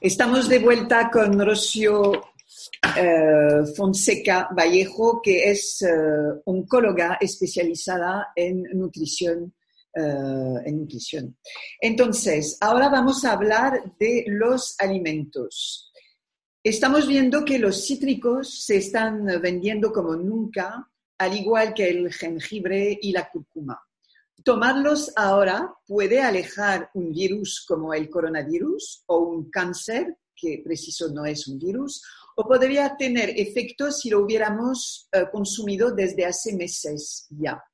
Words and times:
Estamos 0.00 0.48
de 0.48 0.58
vuelta 0.58 1.08
con 1.08 1.38
Rocío 1.40 2.12
eh, 2.96 3.64
Fonseca 3.76 4.48
Vallejo, 4.52 5.22
que 5.22 5.50
es 5.50 5.82
eh, 5.82 5.88
oncóloga 6.44 7.16
especializada 7.20 8.32
eh, 8.34 8.48
en 8.48 8.62
nutrición. 8.74 9.54
Entonces, 11.80 12.58
ahora 12.60 12.88
vamos 12.88 13.24
a 13.24 13.32
hablar 13.32 13.94
de 13.98 14.24
los 14.26 14.74
alimentos. 14.80 15.92
Estamos 16.62 17.06
viendo 17.06 17.44
que 17.44 17.60
los 17.60 17.86
cítricos 17.86 18.64
se 18.64 18.78
están 18.78 19.24
vendiendo 19.40 19.92
como 19.92 20.16
nunca, 20.16 20.90
al 21.18 21.36
igual 21.36 21.72
que 21.72 21.88
el 21.88 22.12
jengibre 22.12 22.98
y 23.00 23.12
la 23.12 23.30
cúrcuma. 23.30 23.80
Tomarlos 24.44 25.10
ahora 25.16 25.74
puede 25.86 26.20
alejar 26.20 26.90
un 26.92 27.12
virus 27.12 27.64
como 27.66 27.94
el 27.94 28.10
coronavirus 28.10 29.04
o 29.06 29.20
un 29.20 29.48
cáncer, 29.48 30.18
que 30.36 30.60
preciso 30.62 31.08
no 31.08 31.24
es 31.24 31.48
un 31.48 31.58
virus, 31.58 32.02
o 32.36 32.46
podría 32.46 32.94
tener 32.94 33.30
efectos 33.40 34.00
si 34.00 34.10
lo 34.10 34.20
hubiéramos 34.20 35.08
eh, 35.12 35.24
consumido 35.32 35.92
desde 35.92 36.26
hace 36.26 36.54
meses 36.54 37.26
ya. 37.30 37.64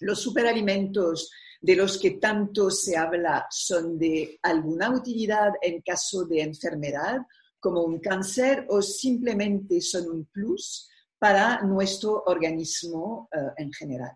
Los 0.00 0.20
superalimentos 0.20 1.30
de 1.58 1.76
los 1.76 1.96
que 1.96 2.12
tanto 2.12 2.70
se 2.70 2.98
habla 2.98 3.46
son 3.48 3.98
de 3.98 4.38
alguna 4.42 4.90
utilidad 4.90 5.52
en 5.62 5.80
caso 5.80 6.26
de 6.26 6.42
enfermedad, 6.42 7.16
como 7.58 7.82
un 7.82 7.98
cáncer, 7.98 8.66
o 8.68 8.82
simplemente 8.82 9.80
son 9.80 10.10
un 10.10 10.26
plus 10.26 10.86
para 11.18 11.62
nuestro 11.62 12.24
organismo 12.26 13.30
eh, 13.32 13.38
en 13.56 13.72
general. 13.72 14.12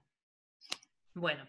Bueno, 1.15 1.45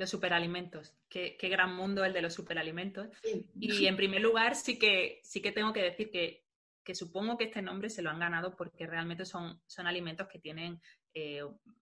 los 0.00 0.10
superalimentos. 0.10 0.96
Qué, 1.08 1.36
gran 1.42 1.76
mundo 1.76 2.04
el 2.04 2.12
de 2.12 2.22
los 2.22 2.34
superalimentos. 2.34 3.08
Y 3.54 3.86
en 3.86 3.96
primer 3.96 4.22
lugar, 4.22 4.56
sí 4.56 4.78
que, 4.78 5.20
sí 5.22 5.40
que 5.40 5.52
tengo 5.52 5.72
que 5.72 5.82
decir 5.82 6.10
que, 6.10 6.44
supongo 6.92 7.38
que 7.38 7.44
este 7.44 7.62
nombre 7.62 7.88
se 7.88 8.02
lo 8.02 8.10
han 8.10 8.18
ganado 8.18 8.56
porque 8.56 8.84
realmente 8.84 9.24
son, 9.24 9.62
son 9.68 9.86
alimentos 9.86 10.26
que 10.26 10.40
tienen 10.40 10.80
eh, 11.14 11.40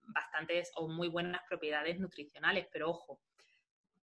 bastantes 0.09 0.71
o 0.75 0.87
muy 0.87 1.09
buenas 1.09 1.41
propiedades 1.49 1.99
nutricionales. 1.99 2.67
Pero 2.71 2.91
ojo, 2.91 3.23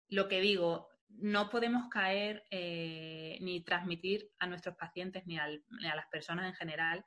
lo 0.08 0.30
que 0.30 0.39
digo, 0.39 0.88
no 1.09 1.50
podemos 1.50 1.89
caer 1.89 2.45
eh, 2.52 3.38
ni 3.42 3.66
transmitir 3.66 4.31
a 4.39 4.48
nuestros 4.48 4.77
pacientes 4.77 5.25
ni, 5.25 5.36
ni, 5.36 5.88
a 5.88 5.95
las 5.95 6.08
personas 6.08 6.48
en 6.48 6.55
general 6.55 7.05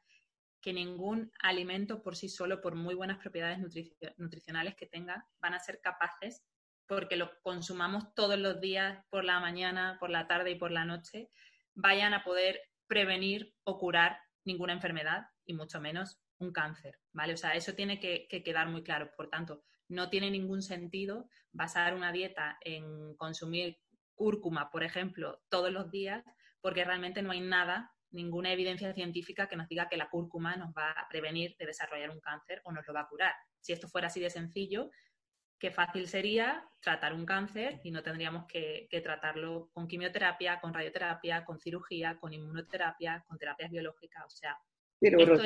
que 0.60 0.74
ningún 0.74 1.32
alimento 1.40 2.02
por 2.02 2.16
sí 2.16 2.28
solo, 2.28 2.60
por 2.60 2.74
muy 2.74 2.94
buenas 2.94 3.18
propiedades 3.18 3.60
nutricionales 4.18 4.74
que 4.74 4.86
tenga, 4.86 5.26
van 5.38 5.54
a 5.54 5.60
ser 5.60 5.80
capaces 5.80 6.44
porque 6.86 7.16
lo 7.16 7.30
consumamos 7.42 8.14
todos 8.14 8.38
los 8.38 8.60
días, 8.60 9.04
por 9.10 9.24
la 9.24 9.40
mañana, 9.40 9.96
por 9.98 10.10
la 10.10 10.26
tarde 10.26 10.52
y 10.52 10.54
por 10.54 10.70
la 10.70 10.84
noche, 10.84 11.30
vayan 11.74 12.14
a 12.14 12.24
poder 12.24 12.60
prevenir 12.86 13.54
o 13.64 13.78
curar 13.78 14.18
ninguna 14.44 14.72
enfermedad 14.72 15.26
y 15.44 15.54
mucho 15.54 15.80
menos 15.80 16.20
un 16.38 16.52
cáncer, 16.52 16.98
¿vale? 17.12 17.34
O 17.34 17.36
sea, 17.36 17.54
eso 17.54 17.74
tiene 17.74 17.98
que, 17.98 18.28
quedar 18.28 18.68
muy 18.68 18.82
claro. 18.82 19.10
Por 19.16 19.28
tanto, 19.28 19.62
no 19.88 20.10
tiene 20.10 20.30
ningún 20.30 20.62
sentido 20.62 21.28
basar 21.52 21.94
una 21.94 22.12
dieta 22.12 22.58
en 22.60 23.16
consumir 23.16 23.78
cúrcuma, 24.14 24.70
por 24.70 24.82
ejemplo, 24.82 25.42
todos 25.48 25.72
los 25.72 25.90
días, 25.90 26.24
porque 26.60 26.84
realmente 26.84 27.22
no 27.22 27.32
hay 27.32 27.40
nada, 27.40 27.92
ninguna 28.10 28.52
evidencia 28.52 28.92
científica 28.94 29.48
que 29.48 29.56
nos 29.56 29.68
diga 29.68 29.88
que 29.88 29.96
la 29.96 30.08
cúrcuma 30.08 30.56
nos 30.56 30.70
va 30.70 30.90
a 30.92 31.08
prevenir 31.08 31.56
de 31.58 31.66
desarrollar 31.66 32.10
un 32.10 32.20
cáncer 32.20 32.60
o 32.64 32.72
nos 32.72 32.86
lo 32.86 32.94
va 32.94 33.02
a 33.02 33.08
curar. 33.08 33.34
Si 33.60 33.72
esto 33.72 33.88
fuera 33.88 34.06
así 34.06 34.20
de 34.20 34.30
sencillo, 34.30 34.90
qué 35.58 35.70
fácil 35.70 36.06
sería 36.06 36.64
tratar 36.80 37.14
un 37.14 37.26
cáncer 37.26 37.80
y 37.82 37.90
no 37.90 38.02
tendríamos 38.02 38.46
que, 38.46 38.88
tratarlo 39.02 39.70
con 39.72 39.88
quimioterapia, 39.88 40.60
con 40.60 40.72
radioterapia, 40.72 41.44
con 41.44 41.58
cirugía, 41.58 42.16
con 42.18 42.32
inmunoterapia, 42.32 43.24
con 43.26 43.38
terapias 43.38 43.70
biológicas. 43.70 44.24
O 44.26 44.30
sea, 44.30 44.56
pero 44.98 45.36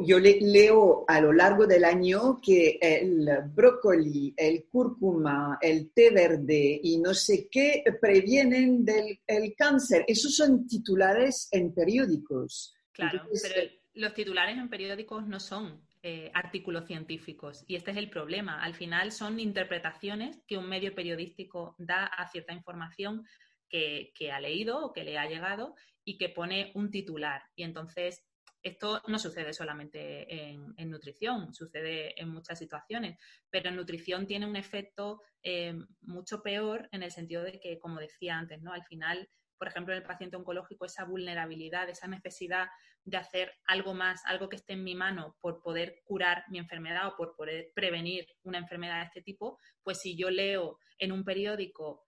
yo 0.00 0.18
leo 0.18 1.04
a 1.06 1.20
lo 1.20 1.32
largo 1.32 1.66
del 1.66 1.84
año 1.84 2.40
que 2.40 2.78
el 2.80 3.28
brócoli, 3.54 4.34
el 4.36 4.64
cúrcuma, 4.64 5.58
el 5.60 5.92
té 5.92 6.10
verde 6.10 6.80
y 6.82 6.98
no 6.98 7.14
sé 7.14 7.48
qué 7.48 7.84
previenen 8.00 8.84
del 8.84 9.20
cáncer. 9.56 10.04
Esos 10.08 10.34
son 10.34 10.66
titulares 10.66 11.48
en 11.52 11.72
periódicos. 11.72 12.74
Claro, 12.92 13.22
pero 13.42 13.70
los 13.94 14.14
titulares 14.14 14.58
en 14.58 14.68
periódicos 14.68 15.26
no 15.26 15.38
son 15.38 15.80
eh, 16.02 16.30
artículos 16.32 16.86
científicos. 16.86 17.62
Y 17.68 17.76
este 17.76 17.90
es 17.90 17.98
el 17.98 18.08
problema. 18.08 18.62
Al 18.62 18.74
final 18.74 19.12
son 19.12 19.38
interpretaciones 19.38 20.42
que 20.46 20.56
un 20.56 20.66
medio 20.66 20.94
periodístico 20.94 21.74
da 21.78 22.06
a 22.06 22.26
cierta 22.26 22.54
información 22.54 23.26
que, 23.68 24.32
ha 24.32 24.40
leído 24.40 24.84
o 24.84 24.92
que 24.92 25.04
le 25.04 25.18
ha 25.18 25.28
llegado 25.28 25.74
y 26.02 26.16
que 26.16 26.30
pone 26.30 26.72
un 26.74 26.90
titular. 26.90 27.42
Y 27.54 27.64
entonces 27.64 28.24
esto 28.62 29.02
no 29.08 29.18
sucede 29.18 29.52
solamente 29.52 30.50
en, 30.50 30.90
nutrición, 30.90 31.52
sucede 31.54 32.18
en 32.20 32.30
muchas 32.30 32.58
situaciones, 32.58 33.18
pero 33.50 33.68
en 33.68 33.76
nutrición 33.76 34.26
tiene 34.26 34.46
un 34.46 34.56
efecto 34.56 35.20
eh, 35.42 35.74
mucho 36.00 36.42
peor 36.42 36.88
en 36.92 37.02
el 37.02 37.10
sentido 37.10 37.42
de 37.42 37.60
que, 37.60 37.78
como 37.78 38.00
decía 38.00 38.38
antes, 38.38 38.62
¿no? 38.62 38.72
Al 38.72 38.84
final 38.84 39.28
por 39.60 39.68
ejemplo, 39.68 39.92
en 39.92 39.98
el 39.98 40.06
paciente 40.06 40.38
oncológico, 40.38 40.86
esa 40.86 41.04
vulnerabilidad, 41.04 41.90
esa 41.90 42.08
necesidad 42.08 42.68
de 43.04 43.18
hacer 43.18 43.52
algo 43.66 43.92
más, 43.92 44.24
algo 44.24 44.48
que 44.48 44.56
esté 44.56 44.72
en 44.72 44.82
mi 44.82 44.94
mano 44.94 45.36
por 45.42 45.60
poder 45.60 46.00
curar 46.04 46.44
mi 46.48 46.56
enfermedad 46.56 47.08
o 47.08 47.14
por 47.14 47.36
poder 47.36 47.70
prevenir 47.74 48.26
una 48.42 48.56
enfermedad 48.56 49.00
de 49.00 49.04
este 49.04 49.20
tipo, 49.20 49.58
pues 49.82 50.00
si 50.00 50.16
yo 50.16 50.30
leo 50.30 50.78
en 50.98 51.12
un 51.12 51.24
periódico 51.24 52.06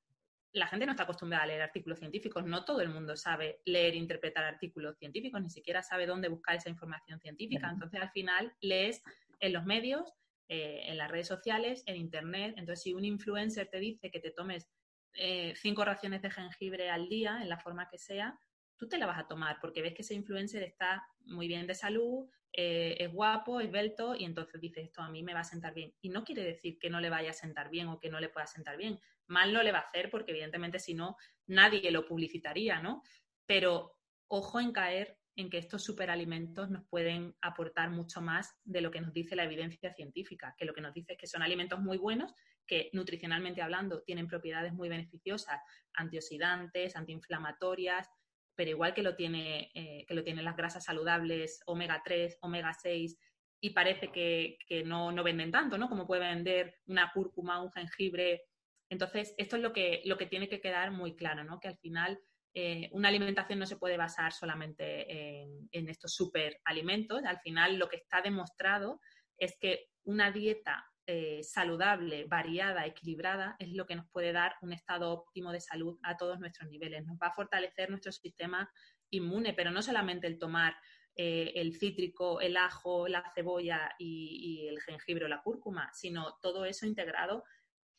la 0.54 0.66
gente 0.66 0.86
no 0.86 0.92
está 0.92 1.02
acostumbrada 1.02 1.44
a 1.44 1.46
leer 1.46 1.60
artículos 1.60 1.98
científicos, 1.98 2.44
no 2.46 2.64
todo 2.64 2.80
el 2.80 2.88
mundo 2.88 3.16
sabe 3.16 3.60
leer 3.66 3.94
e 3.94 3.98
interpretar 3.98 4.44
artículos 4.44 4.96
científicos, 4.96 5.42
ni 5.42 5.50
siquiera 5.50 5.82
sabe 5.82 6.06
dónde 6.06 6.28
buscar 6.28 6.56
esa 6.56 6.70
información 6.70 7.20
científica. 7.20 7.70
Entonces, 7.70 8.00
al 8.00 8.10
final, 8.12 8.52
lees 8.60 9.02
en 9.40 9.52
los 9.52 9.64
medios, 9.64 10.12
eh, 10.48 10.84
en 10.86 10.98
las 10.98 11.10
redes 11.10 11.26
sociales, 11.26 11.82
en 11.86 11.96
Internet. 11.96 12.54
Entonces, 12.58 12.82
si 12.82 12.92
un 12.92 13.04
influencer 13.04 13.68
te 13.68 13.78
dice 13.78 14.10
que 14.10 14.20
te 14.20 14.30
tomes 14.30 14.68
eh, 15.14 15.54
cinco 15.56 15.84
raciones 15.84 16.22
de 16.22 16.30
jengibre 16.30 16.90
al 16.90 17.08
día, 17.08 17.40
en 17.42 17.48
la 17.48 17.58
forma 17.58 17.88
que 17.88 17.98
sea, 17.98 18.38
tú 18.76 18.88
te 18.88 18.98
la 18.98 19.06
vas 19.06 19.18
a 19.18 19.28
tomar 19.28 19.58
porque 19.60 19.82
ves 19.82 19.94
que 19.94 20.02
ese 20.02 20.14
influencer 20.14 20.62
está 20.62 21.06
muy 21.24 21.46
bien 21.48 21.66
de 21.66 21.74
salud, 21.74 22.28
eh, 22.52 22.96
es 22.98 23.12
guapo, 23.12 23.60
es 23.60 23.70
belto 23.70 24.14
y 24.14 24.24
entonces 24.24 24.60
dices 24.60 24.84
esto 24.84 25.00
a 25.00 25.08
mí 25.08 25.22
me 25.22 25.34
va 25.34 25.40
a 25.40 25.44
sentar 25.44 25.72
bien. 25.74 25.94
Y 26.00 26.08
no 26.08 26.24
quiere 26.24 26.42
decir 26.42 26.78
que 26.78 26.90
no 26.90 27.00
le 27.00 27.08
vaya 27.08 27.30
a 27.30 27.34
sentar 27.34 27.70
bien 27.70 27.88
o 27.88 28.00
que 28.00 28.10
no 28.10 28.20
le 28.20 28.28
pueda 28.28 28.46
sentar 28.46 28.76
bien. 28.76 28.98
Mal 29.26 29.52
no 29.52 29.62
le 29.62 29.72
va 29.72 29.78
a 29.78 29.82
hacer 29.82 30.10
porque 30.10 30.32
evidentemente 30.32 30.78
si 30.78 30.94
no 30.94 31.16
nadie 31.46 31.90
lo 31.90 32.06
publicitaría, 32.06 32.80
¿no? 32.80 33.02
Pero 33.46 33.96
ojo 34.28 34.60
en 34.60 34.72
caer 34.72 35.18
en 35.36 35.48
que 35.48 35.58
estos 35.58 35.82
superalimentos 35.82 36.70
nos 36.70 36.84
pueden 36.88 37.34
aportar 37.40 37.90
mucho 37.90 38.20
más 38.20 38.54
de 38.64 38.80
lo 38.82 38.90
que 38.90 39.00
nos 39.00 39.12
dice 39.12 39.36
la 39.36 39.44
evidencia 39.44 39.92
científica, 39.92 40.54
que 40.58 40.64
lo 40.64 40.74
que 40.74 40.82
nos 40.82 40.92
dice 40.92 41.12
es 41.12 41.18
que 41.18 41.26
son 41.26 41.42
alimentos 41.42 41.80
muy 41.80 41.96
buenos, 41.96 42.34
que 42.66 42.90
nutricionalmente 42.92 43.62
hablando 43.62 44.02
tienen 44.02 44.28
propiedades 44.28 44.72
muy 44.72 44.88
beneficiosas, 44.88 45.60
antioxidantes, 45.94 46.96
antiinflamatorias, 46.96 48.08
pero 48.54 48.70
igual 48.70 48.94
que 48.94 49.02
lo, 49.02 49.16
tiene, 49.16 49.70
eh, 49.74 50.04
que 50.06 50.14
lo 50.14 50.24
tienen 50.24 50.44
las 50.44 50.56
grasas 50.56 50.84
saludables, 50.84 51.62
omega 51.66 52.02
3, 52.04 52.38
omega 52.42 52.72
6, 52.72 53.18
y 53.60 53.70
parece 53.70 54.10
que, 54.10 54.58
no, 54.84 55.12
no, 55.12 55.22
venden 55.22 55.52
tanto, 55.52 55.78
¿no? 55.78 55.88
Como 55.88 56.06
puede 56.06 56.22
vender 56.22 56.80
una 56.86 57.12
cúrcuma, 57.12 57.62
un 57.62 57.70
jengibre. 57.70 58.42
Entonces, 58.90 59.34
esto 59.38 59.56
es 59.56 59.62
lo 59.62 59.72
que, 59.72 60.02
lo 60.04 60.18
que 60.18 60.26
tiene 60.26 60.48
que 60.48 60.60
quedar 60.60 60.90
muy 60.90 61.14
claro, 61.14 61.44
¿no? 61.44 61.60
Que 61.60 61.68
al 61.68 61.78
final 61.78 62.20
eh, 62.54 62.90
una 62.92 63.08
alimentación 63.08 63.60
no 63.60 63.66
se 63.66 63.76
puede 63.76 63.96
basar 63.96 64.32
solamente 64.32 65.42
en, 65.70 65.88
estos 65.88 66.14
superalimentos. 66.14 67.22
Al 67.24 67.38
final, 67.38 67.78
lo 67.78 67.88
que 67.88 67.96
está 67.96 68.20
demostrado 68.20 69.00
es 69.38 69.56
que 69.60 69.86
una 70.04 70.32
dieta 70.32 70.84
eh, 71.06 71.42
saludable, 71.42 72.26
variada, 72.26 72.86
equilibrada, 72.86 73.56
es 73.58 73.72
lo 73.72 73.86
que 73.86 73.96
nos 73.96 74.08
puede 74.10 74.32
dar 74.32 74.54
un 74.62 74.72
estado 74.72 75.12
óptimo 75.12 75.52
de 75.52 75.60
salud 75.60 75.98
a 76.02 76.16
todos 76.16 76.38
nuestros 76.38 76.70
niveles. 76.70 77.04
Nos 77.04 77.16
va 77.16 77.28
a 77.28 77.34
fortalecer 77.34 77.90
nuestro 77.90 78.12
sistema 78.12 78.70
inmune, 79.10 79.52
pero 79.52 79.70
no 79.70 79.82
solamente 79.82 80.26
el 80.26 80.38
tomar 80.38 80.74
eh, 81.14 81.52
el 81.56 81.76
cítrico, 81.76 82.40
el 82.40 82.56
ajo, 82.56 83.06
la 83.06 83.22
cebolla 83.34 83.94
y, 83.98 84.66
el 84.68 84.80
jengibre 84.80 85.26
o 85.26 85.28
la 85.28 85.42
cúrcuma, 85.42 85.90
sino 85.92 86.38
todo 86.40 86.64
eso 86.64 86.86
integrado 86.86 87.44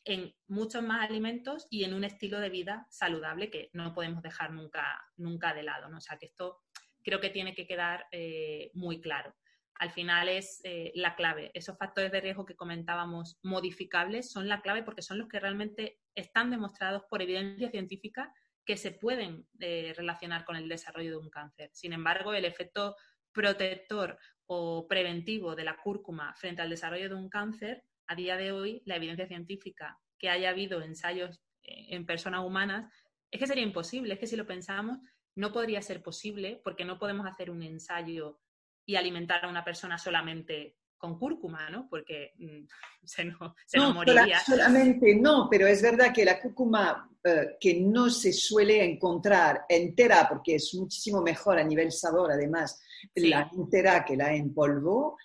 en 0.04 0.34
muchos 0.48 0.82
más 0.82 1.08
alimentos 1.08 1.66
y 1.70 1.84
en 1.84 1.94
un 1.94 2.04
estilo 2.04 2.40
de 2.40 2.50
vida 2.50 2.86
saludable 2.90 3.50
que 3.50 3.70
no 3.72 3.94
podemos 3.94 4.22
dejar 4.22 4.52
nunca, 4.52 5.00
nunca 5.16 5.54
de 5.54 5.62
lado. 5.62 5.88
¿no? 5.88 5.98
O 5.98 6.00
sea 6.00 6.18
que 6.18 6.26
esto 6.26 6.62
creo 7.02 7.20
que 7.20 7.30
tiene 7.30 7.54
que 7.54 7.66
quedar 7.66 8.06
eh, 8.10 8.70
muy 8.74 9.00
claro. 9.00 9.34
Al 9.76 9.90
final 9.90 10.28
es 10.28 10.60
eh, 10.64 10.92
la 10.94 11.16
clave. 11.16 11.50
Esos 11.54 11.76
factores 11.76 12.12
de 12.12 12.20
riesgo 12.20 12.44
que 12.44 12.54
comentábamos 12.54 13.38
modificables 13.42 14.30
son 14.30 14.48
la 14.48 14.60
clave 14.62 14.82
porque 14.82 15.02
son 15.02 15.18
los 15.18 15.28
que 15.28 15.40
realmente 15.40 15.98
están 16.14 16.50
demostrados 16.50 17.02
por 17.10 17.22
evidencia 17.22 17.70
científica 17.70 18.32
que 18.64 18.76
se 18.76 18.92
pueden 18.92 19.46
eh, 19.60 19.92
relacionar 19.96 20.44
con 20.44 20.56
el 20.56 20.68
desarrollo 20.68 21.10
de 21.10 21.16
un 21.16 21.30
cáncer. 21.30 21.70
Sin 21.72 21.92
embargo, 21.92 22.32
el 22.32 22.44
efecto 22.44 22.96
protector 23.32 24.18
o 24.46 24.86
preventivo 24.88 25.54
de 25.54 25.64
la 25.64 25.76
cúrcuma 25.76 26.34
frente 26.36 26.62
al 26.62 26.70
desarrollo 26.70 27.08
de 27.08 27.14
un 27.14 27.28
cáncer 27.28 27.82
a 28.06 28.14
día 28.14 28.36
de 28.36 28.52
hoy 28.52 28.82
la 28.86 28.96
evidencia 28.96 29.26
científica 29.26 29.98
que 30.18 30.30
haya 30.30 30.50
habido 30.50 30.82
ensayos 30.82 31.42
eh, 31.62 31.86
en 31.90 32.06
personas 32.06 32.44
humanas, 32.44 32.90
es 33.30 33.40
que 33.40 33.46
sería 33.46 33.64
imposible, 33.64 34.14
es 34.14 34.20
que 34.20 34.26
si 34.26 34.36
lo 34.36 34.46
pensamos, 34.46 34.98
no 35.34 35.52
podría 35.52 35.82
ser 35.82 36.02
posible 36.02 36.60
porque 36.62 36.84
no 36.84 36.98
podemos 36.98 37.26
hacer 37.26 37.50
un 37.50 37.62
ensayo 37.62 38.40
y 38.86 38.96
alimentar 38.96 39.44
a 39.44 39.48
una 39.48 39.64
persona 39.64 39.98
solamente 39.98 40.76
con 40.96 41.18
cúrcuma, 41.18 41.68
¿no? 41.70 41.86
Porque 41.88 42.32
mm, 42.38 42.66
se, 43.04 43.24
no, 43.24 43.54
se 43.66 43.78
no, 43.78 43.92
moriría. 43.92 44.40
Solamente 44.40 45.14
no, 45.16 45.48
pero 45.50 45.66
es 45.66 45.82
verdad 45.82 46.12
que 46.12 46.24
la 46.24 46.40
cúrcuma 46.40 47.10
eh, 47.22 47.56
que 47.60 47.80
no 47.80 48.10
se 48.10 48.32
suele 48.32 48.84
encontrar 48.84 49.64
entera, 49.68 50.26
porque 50.28 50.56
es 50.56 50.74
muchísimo 50.74 51.22
mejor 51.22 51.58
a 51.58 51.64
nivel 51.64 51.92
sabor, 51.92 52.32
además, 52.32 52.82
la 53.14 53.50
entera 53.52 54.04
que 54.04 54.16
la 54.16 54.34
en 54.34 54.52
polvo, 54.52 55.16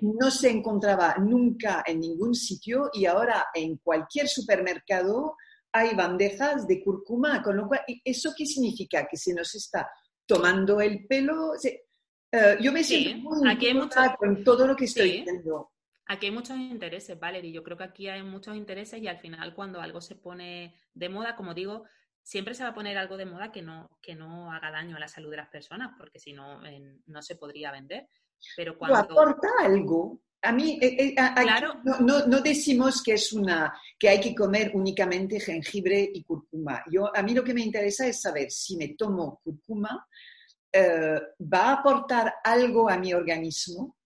no 0.00 0.30
se 0.30 0.50
encontraba 0.50 1.16
nunca 1.18 1.84
en 1.86 2.00
ningún 2.00 2.34
sitio 2.34 2.90
y 2.92 3.06
ahora 3.06 3.48
en 3.54 3.76
cualquier 3.78 4.28
supermercado 4.28 5.36
hay 5.72 5.94
bandejas 5.94 6.66
de 6.66 6.82
cúrcuma, 6.82 7.42
con 7.42 7.56
lo 7.56 7.68
cual, 7.68 7.80
¿eso 8.04 8.32
qué 8.36 8.46
significa? 8.46 9.06
Que 9.06 9.16
se 9.16 9.34
nos 9.34 9.54
está 9.54 9.90
tomando 10.26 10.80
el 10.80 11.06
pelo. 11.06 11.52
Eh, 12.30 12.58
yo 12.60 12.72
me 12.72 12.84
siento 12.84 13.30
muy 13.30 13.50
aquí 13.50 13.72
con 14.18 14.44
todo 14.44 14.66
lo 14.66 14.76
que 14.76 14.84
estoy 14.84 15.12
diciendo. 15.12 15.72
Aquí 16.06 16.26
hay 16.26 16.32
muchos 16.32 16.56
intereses, 16.56 17.18
Valerie. 17.18 17.52
Yo 17.52 17.62
creo 17.62 17.76
que 17.76 17.84
aquí 17.84 18.08
hay 18.08 18.22
muchos 18.22 18.56
intereses 18.56 19.00
y 19.00 19.08
al 19.08 19.18
final 19.18 19.54
cuando 19.54 19.80
algo 19.80 20.00
se 20.00 20.16
pone 20.16 20.74
de 20.94 21.08
moda, 21.08 21.36
como 21.36 21.52
digo, 21.52 21.84
siempre 22.22 22.54
se 22.54 22.62
va 22.62 22.70
a 22.70 22.74
poner 22.74 22.96
algo 22.96 23.16
de 23.16 23.26
moda 23.26 23.52
que 23.52 23.62
no, 23.62 23.90
que 24.00 24.14
no 24.14 24.52
haga 24.52 24.70
daño 24.70 24.96
a 24.96 25.00
la 25.00 25.08
salud 25.08 25.30
de 25.30 25.38
las 25.38 25.48
personas, 25.48 25.92
porque 25.98 26.18
si 26.18 26.32
no, 26.32 26.60
no 27.06 27.22
se 27.22 27.36
podría 27.36 27.72
vender. 27.72 28.08
Pero 28.56 28.78
cuando... 28.78 28.98
aporta 28.98 29.48
algo. 29.60 30.20
A 30.40 30.52
mí, 30.52 30.78
eh, 30.80 30.96
eh, 30.98 31.14
no, 32.00 32.26
no, 32.26 32.40
decimos 32.40 33.02
que, 33.02 33.14
es 33.14 33.32
una, 33.32 33.74
que 33.98 34.08
hay 34.08 34.20
que 34.20 34.34
comer 34.34 34.70
únicamente 34.72 35.40
jengibre 35.40 36.10
y 36.14 36.22
cúrcuma. 36.22 36.84
Yo, 36.90 37.14
a 37.14 37.22
mí 37.22 37.34
lo 37.34 37.42
que 37.42 37.54
me 37.54 37.62
interesa 37.62 38.06
es 38.06 38.20
saber 38.20 38.50
si 38.50 38.76
me 38.76 38.88
tomo 38.88 39.40
cúrcuma, 39.42 40.06
eh, 40.72 41.20
¿va 41.40 41.70
a 41.70 41.72
aportar 41.74 42.34
algo 42.44 42.88
a 42.88 42.98
mi 42.98 43.14
organismo? 43.14 43.96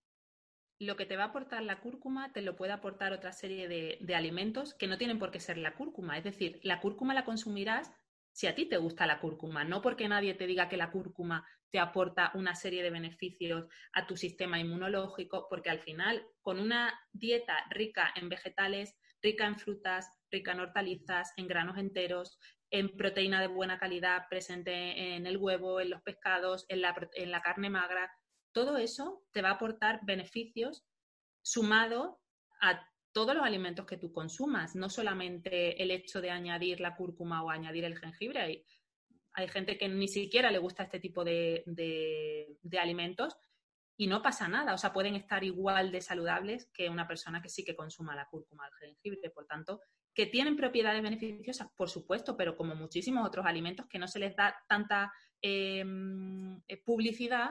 Lo 0.78 0.96
que 0.96 1.06
te 1.06 1.16
va 1.16 1.24
a 1.24 1.26
aportar 1.28 1.62
la 1.62 1.80
cúrcuma 1.80 2.32
te 2.32 2.42
lo 2.42 2.56
puede 2.56 2.72
aportar 2.72 3.12
otra 3.12 3.32
serie 3.32 3.68
de, 3.68 3.98
de 4.00 4.14
alimentos 4.14 4.74
que 4.74 4.88
no 4.88 4.98
tienen 4.98 5.18
por 5.18 5.30
qué 5.30 5.38
ser 5.38 5.58
la 5.58 5.74
cúrcuma. 5.74 6.18
Es 6.18 6.24
decir, 6.24 6.58
la 6.62 6.80
cúrcuma 6.80 7.14
la 7.14 7.24
consumirás 7.24 7.92
si 8.32 8.46
a 8.46 8.54
ti 8.54 8.66
te 8.66 8.78
gusta 8.78 9.06
la 9.06 9.20
cúrcuma, 9.20 9.64
no 9.64 9.82
porque 9.82 10.08
nadie 10.08 10.34
te 10.34 10.46
diga 10.46 10.68
que 10.68 10.76
la 10.76 10.90
cúrcuma 10.90 11.46
te 11.70 11.78
aporta 11.78 12.32
una 12.34 12.54
serie 12.54 12.82
de 12.82 12.90
beneficios 12.90 13.66
a 13.92 14.06
tu 14.06 14.16
sistema 14.16 14.58
inmunológico, 14.58 15.46
porque 15.48 15.70
al 15.70 15.80
final, 15.80 16.26
con 16.40 16.58
una 16.58 16.98
dieta 17.12 17.64
rica 17.70 18.12
en 18.16 18.28
vegetales, 18.28 18.96
rica 19.22 19.46
en 19.46 19.58
frutas, 19.58 20.10
rica 20.30 20.52
en 20.52 20.60
hortalizas, 20.60 21.32
en 21.36 21.46
granos 21.46 21.78
enteros, 21.78 22.38
en 22.72 22.96
proteína 22.96 23.40
de 23.42 23.48
buena 23.48 23.78
calidad 23.78 24.26
presente 24.30 25.14
en 25.14 25.26
el 25.26 25.36
huevo, 25.36 25.78
en 25.80 25.90
los 25.90 26.00
pescados, 26.00 26.64
en 26.68 26.80
la, 26.80 26.96
en 27.14 27.30
la 27.30 27.42
carne 27.42 27.68
magra, 27.68 28.10
todo 28.52 28.78
eso 28.78 29.22
te 29.30 29.42
va 29.42 29.50
a 29.50 29.52
aportar 29.52 30.00
beneficios 30.02 30.82
sumado 31.42 32.20
a 32.62 32.88
todos 33.12 33.34
los 33.34 33.44
alimentos 33.44 33.84
que 33.84 33.98
tú 33.98 34.10
consumas, 34.10 34.74
no 34.74 34.88
solamente 34.88 35.82
el 35.82 35.90
hecho 35.90 36.22
de 36.22 36.30
añadir 36.30 36.80
la 36.80 36.96
cúrcuma 36.96 37.42
o 37.42 37.50
añadir 37.50 37.84
el 37.84 37.98
jengibre. 37.98 38.40
Hay, 38.40 38.66
hay 39.34 39.48
gente 39.48 39.76
que 39.76 39.88
ni 39.88 40.08
siquiera 40.08 40.50
le 40.50 40.58
gusta 40.58 40.84
este 40.84 40.98
tipo 40.98 41.24
de, 41.24 41.62
de, 41.66 42.78
alimentos 42.78 43.36
y 43.98 44.06
no 44.06 44.22
pasa 44.22 44.48
nada. 44.48 44.72
O 44.72 44.78
sea, 44.78 44.94
pueden 44.94 45.14
estar 45.14 45.44
igual 45.44 45.92
de 45.92 46.00
saludables 46.00 46.70
que 46.72 46.88
una 46.88 47.06
persona 47.06 47.42
que 47.42 47.50
sí 47.50 47.66
que 47.66 47.76
consuma 47.76 48.16
la 48.16 48.28
cúrcuma 48.30 48.64
o 48.64 48.66
el 48.66 48.94
jengibre. 48.94 49.28
Por 49.28 49.46
tanto, 49.46 49.82
que 50.14 50.26
tienen 50.26 50.56
propiedades 50.56 51.02
beneficiosas, 51.02 51.68
por 51.76 51.88
supuesto, 51.88 52.36
pero 52.36 52.56
como 52.56 52.74
muchísimos 52.74 53.26
otros 53.26 53.46
alimentos 53.46 53.86
que 53.86 53.98
no 53.98 54.08
se 54.08 54.18
les 54.18 54.36
da 54.36 54.56
tanta 54.68 55.12
em, 55.40 56.60
eh, 56.68 56.82
publicidad 56.84 57.50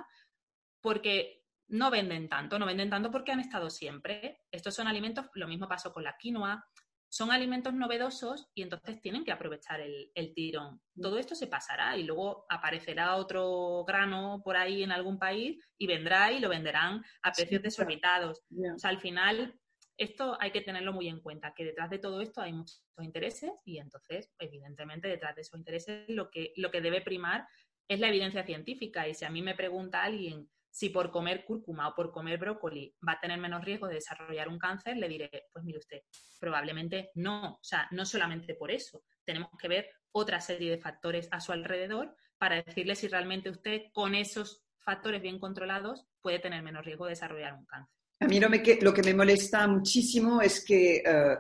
porque 0.80 1.44
no 1.68 1.90
venden 1.90 2.28
tanto, 2.28 2.60
no 2.60 2.66
venden 2.66 2.90
tanto 2.90 3.12
porque 3.12 3.32
han 3.32 3.40
estado 3.40 3.70
siempre. 3.70 4.42
Estos 4.52 4.76
son 4.76 4.88
alimentos, 4.88 5.26
lo 5.34 5.48
mismo 5.48 5.68
pasó 5.68 5.94
con 5.94 6.04
la 6.04 6.18
quinoa, 6.18 6.66
son 7.12 7.30
alimentos 7.30 7.74
novedosos 7.74 8.50
y 8.54 8.62
entonces 8.62 9.02
tienen 9.02 9.26
que 9.26 9.34
aprovechar 9.34 9.82
el, 9.82 10.34
tirón. 10.34 10.82
Todo 11.00 11.18
esto 11.18 11.36
se 11.36 11.48
pasará 11.48 11.98
y 11.98 12.04
luego 12.04 12.46
aparecerá 12.50 13.18
otro 13.18 13.84
grano 13.86 14.42
por 14.46 14.56
ahí 14.56 14.82
en 14.82 14.94
algún 14.94 15.20
país 15.20 15.62
y 15.78 15.88
vendrá 15.88 16.32
y 16.32 16.40
lo 16.40 16.48
venderán 16.48 17.04
a 17.22 17.34
precios 17.34 17.62
desorbitados. 17.62 18.42
O 18.76 18.80
sea, 18.80 18.92
al 18.92 19.02
final, 19.02 19.60
esto 19.98 20.38
hay 20.40 20.52
que 20.52 20.62
tenerlo 20.62 20.94
muy 20.94 21.08
en 21.08 21.22
cuenta, 21.22 21.54
que 21.54 21.66
detrás 21.66 21.90
de 21.90 22.00
todo 22.00 22.22
esto 22.22 22.42
hay 22.42 22.54
muchos 22.54 22.84
intereses 23.00 23.52
y 23.66 23.78
entonces, 23.78 24.32
evidentemente, 24.40 25.08
detrás 25.08 25.36
de 25.36 25.42
esos 25.42 25.58
intereses 25.58 26.06
lo 26.08 26.30
que, 26.30 26.54
lo 26.56 26.72
que 26.72 26.82
debe 26.82 27.02
primar 27.02 27.48
es 27.88 28.00
la 28.00 28.10
evidencia 28.10 28.44
científica. 28.44 29.08
Y 29.08 29.14
si 29.14 29.26
a 29.26 29.30
mí 29.30 29.42
me 29.42 29.56
pregunta 29.56 30.04
alguien 30.04 30.50
si 30.72 30.90
por 30.90 31.12
comer 31.12 31.44
cúrcuma 31.44 31.90
o 31.90 31.96
por 31.96 32.12
comer 32.12 32.40
brócoli 32.40 32.96
va 33.06 33.14
a 33.14 33.20
tener 33.20 33.38
menos 33.38 33.64
riesgo 33.64 33.88
de 33.88 33.96
desarrollar 33.96 34.48
un 34.48 34.58
cáncer, 34.58 34.96
le 34.98 35.10
diré, 35.10 35.30
pues 35.52 35.66
mire 35.66 35.80
usted, 35.80 36.02
probablemente 36.40 37.12
no. 37.16 37.56
O 37.56 37.64
sea, 37.64 37.88
no 37.92 38.06
solamente 38.06 38.56
por 38.56 38.72
eso. 38.72 39.04
Tenemos 39.26 39.50
que 39.60 39.68
ver 39.68 39.90
otra 40.14 40.40
serie 40.40 40.72
de 40.72 40.78
factores 40.78 41.28
a 41.32 41.42
su 41.42 41.52
alrededor 41.52 42.16
para 42.38 42.64
decirle 42.64 42.96
si 42.96 43.08
realmente 43.08 43.50
usted 43.50 43.84
con 43.92 44.16
esos 44.16 44.64
factores 44.80 45.22
bien 45.22 45.40
controlados 45.40 46.08
puede 46.22 46.40
tener 46.40 46.64
menos 46.64 46.86
riesgo 46.86 47.06
de 47.06 47.12
desarrollar 47.12 47.54
un 47.54 47.66
cáncer. 47.66 48.01
A 48.22 48.28
mí 48.28 48.40
lo, 48.40 48.94
que 48.94 49.02
me 49.04 49.16
molesta 49.16 49.68
muchísimo 49.68 50.44
es 50.44 50.64
que 50.64 50.98
eh, 50.98 51.04
eh, 51.04 51.38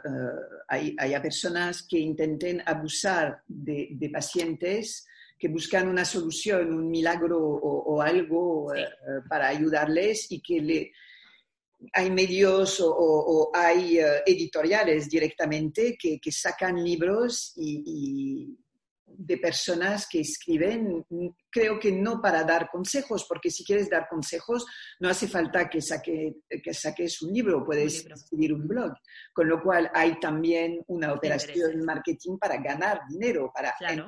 hay, 0.67 0.95
haya 0.97 1.21
personas 1.21 1.85
que 1.87 1.99
intenten 1.99 2.63
abusar 2.65 3.43
de 3.47 4.09
pacientes 4.11 5.05
que 5.37 5.47
buscan 5.47 5.87
una 5.87 6.03
solución, 6.05 6.73
un 6.73 6.89
milagro 6.89 7.39
o, 7.39 8.01
algo 8.01 8.73
eh, 8.73 8.87
para 9.29 9.49
ayudarles 9.49 10.31
y 10.31 10.41
que 10.41 10.59
le, 10.59 10.91
hay 11.93 12.09
medios 12.09 12.79
o, 12.83 13.51
hay 13.53 13.99
editoriales 14.25 15.07
directamente 15.07 15.95
que, 15.99 16.31
sacan 16.31 16.83
libros 16.83 17.53
y, 17.57 18.57
de 19.23 19.37
personas 19.37 20.07
que 20.07 20.21
escriben, 20.21 21.05
creo 21.49 21.79
que 21.79 21.91
no 21.91 22.21
para 22.21 22.43
dar 22.43 22.69
consejos, 22.69 23.25
porque 23.27 23.51
si 23.51 23.63
quieres 23.63 23.89
dar 23.89 24.07
consejos 24.09 24.65
no 24.99 25.09
hace 25.09 25.27
falta 25.27 25.69
que, 25.69 25.81
saque, 25.81 26.37
que 26.63 26.73
saques 26.73 27.21
un 27.21 27.33
libro, 27.33 27.63
puedes 27.63 28.05
escribir 28.05 28.53
un 28.53 28.67
blog. 28.67 28.93
Con 29.33 29.47
lo 29.47 29.61
cual 29.61 29.91
hay 29.93 30.19
también 30.19 30.83
una 30.87 31.13
operación 31.13 31.77
de 31.77 31.83
marketing 31.83 32.37
para 32.37 32.57
ganar 32.57 33.01
dinero, 33.09 33.51
para 33.53 33.73
claro 33.77 34.07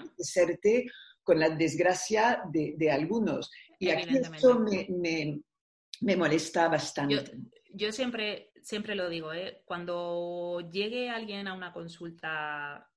con 1.24 1.40
la 1.40 1.50
desgracia 1.50 2.44
de, 2.52 2.92
algunos. 2.92 3.50
Y 3.80 3.90
aquí 3.90 4.18
esto 4.18 4.60
me, 4.60 6.16
molesta 6.18 6.68
bastante. 6.68 7.38
Yo, 7.74 7.92
siempre, 7.92 8.52
siempre 8.62 8.94
lo 8.96 9.10
digo, 9.10 9.34
¿eh? 9.34 9.62
cuando 9.66 10.60
llegue 10.72 11.10
alguien 11.10 11.48
a 11.48 11.54
una 11.54 11.74
consulta, 11.74 12.90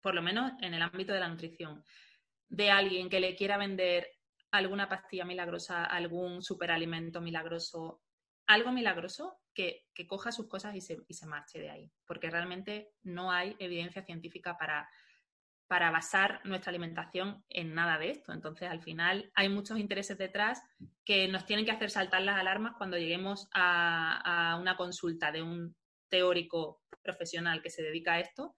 por 0.00 0.14
lo 0.14 0.22
menos 0.22 0.52
en 0.60 0.74
el 0.74 0.82
ámbito 0.82 1.12
de 1.12 1.20
la 1.20 1.28
nutrición, 1.28 1.84
de 2.48 2.70
alguien 2.70 3.08
que 3.08 3.20
le 3.20 3.36
quiera 3.36 3.58
vender 3.58 4.08
alguna 4.50 4.88
pastilla 4.88 5.24
milagrosa, 5.24 5.84
algún 5.84 6.42
superalimento 6.42 7.20
milagroso, 7.20 8.02
algo 8.46 8.72
milagroso, 8.72 9.40
que, 9.52 9.86
que 9.92 10.06
coja 10.06 10.32
sus 10.32 10.48
cosas 10.48 10.74
y 10.74 10.80
se, 10.80 10.98
y 11.08 11.14
se 11.14 11.26
marche 11.26 11.58
de 11.58 11.70
ahí, 11.70 11.92
porque 12.06 12.30
realmente 12.30 12.92
no 13.02 13.30
hay 13.30 13.56
evidencia 13.58 14.02
científica 14.02 14.56
para 14.56 14.88
para 15.68 15.90
basar 15.90 16.40
nuestra 16.44 16.70
alimentación 16.70 17.44
en 17.50 17.74
nada 17.74 17.98
de 17.98 18.10
esto. 18.10 18.32
Entonces, 18.32 18.68
al 18.70 18.80
final, 18.80 19.30
hay 19.34 19.50
muchos 19.50 19.78
intereses 19.78 20.16
detrás 20.16 20.62
que 21.04 21.28
nos 21.28 21.44
tienen 21.44 21.66
que 21.66 21.70
hacer 21.70 21.90
saltar 21.90 22.22
las 22.22 22.38
alarmas 22.38 22.74
cuando 22.78 22.96
lleguemos 22.96 23.48
a, 23.54 24.56
una 24.58 24.76
consulta 24.76 25.30
de 25.30 25.42
un 25.42 25.76
teórico 26.08 26.80
profesional 27.02 27.62
que 27.62 27.70
se 27.70 27.82
dedica 27.82 28.14
a 28.14 28.20
esto 28.20 28.56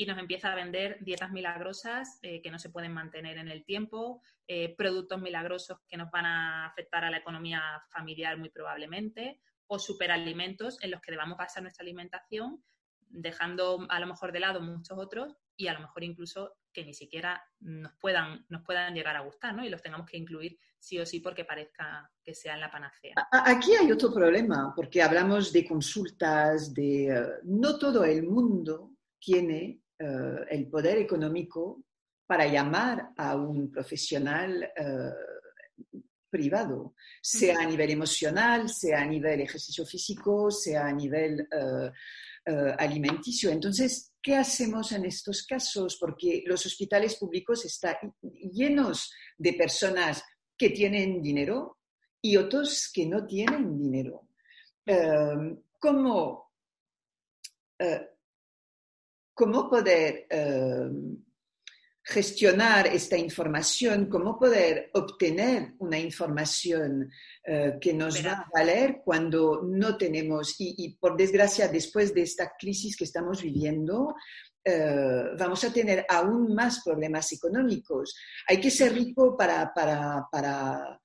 y 0.00 0.06
nos 0.06 0.16
empieza 0.16 0.50
a 0.50 0.54
vender 0.54 0.96
dietas 1.02 1.30
milagrosas 1.30 2.18
eh, 2.22 2.40
que 2.40 2.50
no 2.50 2.58
se 2.58 2.70
pueden 2.70 2.94
mantener 2.94 3.36
en 3.36 3.48
el 3.48 3.66
tiempo, 3.66 4.22
eh, 4.48 4.74
productos 4.74 5.20
milagrosos 5.20 5.76
que 5.86 5.98
nos 5.98 6.10
van 6.10 6.24
a 6.24 6.64
afectar 6.64 7.04
a 7.04 7.10
la 7.10 7.18
economía 7.18 7.60
familiar 7.90 8.38
muy 8.38 8.48
probablemente, 8.48 9.42
o 9.66 9.78
superalimentos 9.78 10.82
en 10.82 10.92
los 10.92 11.02
que 11.02 11.10
debamos 11.10 11.36
basar 11.36 11.62
nuestra 11.62 11.82
alimentación, 11.82 12.64
dejando 13.10 13.86
a 13.90 14.00
lo 14.00 14.06
mejor 14.06 14.32
de 14.32 14.40
lado 14.40 14.62
muchos 14.62 14.96
otros 14.96 15.36
y 15.54 15.66
a 15.66 15.74
lo 15.74 15.80
mejor 15.80 16.02
incluso 16.02 16.56
que 16.72 16.82
ni 16.82 16.94
siquiera 16.94 17.44
nos 17.58 17.92
puedan, 17.96 18.46
nos 18.48 18.62
puedan 18.62 18.94
llegar 18.94 19.16
a 19.16 19.20
gustar, 19.20 19.54
¿no? 19.54 19.66
Y 19.66 19.68
los 19.68 19.82
tengamos 19.82 20.08
que 20.08 20.16
incluir 20.16 20.58
sí 20.78 20.98
o 20.98 21.04
sí 21.04 21.20
porque 21.20 21.44
parezca 21.44 22.10
que 22.24 22.32
sean 22.34 22.58
la 22.58 22.70
panacea. 22.70 23.16
Aquí 23.30 23.74
hay 23.74 23.92
otro 23.92 24.10
problema, 24.10 24.72
porque 24.74 25.02
hablamos 25.02 25.52
de 25.52 25.66
consultas, 25.66 26.72
de... 26.72 27.08
Eh, 27.08 27.26
no 27.42 27.78
todo 27.78 28.02
el 28.02 28.22
mundo 28.22 28.94
tiene 29.18 29.82
eh, 30.00 30.46
el 30.50 30.68
poder 30.68 30.98
económico 30.98 31.84
para 32.26 32.46
llamar 32.46 33.10
a 33.16 33.36
un 33.36 33.70
profesional 33.70 34.62
eh, 34.62 35.94
privado, 36.28 36.94
sea 37.20 37.60
a 37.60 37.66
nivel 37.66 37.90
emocional, 37.90 38.68
sea 38.68 39.02
a 39.02 39.06
nivel 39.06 39.40
ejercicio 39.40 39.84
físico, 39.84 40.50
sea 40.50 40.86
a 40.86 40.92
nivel 40.92 41.46
alimenticio. 42.78 43.50
Entonces, 43.50 44.10
¿Qué 44.22 44.36
hacemos 44.36 44.92
en 44.92 45.06
estos 45.06 45.46
casos? 45.46 45.96
Porque 45.98 46.42
los 46.46 46.66
hospitales 46.66 47.16
públicos 47.16 47.64
están 47.64 47.96
llenos 48.52 49.12
de 49.38 49.54
personas 49.54 50.22
que 50.58 50.70
tienen 50.70 51.22
dinero 51.22 51.78
y 52.20 52.36
otros 52.36 52.90
que 52.92 53.06
no 53.06 53.26
tienen 53.26 53.78
dinero. 53.78 54.28
Eh, 54.84 55.56
¿cómo, 55.78 56.52
eh, 57.78 58.09
¿Cómo 59.40 59.70
poder 59.70 60.26
eh, 60.28 60.90
gestionar 62.02 62.88
esta 62.88 63.16
información? 63.16 64.04
¿Cómo 64.10 64.38
poder 64.38 64.90
obtener 64.92 65.76
una 65.78 65.98
información 65.98 67.10
que 67.80 67.94
nos 67.94 68.24
va 68.24 68.32
a 68.32 68.50
valer 68.52 69.00
cuando 69.02 69.62
no 69.62 69.96
tenemos, 69.96 70.56
y, 70.58 70.94
por 71.00 71.16
desgracia, 71.16 71.68
después 71.68 72.12
de 72.12 72.20
esta 72.20 72.52
crisis 72.58 72.94
que 72.98 73.04
estamos 73.04 73.42
viviendo, 73.42 74.14
vamos 75.38 75.64
a 75.64 75.72
tener 75.72 76.04
aún 76.06 76.54
más 76.54 76.82
problemas 76.84 77.32
económicos. 77.32 78.14
Hay 78.46 78.60
que 78.60 78.70
ser 78.70 78.92
rico 78.92 79.38
para, 79.38 79.72
para, 79.72 80.28
para 80.30 81.00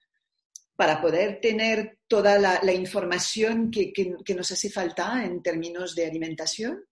para 0.76 1.02
poder 1.02 1.40
tener 1.40 2.00
toda 2.08 2.38
la, 2.38 2.74
información 2.74 3.72
que, 3.72 4.36
nos 4.36 4.52
hace 4.52 4.70
falta 4.70 5.24
en 5.24 5.42
términos 5.42 5.96
de 5.96 6.06
alimentación? 6.06 6.84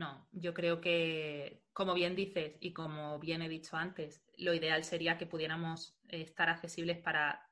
No, 0.00 0.26
yo 0.32 0.54
creo 0.54 0.80
que, 0.80 1.62
como 1.74 1.92
bien 1.92 2.16
dices 2.16 2.56
y 2.58 2.72
como 2.72 3.18
bien 3.18 3.42
he 3.42 3.50
dicho 3.50 3.76
antes, 3.76 4.24
lo 4.38 4.54
ideal 4.54 4.82
sería 4.82 5.18
que 5.18 5.26
pudiéramos 5.26 5.94
estar 6.08 6.48
accesibles 6.48 6.96
para, 6.96 7.46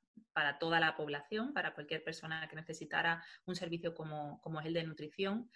toda 0.58 0.80
la 0.80 0.96
población, 0.96 1.52
para 1.52 1.74
cualquier 1.74 2.02
persona 2.02 2.48
que 2.48 2.56
necesitara 2.56 3.22
un 3.44 3.54
servicio 3.54 3.94
como, 3.94 4.40
como 4.40 4.60
es 4.60 4.66
el 4.66 4.72
de 4.72 4.84
nutrición. 4.84 5.50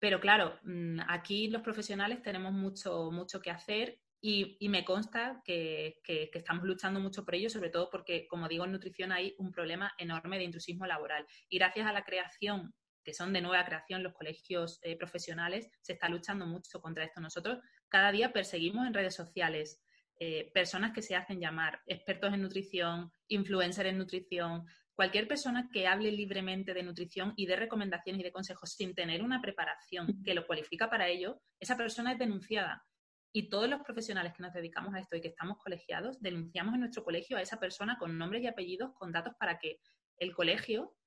Pero 0.00 0.18
claro, 0.18 0.58
mm, 0.64 1.02
aquí 1.06 1.50
los 1.50 1.62
profesionales 1.62 2.20
tenemos 2.20 2.52
mucho, 2.52 3.12
mucho 3.12 3.40
que 3.40 3.52
hacer 3.52 4.00
y, 4.20 4.68
me 4.68 4.84
consta 4.84 5.40
que, 5.44 6.00
estamos 6.04 6.64
luchando 6.64 6.98
mucho 6.98 7.24
por 7.24 7.36
ello, 7.36 7.48
sobre 7.48 7.70
todo 7.70 7.88
porque, 7.90 8.26
como 8.26 8.48
digo, 8.48 8.64
en 8.64 8.72
nutrición 8.72 9.12
hay 9.12 9.36
un 9.38 9.52
problema 9.52 9.92
enorme 9.98 10.38
de 10.38 10.44
intrusismo 10.44 10.84
laboral. 10.84 11.24
Y 11.48 11.58
gracias 11.58 11.86
a 11.86 11.92
la 11.92 12.02
creación, 12.02 12.74
que 13.08 13.14
son 13.14 13.32
de 13.32 13.40
nueva 13.40 13.64
creación 13.64 14.02
los 14.02 14.12
colegios 14.12 14.80
eh, 14.82 14.94
profesionales, 14.94 15.70
se 15.80 15.94
está 15.94 16.10
luchando 16.10 16.44
mucho 16.44 16.78
contra 16.82 17.04
esto. 17.04 17.22
Nosotros 17.22 17.58
cada 17.88 18.12
día 18.12 18.34
perseguimos 18.34 18.86
en 18.86 18.92
redes 18.92 19.14
sociales 19.14 19.82
eh, 20.20 20.50
personas 20.52 20.92
que 20.92 21.00
se 21.00 21.16
hacen 21.16 21.40
llamar 21.40 21.80
expertos 21.86 22.34
en 22.34 22.42
nutrición, 22.42 23.10
influencers 23.28 23.88
en 23.88 23.96
nutrición, 23.96 24.66
cualquier 24.94 25.26
persona 25.26 25.70
que 25.72 25.86
hable 25.86 26.12
libremente 26.12 26.74
de 26.74 26.82
nutrición 26.82 27.32
y 27.34 27.46
de 27.46 27.56
recomendaciones 27.56 28.20
y 28.20 28.24
de 28.24 28.32
consejos 28.32 28.74
sin 28.74 28.94
tener 28.94 29.22
una 29.22 29.40
preparación 29.40 30.22
que 30.22 30.34
lo 30.34 30.46
cualifica 30.46 30.90
para 30.90 31.08
ello, 31.08 31.40
esa 31.58 31.78
persona 31.78 32.12
es 32.12 32.18
denunciada. 32.18 32.84
Y 33.32 33.48
todos 33.48 33.70
los 33.70 33.80
profesionales 33.80 34.34
que 34.36 34.42
nos 34.42 34.52
dedicamos 34.52 34.94
a 34.94 34.98
esto 34.98 35.16
y 35.16 35.22
que 35.22 35.28
estamos 35.28 35.56
colegiados, 35.56 36.20
denunciamos 36.20 36.74
en 36.74 36.80
nuestro 36.80 37.04
colegio 37.04 37.38
a 37.38 37.40
esa 37.40 37.58
persona 37.58 37.96
con 37.98 38.18
nombres 38.18 38.42
y 38.42 38.48
apellidos, 38.48 38.92
con 38.92 39.12
datos 39.12 39.32
para 39.38 39.58
que 39.58 39.80
el 40.18 40.34
colegio 40.34 40.97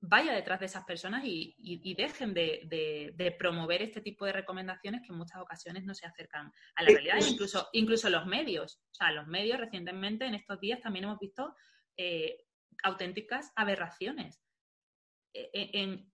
vaya 0.00 0.32
detrás 0.32 0.60
de 0.60 0.66
esas 0.66 0.84
personas 0.84 1.22
y, 1.24 1.94
dejen 1.96 2.34
de, 2.34 3.36
promover 3.38 3.82
este 3.82 4.00
tipo 4.00 4.24
de 4.24 4.32
recomendaciones 4.32 5.02
que 5.02 5.12
en 5.12 5.18
muchas 5.18 5.40
ocasiones 5.40 5.84
no 5.84 5.94
se 5.94 6.06
acercan 6.06 6.52
a 6.76 6.82
la 6.82 6.88
realidad, 6.88 7.18
incluso, 7.28 7.68
incluso 7.72 8.08
los 8.10 8.26
medios. 8.26 8.80
O 8.90 8.94
sea, 8.94 9.12
los 9.12 9.26
medios 9.26 9.58
recientemente, 9.58 10.26
en 10.26 10.34
estos 10.34 10.60
días, 10.60 10.80
también 10.80 11.04
hemos 11.04 11.18
visto 11.18 11.54
eh, 11.96 12.44
auténticas 12.82 13.52
aberraciones. 13.56 14.40
E, 15.32 15.50
e, 15.52 15.82
en, 15.82 16.12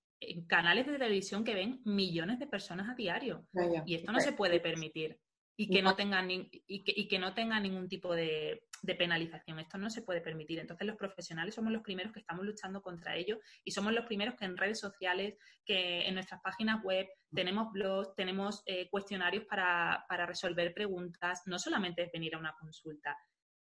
canales 0.49 0.87
de 0.87 0.93
televisión 0.93 1.45
que 1.45 1.55
ven 1.55 1.83
millones 1.85 2.39
de 2.39 2.47
personas 2.47 2.89
a 2.89 2.95
diario. 2.95 3.47
Y 3.85 3.95
esto 3.95 4.11
no 4.11 4.21
se 4.21 4.33
puede 4.33 4.59
permitir 4.59 5.21
y 5.57 5.71
que 5.71 5.83
no 5.83 5.95
tengan 5.95 6.29
y 6.31 7.09
que, 7.09 7.19
no 7.19 7.33
tenga 7.35 7.61
ningún 7.61 7.89
tipo 7.89 8.15
de, 8.15 8.67
penalización. 8.99 9.59
Esto 9.61 9.79
no 9.79 9.89
se 9.89 10.03
puede 10.03 10.21
permitir. 10.21 10.59
Entonces 10.59 10.87
los 10.87 10.97
profesionales 10.97 11.55
somos 11.55 11.73
los 11.73 11.83
primeros 11.83 12.13
que 12.13 12.21
estamos 12.21 12.45
luchando 12.45 12.83
contra 12.83 13.17
ello 13.17 13.39
y 13.65 13.71
somos 13.71 13.93
los 13.93 14.05
primeros 14.05 14.35
que 14.35 14.45
en 14.45 14.57
redes 14.57 14.81
sociales, 14.81 15.37
que 15.65 16.07
en 16.07 16.15
nuestras 16.15 16.41
páginas 16.43 16.83
web 16.83 17.07
tenemos 17.33 17.73
blogs, 17.73 18.15
tenemos 18.15 18.63
eh, 18.67 18.89
cuestionarios 18.91 19.45
para, 19.45 20.05
resolver 20.27 20.75
preguntas. 20.75 21.43
No 21.47 21.59
solamente 21.59 22.03
es 22.03 22.13
venir 22.13 22.35
a 22.35 22.39
una 22.39 22.55
consulta. 22.59 23.17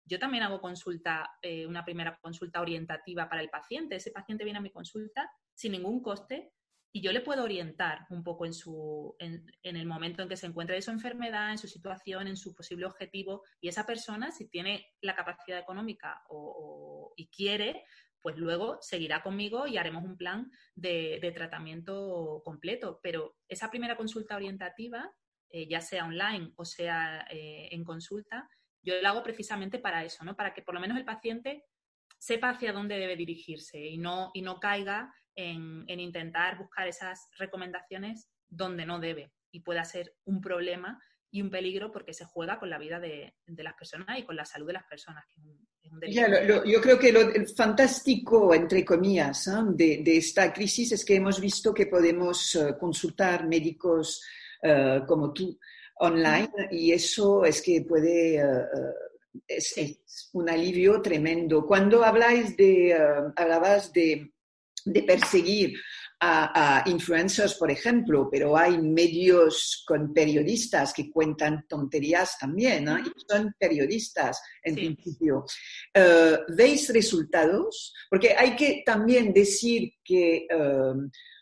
Yo 0.04 0.18
también 0.18 0.44
hago 0.44 0.60
consulta, 0.60 1.28
eh, 1.42 1.66
una 1.66 1.84
primera 1.84 2.18
consulta 2.20 2.60
orientativa 2.60 3.28
para 3.28 3.42
el 3.42 3.50
paciente. 3.50 3.96
Ese 3.96 4.10
paciente 4.10 4.44
viene 4.44 4.58
a 4.58 4.62
mi 4.62 4.70
consulta 4.70 5.30
sin 5.54 5.72
ningún 5.72 6.02
coste 6.02 6.52
y 6.92 7.02
yo 7.02 7.12
le 7.12 7.20
puedo 7.20 7.44
orientar 7.44 8.06
un 8.10 8.24
poco 8.24 8.46
en, 8.46 8.52
su, 8.52 9.14
en, 9.18 9.44
el 9.62 9.86
momento 9.86 10.22
en 10.22 10.28
que 10.28 10.36
se 10.36 10.46
encuentre 10.46 10.74
de 10.74 10.82
su 10.82 10.90
enfermedad, 10.90 11.52
en 11.52 11.58
su 11.58 11.68
situación, 11.68 12.26
en 12.26 12.36
su 12.36 12.54
posible 12.54 12.86
objetivo. 12.86 13.44
Y 13.60 13.68
esa 13.68 13.86
persona, 13.86 14.32
si 14.32 14.48
tiene 14.48 14.86
la 15.00 15.14
capacidad 15.14 15.58
económica 15.58 16.22
o, 16.28 17.12
y 17.16 17.28
quiere, 17.28 17.84
pues 18.20 18.36
luego 18.36 18.78
seguirá 18.80 19.22
conmigo 19.22 19.68
y 19.68 19.76
haremos 19.76 20.04
un 20.04 20.16
plan 20.16 20.50
de, 20.74 21.32
tratamiento 21.34 22.42
completo. 22.44 22.98
Pero 23.02 23.36
esa 23.48 23.70
primera 23.70 23.96
consulta 23.96 24.34
orientativa, 24.34 25.12
eh, 25.48 25.68
ya 25.68 25.80
sea 25.80 26.04
online 26.04 26.52
o 26.56 26.64
sea 26.64 27.24
eh, 27.30 27.68
en 27.70 27.84
consulta, 27.84 28.48
yo 28.82 29.00
la 29.00 29.10
hago 29.10 29.22
precisamente 29.22 29.78
para 29.78 30.04
eso, 30.04 30.24
¿no? 30.24 30.34
Para 30.34 30.54
que 30.54 30.62
por 30.62 30.74
lo 30.74 30.80
menos 30.80 30.98
el 30.98 31.04
paciente 31.04 31.64
sepa 32.18 32.50
hacia 32.50 32.72
dónde 32.72 32.98
debe 32.98 33.16
dirigirse 33.16 33.78
y 33.78 33.96
no, 33.96 34.30
y 34.34 34.42
no 34.42 34.58
caiga 34.58 35.14
en, 35.34 35.84
intentar 35.88 36.58
buscar 36.58 36.88
esas 36.88 37.28
recomendaciones 37.38 38.28
donde 38.48 38.86
no 38.86 38.98
debe 38.98 39.32
y 39.50 39.60
pueda 39.60 39.84
ser 39.84 40.14
un 40.24 40.40
problema 40.40 41.02
y 41.30 41.42
un 41.42 41.50
peligro 41.50 41.92
porque 41.92 42.12
se 42.12 42.24
juega 42.24 42.58
con 42.58 42.70
la 42.70 42.78
vida 42.78 42.98
de, 42.98 43.34
las 43.46 43.74
personas 43.74 44.18
y 44.18 44.24
con 44.24 44.34
la 44.34 44.44
salud 44.44 44.66
de 44.66 44.72
las 44.72 44.84
personas. 44.84 45.24
yo 46.66 46.80
creo 46.80 46.98
que 46.98 47.12
lo 47.12 47.20
fantástico, 47.56 48.52
entre 48.52 48.84
comillas, 48.84 49.46
¿eh? 49.46 50.02
de, 50.02 50.16
esta 50.16 50.52
crisis 50.52 50.92
es 50.92 51.04
que 51.04 51.16
hemos 51.16 51.40
visto 51.40 51.72
que 51.72 51.86
podemos 51.86 52.56
eh, 52.56 52.74
consultar 52.78 53.46
médicos 53.46 54.22
eh, 54.62 55.02
como 55.06 55.32
tú 55.32 55.56
online 55.96 56.68
y 56.72 56.92
eso 56.92 57.44
es 57.44 57.62
que 57.62 57.82
puede... 57.82 58.42
Es, 59.46 59.76
un 60.32 60.50
alivio 60.50 61.00
tremendo. 61.00 61.64
Cuando 61.64 62.04
habláis 62.04 62.56
de, 62.56 62.92
hablabas 63.36 63.92
de 63.92 64.32
de 64.92 65.02
perseguir 65.02 65.74
a, 66.22 66.84
influencers, 66.86 67.54
por 67.54 67.70
ejemplo, 67.70 68.28
pero 68.30 68.56
hay 68.56 68.76
medios 68.78 69.82
con 69.86 70.12
periodistas 70.12 70.92
que 70.92 71.10
cuentan 71.10 71.64
tonterías 71.66 72.38
también, 72.38 72.84
¿no? 72.84 72.98
y 72.98 73.10
son 73.26 73.54
periodistas 73.58 74.40
en 74.62 74.74
principio. 74.74 75.46
Eh, 75.94 76.38
¿Veis 76.48 76.92
resultados? 76.92 77.94
Porque 78.10 78.34
hay 78.36 78.54
que 78.54 78.82
también 78.84 79.32
decir 79.32 79.94
que 80.04 80.46
eh, 80.50 80.94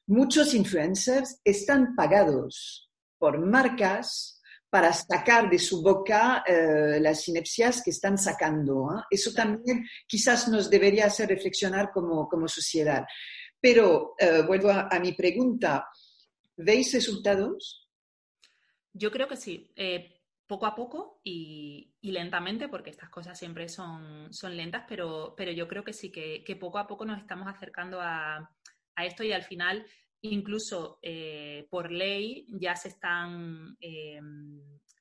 muchos 0.07 0.55
influencers 0.55 1.41
están 1.43 1.97
pagados 1.97 2.89
por 3.19 3.45
marcas 3.45 4.41
para 4.71 4.93
sacar 4.93 5.49
de 5.49 5.59
su 5.59 5.83
boca 5.83 6.45
eh, 6.47 6.99
las 7.01 7.23
sinapsias 7.23 7.83
que 7.83 7.91
están 7.91 8.19
sacando. 8.19 9.03
Eso 9.11 9.33
también 9.33 9.87
quizás 10.07 10.47
nos 10.49 10.69
debería 10.69 11.07
hacer 11.07 11.29
reflexionar 11.31 11.91
como, 11.91 12.29
como 12.29 12.47
sociedad. 12.49 13.05
Pero 13.61 14.15
eh, 14.19 14.43
vuelvo 14.47 14.71
a, 14.71 14.99
mi 15.01 15.13
pregunta, 15.13 15.89
¿veis 16.57 16.93
resultados? 16.93 17.89
Yo 18.93 19.11
creo 19.11 19.29
que 19.29 19.37
sí. 19.37 19.73
Eh, 19.75 20.15
poco 20.47 20.67
a 20.67 20.75
poco 20.75 21.21
y, 21.25 21.95
lentamente, 22.01 22.69
porque 22.69 22.91
estas 22.91 23.11
cosas 23.11 23.39
siempre 23.39 23.69
son, 23.69 24.31
lentas, 24.51 24.85
pero, 24.89 25.35
pero 25.37 25.53
yo 25.53 25.69
creo 25.69 25.85
que 25.85 25.93
sí, 25.93 26.11
que, 26.11 26.57
poco 26.59 26.79
a 26.79 26.87
poco 26.87 27.05
nos 27.05 27.19
estamos 27.19 27.49
acercando 27.49 28.01
a, 28.01 28.51
esto 28.97 29.23
y 29.23 29.33
al 29.33 29.45
final, 29.45 29.87
incluso 30.23 30.99
eh, 31.03 31.69
por 31.71 31.93
ley, 31.93 32.47
ya 32.49 32.75
se 32.75 32.89
están 32.89 33.77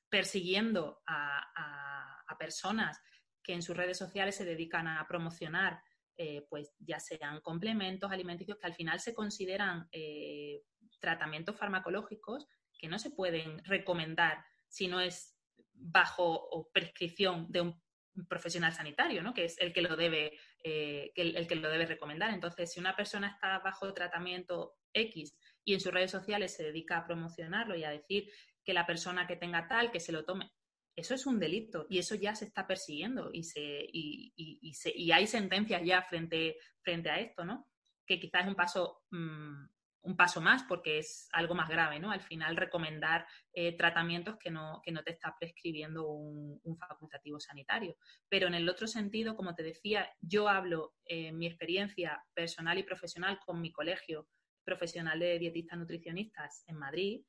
persiguiendo 0.08 1.02
a, 1.06 2.22
a, 2.28 2.38
personas 2.38 3.00
que 3.42 3.52
en 3.52 3.62
sus 3.62 3.76
redes 3.76 3.98
sociales 3.98 4.36
se 4.36 4.44
dedican 4.44 4.86
a 4.86 5.04
promocionar 5.08 5.82
eh, 6.20 6.44
pues 6.50 6.74
ya 6.80 6.98
sean 6.98 7.40
complementos 7.40 8.10
alimenticios 8.10 8.58
que 8.58 8.66
al 8.66 8.74
final 8.74 8.98
se 8.98 9.14
consideran 9.14 9.88
eh, 9.92 10.62
tratamientos 10.98 11.56
farmacológicos 11.56 12.48
que 12.76 12.88
no 12.88 12.98
se 12.98 13.12
pueden 13.12 13.62
recomendar 13.64 14.44
si 14.68 14.88
no 14.88 15.00
es 15.00 15.38
bajo 15.72 16.68
prescripción 16.72 17.46
de 17.50 17.60
un 17.60 17.82
profesional 18.28 18.72
sanitario, 18.72 19.22
¿no? 19.22 19.32
que 19.32 19.44
es 19.44 19.58
el 19.60 19.72
que 19.72 19.82
lo 19.82 19.94
debe, 19.94 20.36
eh, 20.64 21.12
el, 21.14 21.46
que 21.46 21.54
lo 21.54 21.70
debe 21.70 21.86
recomendar. 21.86 22.34
Entonces, 22.34 22.72
si 22.72 22.80
una 22.80 22.96
persona 22.96 23.28
está 23.28 23.60
bajo 23.60 23.94
tratamiento 23.94 24.74
X 24.92 25.36
y 25.64 25.74
en 25.74 25.80
sus 25.80 25.92
redes 25.92 26.10
sociales 26.10 26.52
se 26.52 26.64
dedica 26.64 26.98
a 26.98 27.06
promocionarlo 27.06 27.76
y 27.76 27.84
a 27.84 27.90
decir 27.90 28.28
que 28.64 28.74
la 28.74 28.86
persona 28.86 29.26
que 29.26 29.36
tenga 29.36 29.68
tal, 29.68 29.92
que 29.92 30.00
se 30.00 30.12
lo 30.12 30.24
tome, 30.24 30.50
eso 30.98 31.14
es 31.14 31.26
un 31.26 31.38
delito 31.38 31.86
y 31.88 31.98
eso 31.98 32.14
ya 32.14 32.34
se 32.34 32.44
está 32.44 32.66
persiguiendo 32.66 33.30
y, 33.32 33.44
se, 33.44 33.60
y, 33.60 34.32
y, 34.36 34.72
y 34.94 35.12
hay 35.12 35.26
sentencias 35.26 35.82
ya 35.84 36.02
frente, 36.02 36.56
frente 36.82 37.10
a 37.10 37.20
esto, 37.20 37.44
¿no? 37.44 37.68
Que 38.06 38.18
quizás 38.18 38.42
es 38.42 38.48
un 38.48 38.54
paso 38.54 39.02
mm, 39.10 39.66
un 40.02 40.16
paso 40.16 40.40
más 40.40 40.62
porque 40.64 40.98
es 40.98 41.28
algo 41.32 41.54
más 41.54 41.68
grave, 41.68 41.98
¿no? 41.98 42.10
Al 42.10 42.22
final 42.22 42.56
recomendar 42.56 43.26
eh, 43.52 43.76
tratamientos 43.76 44.36
que 44.38 44.50
no, 44.50 44.80
que 44.82 44.92
no 44.92 45.02
te 45.02 45.12
está 45.12 45.34
prescribiendo 45.38 46.08
un, 46.08 46.58
facultativo 46.78 47.40
sanitario. 47.40 47.96
Pero 48.28 48.46
en 48.46 48.54
el 48.54 48.68
otro 48.68 48.86
sentido, 48.86 49.36
como 49.36 49.54
te 49.54 49.62
decía, 49.62 50.08
yo 50.20 50.48
hablo 50.48 50.94
en 51.04 51.36
mi 51.36 51.46
experiencia 51.46 52.24
personal 52.34 52.78
y 52.78 52.84
profesional 52.84 53.38
con 53.44 53.60
mi 53.60 53.72
colegio 53.72 54.28
profesional 54.64 55.18
de 55.18 55.38
dietistas 55.38 55.78
nutricionistas 55.78 56.62
en 56.66 56.76
Madrid 56.76 57.22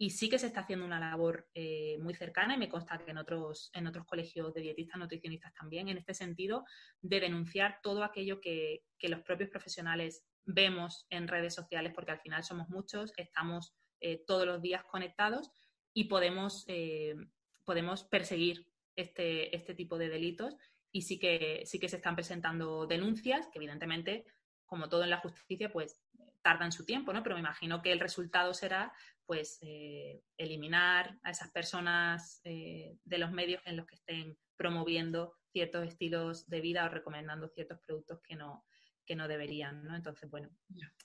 y 0.00 0.10
sí 0.10 0.28
que 0.28 0.38
se 0.38 0.46
está 0.46 0.60
haciendo 0.60 0.86
una 0.86 1.00
labor 1.00 1.48
eh, 1.54 1.98
muy 2.00 2.14
cercana 2.14 2.54
y 2.54 2.58
me 2.58 2.68
consta 2.68 2.98
que 2.98 3.10
en 3.10 3.18
otros, 3.18 3.70
en 3.74 3.88
otros 3.88 4.06
colegios 4.06 4.54
de 4.54 4.60
dietistas 4.60 4.98
nutricionistas 4.98 5.52
también, 5.54 5.88
en 5.88 5.98
este 5.98 6.14
sentido, 6.14 6.64
de 7.02 7.18
denunciar 7.18 7.80
todo 7.82 8.04
aquello 8.04 8.40
que, 8.40 8.84
que 8.96 9.08
los 9.08 9.22
propios 9.22 9.50
profesionales 9.50 10.24
vemos 10.44 11.06
en 11.10 11.26
redes 11.26 11.54
sociales, 11.54 11.92
porque 11.94 12.12
al 12.12 12.20
final 12.20 12.44
somos 12.44 12.68
muchos, 12.68 13.12
estamos 13.16 13.74
eh, 14.00 14.22
todos 14.24 14.46
los 14.46 14.62
días 14.62 14.84
conectados 14.84 15.50
y 15.92 16.04
podemos, 16.04 16.64
eh, 16.68 17.16
podemos 17.64 18.04
perseguir 18.04 18.66
este, 18.94 19.54
este 19.54 19.74
tipo 19.74 19.98
de 19.98 20.08
delitos 20.08 20.56
y 20.92 21.02
sí 21.02 21.18
que, 21.18 21.62
sí 21.66 21.80
que 21.80 21.88
se 21.88 21.96
están 21.96 22.14
presentando 22.14 22.86
denuncias 22.86 23.48
que 23.48 23.58
evidentemente, 23.58 24.24
como 24.64 24.88
todo 24.88 25.02
en 25.02 25.10
la 25.10 25.18
justicia, 25.18 25.72
pues 25.72 26.00
tardan 26.48 26.72
su 26.72 26.86
tiempo, 26.86 27.12
¿no? 27.12 27.22
Pero 27.22 27.34
me 27.34 27.42
imagino 27.42 27.82
que 27.82 27.92
el 27.92 28.00
resultado 28.00 28.54
será 28.54 28.90
pues 29.26 29.58
eh, 29.60 30.22
eliminar 30.38 31.18
a 31.22 31.30
esas 31.30 31.50
personas 31.50 32.40
de 32.42 33.18
los 33.18 33.30
medios 33.30 33.60
en 33.66 33.76
los 33.76 33.86
que 33.86 33.96
estén 33.96 34.38
promoviendo 34.56 35.34
ciertos 35.52 35.86
estilos 35.86 36.48
de 36.48 36.62
vida 36.62 36.86
o 36.86 36.88
recomendando 36.88 37.48
ciertos 37.48 37.80
productos 37.80 38.22
que 38.22 38.34
no, 38.34 38.64
que 39.04 39.14
no 39.14 39.28
deberían, 39.28 39.84
¿no? 39.84 39.94
Entonces, 39.94 40.30
bueno, 40.30 40.48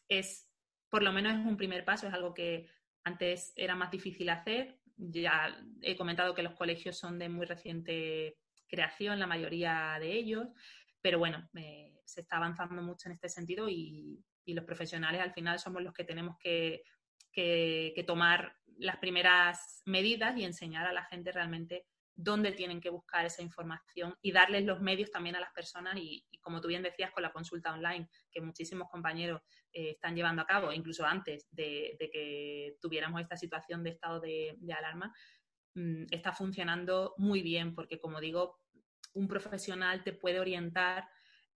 es, 0.07 0.49
por 0.89 1.03
lo 1.03 1.11
menos 1.11 1.33
es 1.33 1.45
un 1.45 1.57
primer 1.57 1.83
paso, 1.83 2.07
es 2.07 2.13
algo 2.13 2.33
que 2.33 2.69
antes 3.03 3.51
era 3.57 3.75
más 3.75 3.91
difícil 3.91 4.29
hacer. 4.29 4.79
Ya 4.95 5.61
he 5.81 5.97
comentado 5.97 6.33
que 6.33 6.43
los 6.43 6.55
colegios 6.55 6.97
son 6.97 7.19
de 7.19 7.27
muy 7.27 7.45
reciente 7.45 8.37
creación, 8.69 9.19
la 9.19 9.27
mayoría 9.27 9.97
de 9.99 10.13
ellos, 10.13 10.47
pero 11.03 11.19
bueno, 11.19 11.49
eh, 11.55 11.99
se 12.05 12.21
está 12.21 12.37
avanzando 12.37 12.81
mucho 12.81 13.09
en 13.09 13.15
este 13.15 13.29
sentido 13.29 13.69
y, 13.69 14.23
los 14.45 14.65
profesionales 14.65 15.21
al 15.21 15.33
final 15.33 15.57
somos 15.57 15.81
los 15.81 15.93
que 15.93 16.03
tenemos 16.03 16.37
que, 16.37 16.83
tomar 18.05 18.55
las 18.77 18.97
primeras 18.97 19.81
medidas 19.85 20.37
y 20.37 20.43
enseñar 20.43 20.85
a 20.85 20.91
la 20.91 21.05
gente 21.05 21.31
realmente 21.31 21.87
dónde 22.13 22.51
tienen 22.51 22.81
que 22.81 22.89
buscar 22.89 23.25
esa 23.25 23.41
información 23.41 24.15
y 24.21 24.33
darles 24.33 24.65
los 24.65 24.81
medios 24.81 25.11
también 25.11 25.37
a 25.37 25.39
las 25.39 25.53
personas 25.53 25.95
y, 25.97 26.25
como 26.41 26.59
tú 26.59 26.67
bien 26.67 26.83
decías 26.83 27.11
con 27.11 27.23
la 27.23 27.31
consulta 27.31 27.73
online 27.73 28.09
que 28.31 28.41
muchísimos 28.41 28.89
compañeros 28.89 29.41
eh, 29.71 29.91
están 29.91 30.13
llevando 30.15 30.41
a 30.41 30.45
cabo, 30.45 30.73
incluso 30.73 31.05
antes 31.05 31.47
de, 31.51 31.97
que 32.11 32.75
tuviéramos 32.81 33.21
esta 33.21 33.37
situación 33.37 33.83
de 33.83 33.91
estado 33.91 34.19
de, 34.19 34.57
alarma, 34.77 35.13
mm, 35.75 36.05
está 36.11 36.33
funcionando 36.33 37.13
muy 37.17 37.41
bien 37.41 37.73
porque 37.73 37.99
como 37.99 38.19
digo, 38.19 38.62
un 39.13 39.27
profesional 39.27 40.03
te 40.03 40.13
puede 40.13 40.39
orientar 40.39 41.07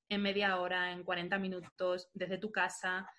en 0.10 0.22
media 0.22 0.60
hora, 0.60 0.92
en 0.92 1.04
40 1.04 1.38
minutos, 1.40 2.10
desde 2.14 2.38
tu 2.38 2.52
casa. 2.52 3.10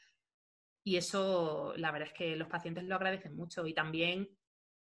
Y 0.85 0.97
eso, 0.97 1.75
la 1.77 1.91
verdad 1.91 2.09
es 2.09 2.15
que 2.15 2.37
los 2.37 2.49
pacientes 2.49 2.85
lo 2.85 2.95
agradecen 2.95 3.37
mucho. 3.37 3.67
Y 3.67 3.75
también 3.75 4.29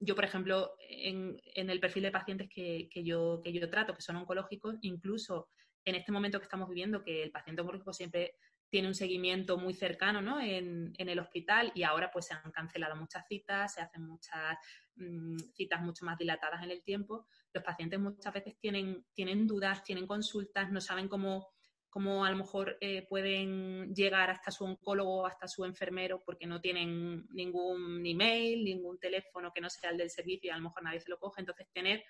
yo, 0.01 0.15
por 0.15 0.25
ejemplo, 0.25 0.77
en, 0.89 1.39
el 1.55 1.81
perfil 1.81 2.05
de 2.05 2.11
pacientes 2.11 2.49
que, 2.49 2.89
yo, 3.05 3.41
que 3.45 3.53
yo 3.53 3.69
trato, 3.69 3.95
que 3.95 4.03
son 4.03 4.17
oncológicos, 4.17 4.77
incluso 4.81 5.49
en 5.85 5.95
este 5.95 6.11
momento 6.11 6.39
que 6.39 6.45
estamos 6.45 6.69
viviendo, 6.69 7.03
que 7.03 7.23
el 7.23 7.31
paciente 7.31 7.61
oncológico 7.61 7.93
siempre 7.93 8.35
tiene 8.71 8.89
un 8.89 8.95
seguimiento 8.95 9.59
muy 9.59 9.75
cercano 9.75 10.23
¿no? 10.23 10.41
en, 10.41 10.95
el 10.97 11.19
hospital 11.19 11.73
y 11.75 11.83
ahora 11.83 12.11
pues 12.11 12.27
se 12.27 12.35
han 12.35 12.51
cancelado 12.53 12.97
muchas 12.97 13.27
citas, 13.27 13.75
se 13.75 13.83
hacen 13.83 14.07
muchas 14.07 14.57
mm, 15.01 15.37
citas 15.55 15.83
mucho 15.83 16.05
más 16.05 16.17
dilatadas 16.17 16.63
en 16.63 16.71
el 16.71 16.83
tiempo. 16.83 17.27
Los 17.53 17.65
pacientes 17.65 17.99
muchas 17.99 18.33
veces 18.33 18.57
tienen, 18.61 19.05
tienen 19.13 19.47
dudas, 19.47 19.83
tienen 19.83 20.07
consultas, 20.07 20.71
no 20.71 20.81
saben 20.81 21.09
cómo 21.09 21.49
cómo 21.91 22.25
a 22.25 22.31
lo 22.31 22.37
mejor 22.37 22.79
eh, 22.81 23.07
pueden 23.09 23.93
llegar 23.95 24.31
hasta 24.31 24.53
su 24.53 24.65
oncólogo, 24.65 25.27
hasta 25.27 25.49
su 25.49 25.65
enfermero, 25.65 26.23
porque 26.25 26.47
no 26.47 26.61
tienen 26.61 27.27
ningún 27.31 28.07
email, 28.07 28.65
ningún 28.65 28.99
teléfono 28.99 29.53
que 29.53 29.61
no 29.61 29.69
sea 29.69 29.91
el 29.91 29.99
del 29.99 30.09
servicio 30.09 30.49
y 30.49 30.51
a 30.51 30.57
lo 30.57 30.63
mejor 30.63 30.85
nadie 30.85 31.01
se 31.01 31.11
lo 31.11 31.19
coge. 31.19 31.41
Entonces, 31.41 31.67
tener 31.73 32.05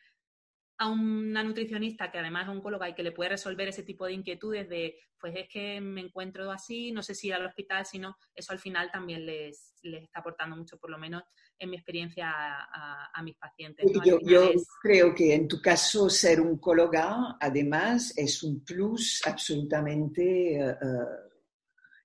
a 0.80 0.88
una 0.88 1.44
nutricionista 1.44 2.10
que 2.10 2.18
además 2.18 2.44
es 2.44 2.56
oncóloga 2.56 2.88
y 2.88 2.94
que 2.94 3.02
le 3.02 3.12
puede 3.12 3.30
resolver 3.30 3.68
ese 3.68 3.82
tipo 3.82 4.06
de 4.06 4.14
inquietudes 4.14 4.66
de, 4.66 4.96
pues 5.20 5.34
es 5.36 5.46
que 5.46 5.78
me 5.78 6.00
encuentro 6.00 6.50
así, 6.50 6.90
no 6.90 7.02
sé 7.02 7.14
si 7.14 7.28
ir 7.28 7.34
al 7.34 7.44
hospital, 7.44 7.84
sino 7.84 8.16
eso 8.34 8.52
al 8.52 8.58
final 8.58 8.90
también 8.90 9.26
les, 9.26 9.74
les 9.82 10.04
está 10.04 10.20
aportando 10.20 10.56
mucho, 10.56 10.78
por 10.78 10.88
lo 10.88 10.96
menos 10.96 11.22
en 11.58 11.68
mi 11.68 11.76
experiencia 11.76 12.30
a, 12.32 13.22
mis 13.22 13.36
pacientes. 13.36 13.84
Yo, 14.22 14.52
creo 14.80 15.14
que 15.14 15.34
en 15.34 15.46
tu 15.46 15.60
caso 15.60 16.08
ser 16.08 16.40
oncóloga 16.40 17.36
además 17.38 18.16
es 18.16 18.42
un 18.42 18.64
plus 18.64 19.20
absolutamente 19.26 20.54
eh, 20.54 20.70
eh, 20.70 20.76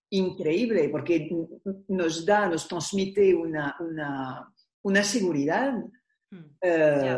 increíble 0.10 0.90
porque 0.90 1.30
nos 1.88 2.26
da, 2.26 2.50
nos 2.50 2.68
transmite 2.68 3.34
una, 3.34 3.74
una, 3.80 4.54
una 4.82 5.02
seguridad. 5.02 5.74
Mm, 6.36 6.58
eh, 6.62 7.18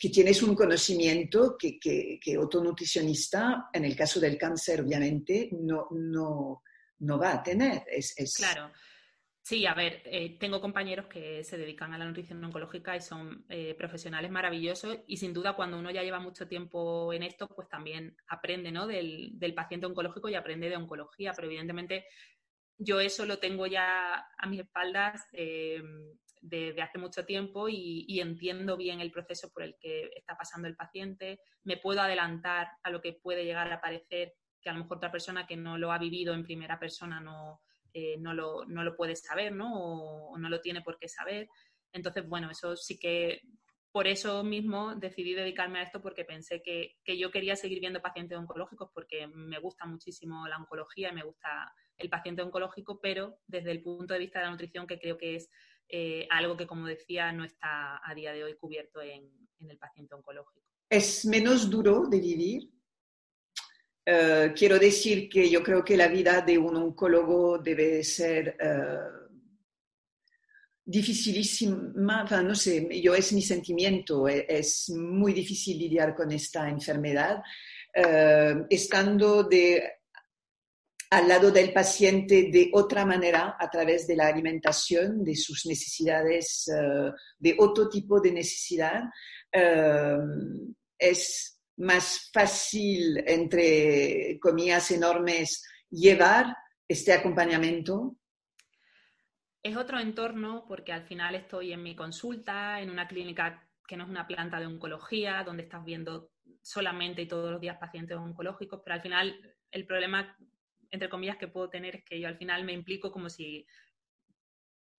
que 0.00 0.08
tienes 0.08 0.42
un 0.42 0.54
conocimiento 0.54 1.56
que, 1.58 1.78
que, 1.78 2.38
otro 2.38 2.62
nutricionista, 2.62 3.68
en 3.72 3.84
el 3.84 3.94
caso 3.96 4.20
del 4.20 4.38
cáncer, 4.38 4.80
obviamente, 4.80 5.50
no, 5.52 5.88
no, 5.90 6.62
no 7.00 7.18
va 7.18 7.34
a 7.34 7.42
tener. 7.42 7.84
Es, 7.86 8.14
Claro. 8.36 8.72
Sí, 9.42 9.66
a 9.66 9.74
ver, 9.74 10.00
eh, 10.06 10.38
tengo 10.40 10.58
compañeros 10.58 11.04
que 11.04 11.44
se 11.44 11.58
dedican 11.58 11.92
a 11.92 11.98
la 11.98 12.06
nutrición 12.06 12.42
oncológica 12.42 12.96
y 12.96 13.02
son 13.02 13.44
eh, 13.50 13.74
profesionales 13.74 14.30
maravillosos 14.30 15.00
y 15.06 15.18
sin 15.18 15.34
duda 15.34 15.54
cuando 15.54 15.78
uno 15.78 15.90
ya 15.90 16.02
lleva 16.02 16.18
mucho 16.18 16.48
tiempo 16.48 17.12
en 17.12 17.24
esto, 17.24 17.46
pues 17.48 17.68
también 17.68 18.16
aprende 18.26 18.72
¿no? 18.72 18.86
del, 18.86 19.32
del 19.34 19.52
paciente 19.52 19.84
oncológico 19.84 20.30
y 20.30 20.34
aprende 20.34 20.70
de 20.70 20.78
oncología, 20.78 21.34
pero 21.34 21.46
evidentemente 21.46 22.06
yo 22.78 23.00
eso 23.00 23.26
lo 23.26 23.38
tengo 23.38 23.66
ya 23.66 24.26
a 24.38 24.46
mis 24.46 24.60
espaldas 24.60 25.22
eh, 25.32 25.82
de, 26.44 26.74
hace 26.82 26.98
mucho 26.98 27.24
tiempo 27.24 27.68
y, 27.68 28.20
entiendo 28.20 28.76
bien 28.76 29.00
el 29.00 29.10
proceso 29.10 29.50
por 29.50 29.62
el 29.62 29.76
que 29.80 30.10
está 30.14 30.36
pasando 30.36 30.68
el 30.68 30.76
paciente, 30.76 31.40
me 31.64 31.78
puedo 31.78 32.00
adelantar 32.00 32.68
a 32.82 32.90
lo 32.90 33.00
que 33.00 33.14
puede 33.14 33.44
llegar 33.44 33.72
a 33.72 33.80
parecer 33.80 34.34
que 34.60 34.70
a 34.70 34.72
lo 34.72 34.80
mejor 34.80 34.98
otra 34.98 35.12
persona 35.12 35.46
que 35.46 35.56
no 35.56 35.76
lo 35.78 35.92
ha 35.92 35.98
vivido 35.98 36.32
en 36.34 36.44
primera 36.44 36.78
persona 36.78 37.20
no, 37.20 37.60
eh, 37.92 38.16
no, 38.18 38.32
lo, 38.34 38.64
no, 38.66 38.82
lo, 38.82 38.96
puede 38.96 39.16
saber, 39.16 39.52
¿no? 39.52 39.72
O, 39.74 40.38
no 40.38 40.48
lo 40.48 40.60
tiene 40.60 40.82
por 40.82 40.98
qué 40.98 41.08
saber. 41.08 41.48
Entonces, 41.92 42.26
bueno, 42.26 42.50
eso 42.50 42.76
sí 42.76 42.98
que 42.98 43.42
por 43.92 44.06
eso 44.06 44.42
mismo 44.42 44.96
decidí 44.96 45.34
dedicarme 45.34 45.78
a 45.78 45.82
esto 45.82 46.02
porque 46.02 46.24
pensé 46.24 46.62
que, 46.62 46.96
que, 47.04 47.16
yo 47.16 47.30
quería 47.30 47.56
seguir 47.56 47.80
viendo 47.80 48.02
pacientes 48.02 48.36
oncológicos 48.36 48.90
porque 48.92 49.28
me 49.28 49.58
gusta 49.60 49.86
muchísimo 49.86 50.48
la 50.48 50.56
oncología 50.56 51.10
y 51.10 51.14
me 51.14 51.22
gusta 51.22 51.72
el 51.96 52.08
paciente 52.08 52.42
oncológico, 52.42 53.00
pero 53.00 53.38
desde 53.46 53.70
el 53.70 53.82
punto 53.82 54.14
de 54.14 54.20
vista 54.20 54.40
de 54.40 54.46
la 54.46 54.50
nutrición 54.50 54.86
que 54.86 54.98
creo 54.98 55.16
que 55.16 55.36
es 55.36 55.50
eh, 55.88 56.26
algo 56.30 56.56
que, 56.56 56.66
como 56.66 56.86
decía, 56.86 57.32
no 57.32 57.44
está 57.44 58.00
a 58.04 58.14
día 58.14 58.32
de 58.32 58.44
hoy 58.44 58.56
cubierto 58.56 59.00
en, 59.00 59.30
el 59.68 59.78
paciente 59.78 60.14
oncológico. 60.14 60.66
¿Es 60.90 61.24
menos 61.24 61.70
duro 61.70 62.06
de 62.06 62.20
vivir? 62.20 62.70
Eh, 64.04 64.52
quiero 64.54 64.78
decir 64.78 65.28
que 65.28 65.48
yo 65.48 65.62
creo 65.62 65.82
que 65.82 65.96
la 65.96 66.08
vida 66.08 66.42
de 66.42 66.58
un 66.58 66.76
oncólogo 66.76 67.58
debe 67.58 68.04
ser 68.04 68.58
uh, 68.60 69.34
dificilísima, 70.84 72.24
no 72.42 72.54
sé, 72.54 73.00
yo 73.00 73.14
es 73.14 73.32
mi 73.32 73.40
sentimiento, 73.40 74.28
e, 74.28 74.44
es, 74.46 74.90
muy 74.90 75.32
difícil 75.32 75.78
lidiar 75.78 76.14
con 76.14 76.30
esta 76.30 76.68
enfermedad, 76.68 77.42
estando 78.68 79.44
de 79.44 80.03
al 81.14 81.28
lado 81.28 81.52
del 81.52 81.72
paciente 81.72 82.50
de 82.50 82.70
otra 82.72 83.06
manera 83.06 83.56
a 83.56 83.70
través 83.70 84.04
de 84.08 84.16
la 84.16 84.26
alimentación, 84.26 85.22
de 85.22 85.36
sus 85.36 85.64
necesidades, 85.64 86.68
eh, 86.68 87.12
de 87.38 87.54
otro 87.56 87.88
tipo 87.88 88.20
de 88.20 88.32
necesidad. 88.32 89.04
Eh, 89.52 90.16
es 90.98 91.60
más 91.76 92.30
fácil, 92.32 93.22
entre 93.26 94.40
comillas 94.40 94.90
enormes, 94.90 95.64
llevar 95.88 96.56
este 96.88 97.12
acompañamiento. 97.12 98.16
Es 99.62 99.76
otro 99.76 100.00
entorno 100.00 100.64
porque 100.66 100.92
al 100.92 101.04
final 101.04 101.36
estoy 101.36 101.72
en 101.72 101.84
mi 101.84 101.94
consulta, 101.94 102.80
en 102.80 102.90
una 102.90 103.06
clínica 103.06 103.70
que 103.86 103.96
no 103.96 104.02
es 104.02 104.10
una 104.10 104.26
planta 104.26 104.58
de 104.58 104.66
oncología, 104.66 105.44
donde 105.44 105.62
estás 105.62 105.84
viendo 105.84 106.32
solamente 106.60 107.22
y 107.22 107.28
todos 107.28 107.52
los 107.52 107.60
días 107.60 107.78
pacientes 107.78 108.16
oncológicos, 108.16 108.80
pero 108.82 108.94
al 108.94 109.02
final 109.02 109.54
el 109.70 109.86
problema 109.86 110.36
entre 110.94 111.08
comillas, 111.08 111.36
que 111.36 111.48
puedo 111.48 111.68
tener 111.68 111.96
es 111.96 112.04
que 112.04 112.20
yo 112.20 112.28
al 112.28 112.36
final 112.36 112.64
me 112.64 112.72
implico 112.72 113.12
como 113.12 113.28
si 113.28 113.66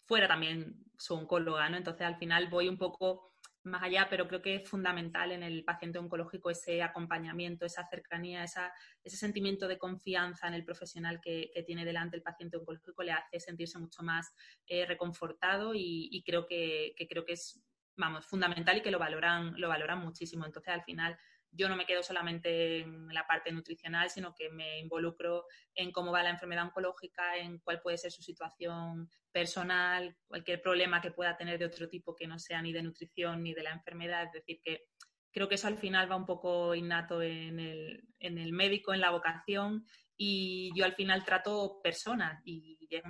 fuera 0.06 0.28
también 0.28 0.86
su 0.98 1.16
oncóloga, 1.16 1.68
¿no? 1.70 1.78
Entonces 1.78 2.06
al 2.06 2.18
final 2.18 2.48
voy 2.48 2.70
un 2.70 2.78
poco 2.78 3.34
más 3.64 3.82
allá, 3.82 4.08
pero 4.10 4.28
creo 4.28 4.42
que 4.42 4.56
es 4.56 4.70
fundamental 4.70 5.32
en 5.32 5.42
el 5.42 5.64
paciente 5.64 5.98
oncológico 5.98 6.52
ese 6.52 6.84
acompañamiento, 6.84 7.66
esa 7.66 7.88
cercanía, 7.88 8.44
ese 8.44 9.18
sentimiento 9.18 9.68
de 9.68 9.80
confianza 9.80 10.48
en 10.48 10.54
el 10.54 10.64
profesional 10.64 11.20
que, 11.20 11.52
tiene 11.66 11.84
delante 11.84 12.16
el 12.16 12.22
paciente 12.22 12.58
oncológico 12.58 13.02
le 13.02 13.14
hace 13.14 13.40
sentirse 13.40 13.80
mucho 13.80 14.04
más 14.04 14.32
eh, 14.68 14.86
reconfortado 14.86 15.74
y, 15.74 16.24
creo 16.26 16.46
que, 16.46 16.94
que, 16.96 17.08
creo 17.08 17.26
que 17.26 17.34
es 17.34 17.60
vamos, 17.98 18.26
fundamental 18.26 18.78
y 18.78 18.82
que 18.82 18.92
lo 18.92 19.00
valoran, 19.00 19.60
lo 19.60 19.70
valoran 19.70 20.00
muchísimo. 20.00 20.46
Entonces, 20.46 20.74
al 20.74 20.84
final, 20.84 21.18
yo 21.56 21.70
no 21.70 21.76
me 21.76 21.86
quedo 21.86 22.04
solamente 22.04 22.80
en 22.80 23.08
la 23.14 23.26
parte 23.26 23.52
nutricional, 23.52 24.10
sino 24.10 24.34
que 24.36 24.50
me 24.50 24.80
involucro 24.80 25.46
en 25.74 25.92
cómo 25.92 26.12
va 26.12 26.24
la 26.24 26.30
enfermedad 26.30 26.66
oncológica, 26.66 27.38
en 27.38 27.60
cuál 27.60 27.82
puede 27.82 27.98
ser 27.98 28.12
su 28.12 28.22
situación 28.22 29.10
personal, 29.32 30.16
cualquier 30.28 30.62
problema 30.62 31.02
que 31.02 31.12
pueda 31.12 31.38
tener 31.38 31.58
de 31.58 31.66
otro 31.66 31.90
tipo 31.90 32.16
que 32.16 32.28
no 32.28 32.40
sea 32.40 32.62
ni 32.62 32.74
de 32.74 32.84
nutrición 32.84 33.44
ni 33.44 33.54
de 33.54 33.64
la 33.64 33.72
enfermedad. 33.72 34.24
Es 34.24 34.34
decir, 34.34 34.60
que 34.62 34.86
creo 35.32 35.50
que 35.50 35.56
eso 35.56 35.68
al 35.68 35.78
final 35.78 36.10
va 36.10 36.16
un 36.16 36.26
poco 36.26 36.76
innato 36.76 37.22
en 37.22 37.60
el, 37.60 38.08
en 38.20 38.38
el 38.38 38.54
médico, 38.54 38.94
en 38.94 39.02
la 39.02 39.12
vocación, 39.12 39.86
y 40.18 40.72
yo 40.76 40.86
al 40.86 40.96
final 40.96 41.26
trato 41.26 41.82
personas 41.84 42.42
y 42.46 42.78
es, 42.90 43.04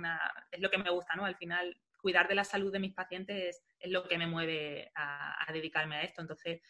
lo 0.58 0.70
que 0.70 0.78
me 0.78 0.90
gusta, 0.90 1.14
¿no? 1.14 1.24
Al 1.24 1.36
final 1.36 1.76
cuidar 2.00 2.28
de 2.28 2.34
la 2.34 2.44
salud 2.44 2.72
de 2.72 2.80
mis 2.80 2.94
pacientes 2.94 3.62
es, 3.78 3.90
lo 3.90 4.06
que 4.08 4.18
me 4.18 4.26
mueve 4.26 4.90
a, 4.94 5.48
a, 5.48 5.52
dedicarme 5.52 5.96
a 5.96 6.02
esto. 6.02 6.20
Entonces, 6.20 6.60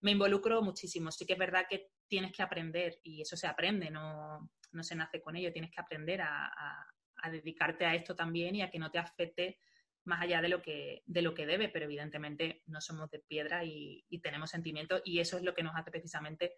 me 0.00 0.12
involucro 0.12 0.62
muchísimo. 0.62 1.10
Sí 1.10 1.26
que 1.26 1.34
es 1.34 1.38
verdad 1.38 1.66
que 1.68 1.90
tienes 2.08 2.32
que 2.32 2.42
aprender 2.42 3.00
y 3.02 3.22
eso 3.22 3.36
se 3.36 3.46
aprende, 3.46 3.90
no, 3.90 4.50
no 4.72 4.82
se 4.82 4.94
nace 4.94 5.20
con 5.20 5.36
ello, 5.36 5.52
tienes 5.52 5.70
que 5.70 5.80
aprender 5.80 6.20
a, 6.22 6.86
dedicarte 7.30 7.84
a 7.84 7.94
esto 7.94 8.16
también 8.16 8.54
y 8.56 8.62
a 8.62 8.70
que 8.70 8.78
no 8.78 8.90
te 8.90 8.98
afecte 8.98 9.58
más 10.04 10.22
allá 10.22 10.40
de 10.40 10.48
lo 10.48 10.62
que, 10.62 11.02
de 11.04 11.20
lo 11.20 11.34
que 11.34 11.44
debe, 11.44 11.68
pero 11.68 11.84
evidentemente 11.84 12.62
no 12.66 12.80
somos 12.80 13.10
de 13.10 13.18
piedra 13.18 13.62
y, 13.62 14.06
y 14.08 14.20
tenemos 14.20 14.50
sentimientos 14.50 15.02
y 15.04 15.20
eso 15.20 15.36
es 15.36 15.42
lo 15.42 15.54
que 15.54 15.62
nos 15.62 15.76
hace 15.76 15.90
precisamente 15.90 16.54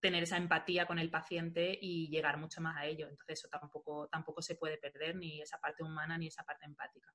tener 0.00 0.22
esa 0.22 0.36
empatía 0.36 0.86
con 0.86 0.98
el 0.98 1.10
paciente 1.10 1.76
y 1.80 2.08
llegar 2.08 2.38
mucho 2.38 2.60
más 2.60 2.76
a 2.76 2.86
ello. 2.86 3.08
Entonces 3.08 3.40
eso 3.40 3.48
tampoco, 3.48 4.08
tampoco 4.08 4.42
se 4.42 4.54
puede 4.54 4.78
perder, 4.78 5.16
ni 5.16 5.42
esa 5.42 5.58
parte 5.58 5.82
humana 5.82 6.16
ni 6.18 6.28
esa 6.28 6.44
parte 6.44 6.66
empática. 6.66 7.12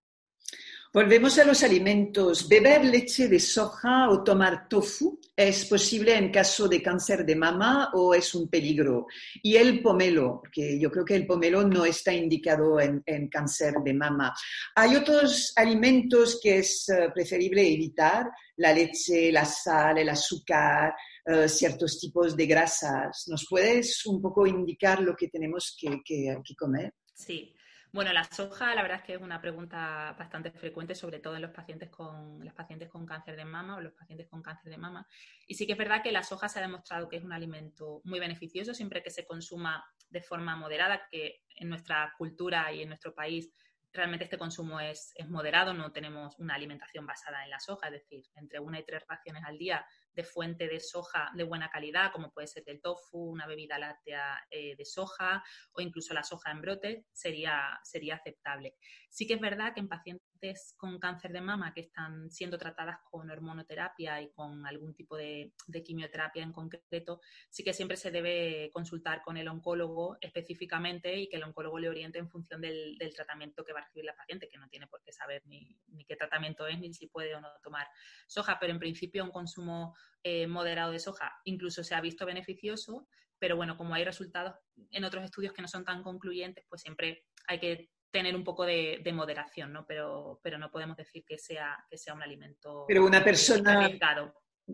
Volvemos 0.93 1.39
a 1.39 1.45
los 1.45 1.63
alimentos. 1.63 2.49
Beber 2.49 2.83
leche 2.83 3.29
de 3.29 3.39
soja 3.39 4.09
o 4.09 4.25
tomar 4.25 4.67
tofu 4.67 5.21
es 5.33 5.63
posible 5.63 6.17
en 6.17 6.29
caso 6.29 6.67
de 6.67 6.81
cáncer 6.81 7.25
de 7.25 7.33
mama 7.33 7.91
o 7.93 8.13
es 8.13 8.35
un 8.35 8.49
peligro. 8.49 9.07
Y 9.41 9.55
el 9.55 9.81
pomelo, 9.81 10.41
porque 10.41 10.77
yo 10.77 10.91
creo 10.91 11.05
que 11.05 11.15
el 11.15 11.25
pomelo 11.25 11.63
no 11.63 11.85
está 11.85 12.11
indicado 12.13 12.77
en, 12.81 13.29
cáncer 13.29 13.75
de 13.85 13.93
mama. 13.93 14.33
Hay 14.75 14.97
otros 14.97 15.53
alimentos 15.55 16.41
que 16.43 16.57
es 16.57 16.89
eh, 16.89 17.09
preferible 17.13 17.61
evitar, 17.61 18.29
la 18.57 18.73
leche, 18.73 19.31
la 19.31 19.45
sal, 19.45 19.97
el 19.97 20.09
azúcar, 20.09 20.93
eh, 21.25 21.47
ciertos 21.47 22.01
tipos 22.01 22.35
de 22.35 22.45
grasas. 22.47 23.29
¿Nos 23.29 23.47
puedes 23.49 24.05
un 24.07 24.21
poco 24.21 24.45
indicar 24.45 24.99
lo 25.01 25.15
que 25.15 25.29
tenemos 25.29 25.73
que, 25.79 26.01
que 26.03 26.55
comer? 26.57 26.93
Sí. 27.13 27.55
Bueno, 27.93 28.13
la 28.13 28.23
soja, 28.23 28.73
la 28.73 28.83
verdad 28.83 28.99
es 28.99 29.03
que 29.03 29.13
es 29.15 29.21
una 29.21 29.41
pregunta 29.41 30.15
bastante 30.17 30.49
frecuente, 30.51 30.95
sobre 30.95 31.19
todo 31.19 31.35
en 31.35 31.41
los 31.41 31.51
pacientes 31.51 31.89
con 31.89 32.39
los 32.43 32.53
pacientes 32.53 32.89
con 32.89 33.05
cáncer 33.05 33.35
de 33.35 33.43
mama 33.43 33.75
o 33.75 33.81
los 33.81 33.91
pacientes 33.91 34.29
con 34.29 34.41
cáncer 34.41 34.71
de 34.71 34.77
mama. 34.77 35.05
Y 35.45 35.55
sí 35.55 35.65
que 35.65 35.73
es 35.73 35.77
verdad 35.77 36.01
que 36.01 36.13
la 36.13 36.23
soja 36.23 36.47
se 36.47 36.59
ha 36.59 36.61
demostrado 36.61 37.09
que 37.09 37.17
es 37.17 37.23
un 37.23 37.33
alimento 37.33 37.99
muy 38.05 38.21
beneficioso 38.21 38.73
siempre 38.73 39.03
que 39.03 39.09
se 39.09 39.25
consuma 39.25 39.83
de 40.09 40.21
forma 40.21 40.55
moderada, 40.55 41.05
que 41.11 41.41
en 41.57 41.67
nuestra 41.67 42.13
cultura 42.17 42.71
y 42.71 42.81
en 42.81 42.87
nuestro 42.87 43.13
país 43.13 43.53
realmente 43.91 44.23
este 44.23 44.37
consumo 44.37 44.79
es, 44.79 45.11
es 45.15 45.27
moderado, 45.27 45.73
no 45.73 45.91
tenemos 45.91 46.39
una 46.39 46.55
alimentación 46.55 47.05
basada 47.05 47.43
en 47.43 47.49
la 47.49 47.59
soja, 47.59 47.87
es 47.87 47.93
decir, 47.93 48.23
entre 48.35 48.61
una 48.61 48.79
y 48.79 48.85
tres 48.85 49.03
raciones 49.05 49.43
al 49.45 49.57
día 49.57 49.85
de 50.13 50.23
fuente 50.23 50.67
de 50.67 50.79
soja 50.79 51.31
de 51.35 51.43
buena 51.43 51.69
calidad, 51.69 52.11
como 52.11 52.31
puede 52.31 52.47
ser 52.47 52.63
el 52.67 52.81
tofu, 52.81 53.31
una 53.31 53.47
bebida 53.47 53.79
láctea 53.79 54.39
eh, 54.49 54.75
de 54.75 54.85
soja 54.85 55.43
o 55.73 55.81
incluso 55.81 56.13
la 56.13 56.23
soja 56.23 56.51
en 56.51 56.61
brote, 56.61 57.05
sería, 57.11 57.79
sería 57.83 58.15
aceptable. 58.15 58.75
Sí 59.09 59.27
que 59.27 59.35
es 59.35 59.41
verdad 59.41 59.73
que 59.73 59.79
en 59.79 59.87
pacientes 59.87 60.30
con 60.75 60.99
cáncer 60.99 61.31
de 61.31 61.41
mama 61.41 61.73
que 61.73 61.81
están 61.81 62.31
siendo 62.31 62.57
tratadas 62.57 62.97
con 63.09 63.29
hormonoterapia 63.29 64.21
y 64.21 64.31
con 64.31 64.65
algún 64.65 64.95
tipo 64.95 65.15
de, 65.15 65.53
quimioterapia 65.85 66.41
en 66.41 66.51
concreto, 66.51 67.21
sí 67.49 67.63
que 67.63 67.73
siempre 67.73 67.97
se 67.97 68.11
debe 68.11 68.71
consultar 68.73 69.21
con 69.21 69.37
el 69.37 69.47
oncólogo 69.47 70.17
específicamente 70.19 71.15
y 71.15 71.29
que 71.29 71.37
el 71.37 71.43
oncólogo 71.43 71.77
le 71.77 71.89
oriente 71.89 72.17
en 72.17 72.29
función 72.29 72.61
del, 72.61 72.97
tratamiento 73.15 73.63
que 73.63 73.73
va 73.73 73.79
a 73.79 73.83
recibir 73.83 74.05
la 74.05 74.15
paciente, 74.15 74.49
que 74.49 74.57
no 74.57 74.67
tiene 74.69 74.87
por 74.87 75.03
qué 75.03 75.11
saber 75.11 75.43
ni, 75.45 75.77
qué 76.07 76.15
tratamiento 76.15 76.65
es 76.65 76.79
ni 76.79 76.93
si 76.93 77.07
puede 77.07 77.35
o 77.35 77.41
no 77.41 77.49
tomar 77.63 77.87
soja, 78.27 78.57
pero 78.59 78.71
en 78.71 78.79
principio 78.79 79.23
un 79.23 79.31
consumo 79.31 79.95
eh, 80.23 80.47
moderado 80.47 80.91
de 80.91 80.99
soja. 80.99 81.31
Incluso 81.43 81.83
se 81.83 81.93
ha 81.93 82.01
visto 82.01 82.25
beneficioso, 82.25 83.07
pero 83.37 83.55
bueno, 83.55 83.77
como 83.77 83.93
hay 83.93 84.05
resultados 84.05 84.55
en 84.91 85.03
otros 85.03 85.23
estudios 85.23 85.53
que 85.53 85.61
no 85.61 85.67
son 85.67 85.85
tan 85.85 86.03
concluyentes, 86.03 86.65
pues 86.69 86.81
siempre 86.81 87.25
hay 87.47 87.59
que 87.59 87.89
tener 88.11 88.35
un 88.35 88.43
poco 88.43 88.65
de, 88.65 89.01
moderación, 89.13 89.73
¿no? 89.73 89.85
Pero, 89.85 90.39
pero 90.43 90.57
no 90.57 90.69
podemos 90.69 90.97
decir 90.97 91.23
que 91.25 91.37
sea, 91.37 91.83
que 91.89 91.97
sea 91.97 92.13
un 92.13 92.23
alimento. 92.23 92.85
Pero 92.87 93.05
una 93.05 93.23
persona 93.23 93.89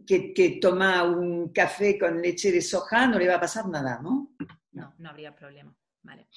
que, 0.06 0.34
que, 0.34 0.60
toma 0.62 1.04
un 1.04 1.52
café 1.54 1.97
con 1.97 2.21
leche 2.21 2.52
de 2.52 2.62
soja 2.62 3.08
no 3.08 3.17
le 3.17 3.28
va 3.28 3.36
a 3.36 3.41
pasar 3.41 3.67
nada, 3.67 4.00
¿no? 4.02 4.36
No, 4.71 4.93
no 4.97 5.10
habría 5.10 5.36
problema. 5.36 5.76
Vale. 6.04 6.28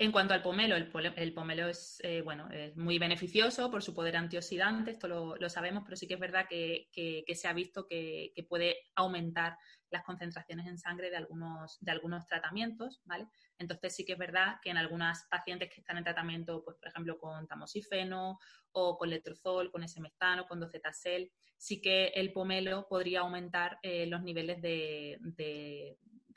En 0.00 0.12
cuanto 0.12 0.32
al 0.32 0.42
pomelo, 0.42 0.76
el, 0.76 1.34
pomelo 1.34 1.68
es, 1.68 1.98
eh, 2.04 2.22
bueno, 2.22 2.48
es 2.52 2.76
muy 2.76 3.00
beneficioso 3.00 3.68
por 3.68 3.82
su 3.82 3.94
poder 3.94 4.16
antioxidante, 4.16 4.92
esto 4.92 5.08
lo, 5.08 5.48
sabemos, 5.48 5.82
pero 5.84 5.96
sí 5.96 6.06
que 6.06 6.14
es 6.14 6.20
verdad 6.20 6.46
que, 6.48 6.88
se 7.34 7.48
ha 7.48 7.52
visto 7.52 7.84
que, 7.84 8.32
puede 8.48 8.76
aumentar 8.94 9.58
las 9.90 10.04
concentraciones 10.04 10.66
en 10.66 10.78
sangre 10.78 11.10
de 11.10 11.16
algunos, 11.16 11.78
de 11.80 11.90
algunos 11.90 12.26
tratamientos, 12.26 13.00
¿vale? 13.04 13.28
Entonces 13.58 13.94
sí 13.94 14.04
que 14.04 14.12
es 14.12 14.18
verdad 14.18 14.56
que 14.62 14.70
en 14.70 14.76
algunas 14.76 15.26
pacientes 15.30 15.70
que 15.70 15.80
están 15.80 15.98
en 15.98 16.04
tratamiento, 16.04 16.62
pues 16.64 16.76
por 16.76 16.88
ejemplo 16.88 17.18
con 17.18 17.46
tamoxifeno 17.46 18.38
o 18.72 18.98
con 18.98 19.10
letrozol, 19.10 19.70
con 19.70 19.82
S-mestano, 19.82 20.46
con 20.46 20.60
docetacel, 20.60 21.30
sí 21.56 21.80
que 21.80 22.08
el 22.08 22.32
pomelo 22.32 22.86
podría 22.88 23.20
aumentar 23.20 23.78
eh, 23.82 24.06
los 24.06 24.22
niveles 24.22 24.60
de, 24.62 25.18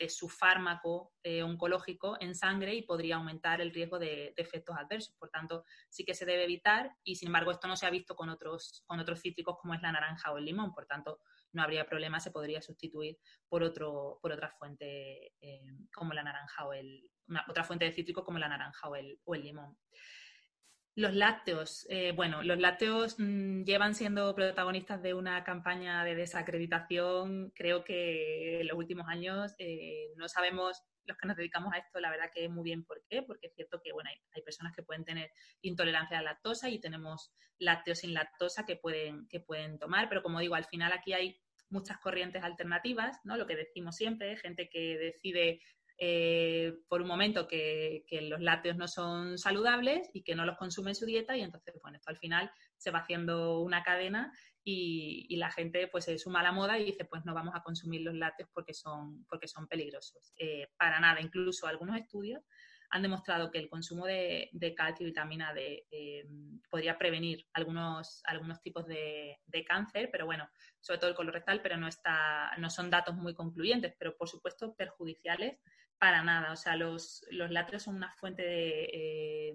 de 0.01 0.09
su 0.09 0.27
fármaco 0.29 1.13
eh, 1.21 1.43
oncológico 1.43 2.17
en 2.19 2.33
sangre 2.33 2.73
y 2.73 2.81
podría 2.81 3.17
aumentar 3.17 3.61
el 3.61 3.71
riesgo 3.71 3.99
de, 3.99 4.33
efectos 4.35 4.75
adversos. 4.75 5.13
Por 5.15 5.29
tanto, 5.29 5.63
sí 5.89 6.03
que 6.03 6.15
se 6.15 6.25
debe 6.25 6.43
evitar 6.45 6.97
y, 7.03 7.17
sin 7.17 7.27
embargo, 7.27 7.51
esto 7.51 7.67
no 7.67 7.75
se 7.75 7.85
ha 7.85 7.91
visto 7.91 8.15
con 8.15 8.29
otros, 8.29 8.83
con 8.87 8.99
otros 8.99 9.21
cítricos 9.21 9.57
como 9.61 9.75
es 9.75 9.81
la 9.83 9.91
naranja 9.91 10.31
o 10.31 10.39
el 10.39 10.45
limón. 10.45 10.73
Por 10.73 10.87
tanto, 10.87 11.19
no 11.53 11.63
habría 11.63 11.85
problema, 11.85 12.19
se 12.19 12.31
podría 12.31 12.61
sustituir 12.61 13.17
por, 13.49 13.63
otro, 13.63 14.19
por 14.21 14.31
otra 14.31 14.49
fuente 14.57 15.33
eh, 15.41 15.61
como 15.93 16.13
la 16.13 16.23
naranja 16.23 16.65
o 16.65 16.73
el, 16.73 17.09
otra 17.47 17.63
fuente 17.63 17.85
de 17.85 17.91
cítrico 17.91 18.23
como 18.23 18.39
la 18.39 18.49
naranja 18.49 18.89
o 18.89 18.95
el, 18.95 19.19
o 19.23 19.35
el 19.35 19.43
limón. 19.43 19.77
Los 20.95 21.13
lácteos, 21.13 21.85
eh, 21.89 22.11
bueno, 22.11 22.43
los 22.43 22.59
lácteos 22.59 23.15
mm, 23.17 23.63
llevan 23.63 23.95
siendo 23.95 24.35
protagonistas 24.35 25.01
de 25.01 25.13
una 25.13 25.43
campaña 25.43 26.03
de 26.03 26.15
desacreditación, 26.15 27.51
creo 27.55 27.85
que 27.85 28.59
en 28.61 28.67
los 28.67 28.77
últimos 28.77 29.07
años 29.07 29.53
eh, 29.57 30.09
no 30.17 30.27
sabemos 30.27 30.83
los 31.05 31.17
que 31.17 31.27
nos 31.27 31.37
dedicamos 31.37 31.73
a 31.73 31.77
esto, 31.77 31.99
la 31.99 32.09
verdad 32.09 32.31
que 32.33 32.47
muy 32.49 32.63
bien 32.63 32.83
por 32.83 33.03
qué, 33.09 33.23
porque 33.23 33.47
es 33.47 33.53
cierto 33.55 33.81
que 33.83 33.91
bueno, 33.91 34.09
hay, 34.09 34.41
personas 34.41 34.73
que 34.75 34.83
pueden 34.83 35.05
tener 35.05 35.31
intolerancia 35.61 36.17
a 36.17 36.21
la 36.21 36.31
lactosa 36.31 36.69
y 36.69 36.79
tenemos 36.79 37.33
lácteos 37.59 37.99
sin 37.99 38.13
lactosa 38.13 38.65
que 38.65 38.75
pueden, 38.75 39.27
que 39.27 39.39
pueden 39.39 39.77
tomar, 39.79 40.09
pero 40.09 40.23
como 40.23 40.39
digo, 40.39 40.55
al 40.55 40.65
final 40.65 40.91
aquí 40.91 41.13
hay 41.13 41.39
muchas 41.69 41.97
corrientes 41.99 42.43
alternativas, 42.43 43.19
¿no? 43.23 43.37
Lo 43.37 43.47
que 43.47 43.55
decimos 43.55 43.95
siempre, 43.95 44.35
gente 44.37 44.69
que 44.69 44.97
decide 44.97 45.61
eh, 46.03 46.73
por 46.87 47.03
un 47.03 47.07
momento 47.07 47.47
que, 47.47 48.03
los 48.23 48.41
lácteos 48.41 48.75
no 48.75 48.87
son 48.87 49.37
saludables 49.37 50.09
y 50.13 50.23
que 50.23 50.33
no 50.33 50.45
los 50.45 50.57
consume 50.57 50.91
en 50.91 50.95
su 50.95 51.05
dieta 51.05 51.37
y 51.37 51.41
entonces, 51.41 51.75
bueno, 51.79 51.97
esto 51.97 52.09
al 52.09 52.17
final 52.17 52.51
se 52.75 52.89
va 52.89 52.99
haciendo 52.99 53.59
una 53.59 53.83
cadena 53.83 54.33
y, 54.63 55.36
la 55.38 55.52
gente 55.52 55.88
pues 55.88 56.06
se 56.06 56.17
suma 56.17 56.41
a 56.41 56.43
la 56.43 56.52
moda 56.52 56.78
y 56.78 56.86
dice, 56.86 57.06
pues 57.06 57.26
no 57.26 57.34
vamos 57.34 57.56
a 57.56 57.63
consumir 57.63 58.02
los 58.02 58.13
lácteos 58.13 58.50
porque 58.54 58.74
son, 58.74 59.26
porque 59.26 59.47
son 59.47 59.67
peligrosos. 59.67 60.34
Eh, 60.38 60.67
para 60.78 61.00
nada, 61.00 61.19
incluso 61.19 61.67
algunos 61.67 61.97
estudios 61.97 62.43
han 62.91 63.02
demostrado 63.02 63.52
que 63.52 63.58
el 63.58 63.69
consumo 63.69 64.06
de, 64.06 64.50
calcio 64.76 65.06
y 65.06 65.10
vitamina 65.12 65.54
D 65.54 65.88
eh, 65.89 66.28
podría 66.69 66.97
prevenir 66.97 67.47
algunos, 67.54 68.21
algunos 68.26 68.62
tipos 68.62 68.86
de, 68.86 69.39
de, 69.45 69.63
cáncer, 69.63 70.10
pero 70.12 70.26
bueno, 70.26 70.50
sobre 70.82 71.00
todo 71.00 71.10
el 71.10 71.15
colorectal, 71.15 71.62
pero 71.62 71.78
no, 71.78 71.88
está, 71.88 72.52
no 72.58 72.69
son 72.69 72.89
datos 72.89 73.15
muy 73.15 73.34
concluyentes, 73.34 73.95
pero 73.97 74.17
por 74.17 74.28
supuesto 74.28 74.76
perjudiciales 74.76 75.58
para 76.01 76.23
nada. 76.23 76.51
O 76.51 76.55
sea, 76.55 76.75
los, 76.75 77.23
los 77.29 77.51
lácteos 77.51 77.83
son 77.83 77.95
una 77.95 78.11
fuente 78.13 78.41
eh, 78.43 79.53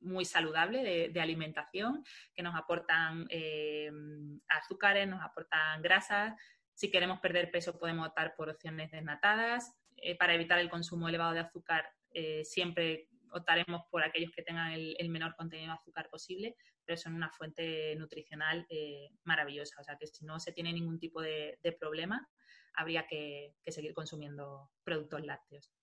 muy 0.00 0.26
saludable 0.26 1.08
de, 1.08 1.20
alimentación 1.22 2.04
que 2.34 2.42
nos 2.42 2.54
aportan 2.54 3.26
eh, 3.30 3.90
azúcares, 4.46 5.08
nos 5.08 5.22
aportan 5.22 5.80
grasas. 5.80 6.34
Si 6.74 6.90
queremos 6.90 7.18
perder 7.20 7.50
peso 7.50 7.78
podemos 7.78 8.08
optar 8.08 8.34
por 8.36 8.50
opciones 8.50 8.90
desnatadas. 8.90 9.72
Eh, 9.96 10.18
para 10.18 10.34
evitar 10.34 10.58
el 10.58 10.68
consumo 10.68 11.08
elevado 11.08 11.32
de 11.32 11.40
azúcar 11.40 11.88
siempre 12.44 13.08
optaremos 13.30 13.82
por 13.90 14.02
aquellos 14.02 14.32
que 14.32 14.42
tengan 14.42 14.72
el, 14.72 15.08
menor 15.08 15.34
contenido 15.34 15.68
de 15.68 15.78
azúcar 15.78 16.10
posible, 16.10 16.56
pero 16.84 16.98
son 16.98 17.14
una 17.14 17.30
fuente 17.30 17.94
nutricional 17.96 18.66
maravillosa. 19.24 19.80
O 19.80 19.84
sea 19.84 19.96
que 19.96 20.06
si 20.06 20.26
no 20.26 20.40
se 20.40 20.52
tiene 20.52 20.74
ningún 20.74 20.98
tipo 20.98 21.22
de, 21.22 21.58
problema, 21.80 22.28
habría 22.74 23.06
que, 23.06 23.54
seguir 23.66 23.92
consumiendo 23.94 24.70
productos 24.84 25.24
lácteos. 25.24 25.75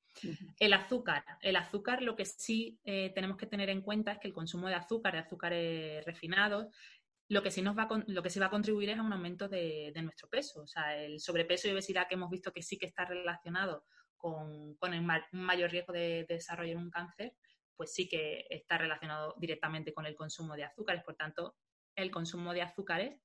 El 0.60 0.74
azúcar. 0.74 1.26
El 1.42 1.56
azúcar, 1.56 2.02
lo 2.02 2.16
que 2.16 2.26
sí 2.26 2.80
eh, 2.84 3.12
tenemos 3.14 3.38
que 3.38 3.48
tener 3.48 3.70
en 3.70 3.82
cuenta 3.82 4.14
es 4.14 4.20
que 4.20 4.28
el 4.28 4.34
consumo 4.34 4.68
de 4.68 4.76
azúcar, 4.76 5.14
de 5.14 5.20
azúcares 5.20 6.06
refinados, 6.06 6.68
lo 7.30 7.42
que 7.42 7.52
sí 7.52 7.62
nos 7.62 7.78
va 7.78 7.84
a, 7.84 8.04
lo 8.08 8.22
que 8.22 8.30
sí 8.30 8.40
va 8.40 8.48
a 8.48 8.52
contribuir 8.52 8.90
es 8.90 9.00
a 9.00 9.02
un 9.02 9.14
aumento 9.14 9.48
de, 9.48 9.92
nuestro 10.02 10.30
peso. 10.30 10.62
O 10.62 10.68
sea, 10.68 10.98
el 10.98 11.20
sobrepeso 11.20 11.68
y 11.68 11.72
obesidad 11.72 12.08
que 12.08 12.16
hemos 12.16 12.30
visto 12.30 12.52
que 12.52 12.62
sí 12.62 12.78
que 12.78 12.86
está 12.86 13.06
relacionado 13.06 13.86
con, 14.18 14.78
un 14.80 15.22
mayor 15.32 15.72
riesgo 15.72 15.94
de, 15.94 16.26
de 16.28 16.36
desarrollar 16.36 16.78
un 16.78 16.90
cáncer, 16.90 17.34
pues 17.76 17.94
sí 17.94 18.08
que 18.08 18.46
está 18.50 18.78
relacionado 18.78 19.36
directamente 19.38 19.94
con 19.94 20.06
el 20.06 20.16
consumo 20.16 20.56
de 20.56 20.64
azúcares. 20.64 21.04
Por 21.04 21.16
tanto, 21.16 21.56
el 21.96 22.12
consumo 22.12 22.54
de 22.54 22.62
azúcares 22.62 23.20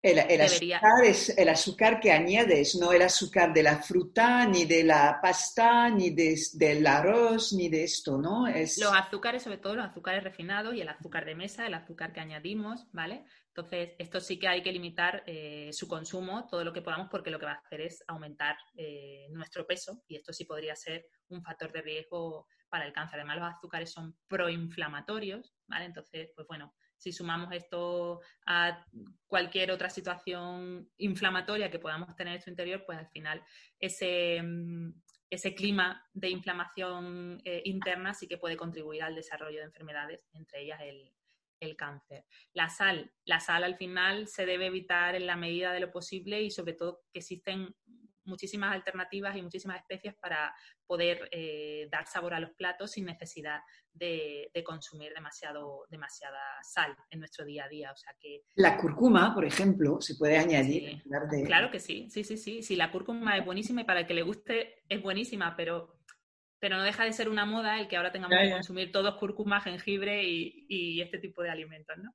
el, 0.00 0.40
azúcar 0.40 1.04
es 1.04 1.36
el 1.36 1.48
azúcar 1.48 1.98
que 1.98 2.12
añades, 2.12 2.76
no 2.76 2.92
el 2.92 3.02
azúcar 3.02 3.52
de 3.52 3.62
la 3.64 3.78
fruta, 3.78 4.46
ni 4.46 4.64
de 4.64 4.84
la 4.84 5.18
pasta, 5.20 5.90
ni 5.90 6.10
del 6.10 6.86
arroz, 6.86 7.52
ni 7.52 7.68
de 7.68 7.84
esto, 7.84 8.16
¿no? 8.16 8.46
Es... 8.46 8.78
Los 8.78 8.94
azúcares, 8.94 9.42
sobre 9.42 9.58
todo 9.58 9.74
los 9.74 9.86
azúcares 9.86 10.22
refinados 10.22 10.74
y 10.74 10.80
el 10.80 10.88
azúcar 10.88 11.24
de 11.24 11.34
mesa, 11.34 11.66
el 11.66 11.74
azúcar 11.74 12.12
que 12.12 12.20
añadimos, 12.20 12.86
¿vale? 12.92 13.24
Entonces, 13.48 13.90
esto 13.98 14.20
sí 14.20 14.38
que 14.38 14.46
hay 14.46 14.62
que 14.62 14.70
limitar 14.70 15.24
eh, 15.26 15.70
su 15.72 15.88
consumo 15.88 16.46
todo 16.46 16.62
lo 16.62 16.72
que 16.72 16.82
podamos 16.82 17.08
porque 17.10 17.30
lo 17.30 17.40
que 17.40 17.46
va 17.46 17.52
a 17.52 17.62
hacer 17.66 17.80
es 17.80 18.04
aumentar 18.06 18.56
eh, 18.76 19.26
nuestro 19.30 19.66
peso 19.66 20.04
y 20.06 20.14
esto 20.14 20.32
sí 20.32 20.44
podría 20.44 20.76
ser 20.76 21.06
un 21.30 21.42
factor 21.42 21.72
de 21.72 21.82
riesgo 21.82 22.46
para 22.68 22.86
el 22.86 22.92
cáncer. 22.92 23.18
Además, 23.18 23.38
los 23.38 23.56
azúcares 23.56 23.90
son 23.90 24.16
proinflamatorios, 24.28 25.56
¿vale? 25.66 25.86
Entonces, 25.86 26.30
pues 26.36 26.46
bueno, 26.46 26.72
si 26.98 27.12
sumamos 27.12 27.52
esto 27.52 28.20
a 28.46 28.84
cualquier 29.26 29.70
otra 29.70 29.88
situación 29.88 30.90
inflamatoria 30.98 31.70
que 31.70 31.78
podamos 31.78 32.14
tener 32.16 32.34
en 32.34 32.42
su 32.42 32.50
interior, 32.50 32.82
pues 32.84 32.98
al 32.98 33.08
final 33.08 33.42
ese, 33.78 34.42
mm, 34.42 34.92
ese 35.30 35.54
clima 35.54 36.04
de 36.12 36.30
inflamación 36.30 37.40
eh, 37.44 37.62
interna 37.64 38.14
sí 38.14 38.26
que 38.26 38.38
puede 38.38 38.56
contribuir 38.56 39.02
al 39.02 39.14
desarrollo 39.14 39.58
de 39.58 39.66
enfermedades, 39.66 40.26
entre 40.32 40.62
ellas 40.62 40.80
el, 40.82 41.12
el 41.60 41.76
cáncer. 41.76 42.24
La 42.52 42.68
sal, 42.68 43.12
la 43.24 43.40
sal 43.40 43.64
al 43.64 43.76
final 43.76 44.26
se 44.26 44.46
debe 44.46 44.66
evitar 44.66 45.14
en 45.14 45.26
la 45.26 45.36
medida 45.36 45.72
de 45.72 45.80
lo 45.80 45.90
posible 45.90 46.42
y 46.42 46.50
sobre 46.50 46.72
todo 46.72 47.02
que 47.12 47.20
existen 47.20 47.74
muchísimas 48.28 48.74
alternativas 48.74 49.36
y 49.36 49.42
muchísimas 49.42 49.78
especies 49.78 50.14
para 50.14 50.54
poder 50.86 51.28
eh, 51.32 51.88
dar 51.90 52.06
sabor 52.06 52.34
a 52.34 52.40
los 52.40 52.50
platos 52.50 52.92
sin 52.92 53.06
necesidad 53.06 53.60
de, 53.92 54.50
consumir 54.64 55.12
demasiado, 55.14 55.86
demasiada 55.88 56.40
sal 56.62 56.96
en 57.10 57.20
nuestro 57.20 57.44
día 57.44 57.64
a 57.64 57.68
día. 57.68 57.92
O 57.92 57.96
sea 57.96 58.14
que... 58.20 58.42
La 58.56 58.76
cúrcuma, 58.76 59.34
por 59.34 59.44
ejemplo, 59.44 60.00
se 60.00 60.14
puede 60.16 60.38
añadir. 60.38 61.02
Claro 61.46 61.70
que 61.70 61.80
sí, 61.80 62.08
sí, 62.10 62.24
sí, 62.24 62.36
sí. 62.36 62.62
Sí, 62.62 62.76
la 62.76 62.90
cúrcuma 62.90 63.36
es 63.36 63.44
buenísima 63.44 63.80
y 63.80 63.84
para 63.84 64.00
el 64.00 64.06
que 64.06 64.14
le 64.14 64.22
guste 64.22 64.82
es 64.88 65.02
buenísima, 65.02 65.56
pero 65.56 65.98
pero 66.60 66.76
no 66.76 66.82
deja 66.82 67.04
de 67.04 67.12
ser 67.12 67.28
una 67.28 67.44
moda 67.44 67.80
el 67.80 67.88
que 67.88 67.96
ahora 67.96 68.10
tengamos 68.10 68.36
que 68.36 68.50
consumir 68.50 68.90
todos 68.90 69.14
cúrcuma, 69.14 69.60
jengibre 69.60 70.24
y, 70.24 70.66
y, 70.68 71.00
este 71.00 71.18
tipo 71.18 71.42
de 71.42 71.50
alimentos, 71.50 71.96
¿no? 71.98 72.12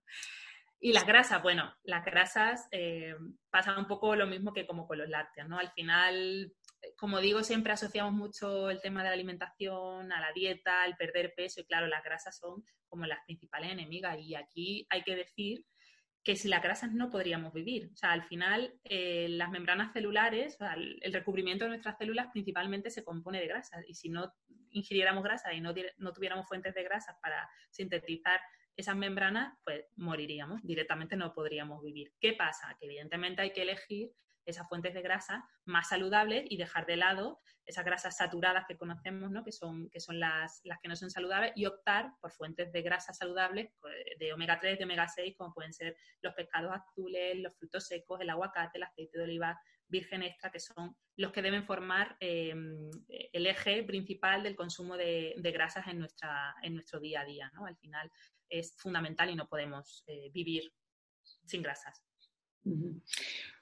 Y 0.85 0.91
las 0.91 1.05
grasas, 1.05 1.41
bueno, 1.41 1.73
las 1.83 2.03
grasas 2.03 2.67
eh, 2.69 3.15
pasan 3.49 3.79
un 3.79 3.87
poco 3.87 4.17
lo 4.17 4.27
mismo 4.27 4.51
que 4.51 4.67
como 4.67 4.85
con 4.85 4.97
los 4.97 5.07
lácteos, 5.07 5.47
¿no? 5.47 5.57
Al 5.57 5.71
final, 5.71 6.51
como 6.97 7.21
digo, 7.21 7.41
siempre 7.41 7.71
asociamos 7.71 8.11
mucho 8.11 8.69
el 8.69 8.81
tema 8.81 9.01
de 9.01 9.07
la 9.07 9.13
alimentación 9.13 10.11
a 10.11 10.19
la 10.19 10.33
dieta, 10.33 10.83
al 10.83 10.97
perder 10.97 11.35
peso, 11.37 11.61
y 11.61 11.63
claro, 11.63 11.87
las 11.87 12.03
grasas 12.03 12.37
son 12.37 12.65
como 12.89 13.05
las 13.05 13.19
principales 13.25 13.71
enemigas. 13.71 14.19
Y 14.19 14.35
aquí 14.35 14.85
hay 14.89 15.03
que 15.03 15.15
decir 15.15 15.65
que 16.21 16.35
sin 16.35 16.51
las 16.51 16.61
grasas 16.61 16.91
no 16.91 17.09
podríamos 17.09 17.53
vivir. 17.53 17.89
O 17.93 17.95
sea, 17.95 18.11
al 18.11 18.23
final, 18.23 18.73
eh, 18.83 19.27
las 19.29 19.51
membranas 19.51 19.93
celulares, 19.93 20.57
el, 20.75 21.13
recubrimiento 21.13 21.63
de 21.63 21.69
nuestras 21.69 21.97
células 21.97 22.27
principalmente 22.33 22.89
se 22.89 23.05
compone 23.05 23.39
de 23.39 23.47
grasas. 23.47 23.85
Y 23.87 23.93
si 23.93 24.09
no 24.09 24.33
ingiriéramos 24.71 25.23
grasa 25.23 25.53
y 25.53 25.61
no, 25.61 25.73
no 25.99 26.11
tuviéramos 26.11 26.45
fuentes 26.45 26.75
de 26.75 26.83
grasas 26.83 27.15
para 27.21 27.49
sintetizar 27.69 28.41
esas 28.75 28.95
membranas, 28.95 29.57
pues 29.63 29.85
moriríamos, 29.95 30.61
directamente 30.63 31.15
no 31.15 31.33
podríamos 31.33 31.81
vivir. 31.83 32.13
¿Qué 32.19 32.33
pasa? 32.33 32.75
Que 32.79 32.85
evidentemente 32.85 33.41
hay 33.41 33.53
que 33.53 33.61
elegir 33.61 34.11
esas 34.45 34.67
fuentes 34.67 34.93
de 34.93 35.01
grasa 35.01 35.47
más 35.65 35.89
saludables 35.89 36.43
y 36.49 36.57
dejar 36.57 36.85
de 36.85 36.97
lado 36.97 37.39
esas 37.65 37.85
grasas 37.85 38.17
saturadas 38.17 38.65
que 38.67 38.77
conocemos, 38.77 39.31
¿no? 39.31 39.43
que 39.43 39.51
son, 39.51 39.89
que 39.89 39.99
son 39.99 40.19
las, 40.19 40.59
las 40.63 40.79
que 40.79 40.89
no 40.89 40.95
son 40.95 41.09
saludables, 41.09 41.53
y 41.55 41.65
optar 41.65 42.11
por 42.19 42.31
fuentes 42.31 42.71
de 42.71 42.81
grasa 42.81 43.13
saludables 43.13 43.71
pues, 43.79 43.95
de 44.19 44.33
omega 44.33 44.59
3, 44.59 44.77
de 44.77 44.83
omega 44.83 45.07
6, 45.07 45.35
como 45.37 45.53
pueden 45.53 45.73
ser 45.73 45.95
los 46.21 46.33
pescados 46.33 46.73
azules, 46.73 47.37
los 47.37 47.55
frutos 47.57 47.87
secos, 47.87 48.19
el 48.19 48.29
aguacate, 48.29 48.77
el 48.77 48.83
aceite 48.83 49.17
de 49.17 49.23
oliva 49.23 49.59
virgen 49.87 50.23
extra, 50.23 50.51
que 50.51 50.59
son 50.59 50.95
los 51.17 51.31
que 51.31 51.41
deben 51.41 51.65
formar 51.65 52.17
em, 52.19 52.89
el 53.07 53.45
eje 53.45 53.83
principal 53.83 54.41
del 54.41 54.55
consumo 54.55 54.97
de, 54.97 55.35
de, 55.37 55.51
grasas 55.51 55.87
en, 55.87 55.99
nuestra, 55.99 56.55
en 56.63 56.73
nuestro 56.73 56.99
día 56.99 57.21
a 57.21 57.25
día. 57.25 57.51
¿no? 57.53 57.65
Al 57.65 57.77
final, 57.77 58.11
es 58.53 58.75
fundamental 58.77 59.29
y 59.29 59.35
no 59.35 59.47
podemos 59.47 60.03
eh, 60.07 60.29
vivir 60.31 60.71
sin 61.45 61.61
grasas. 61.61 62.01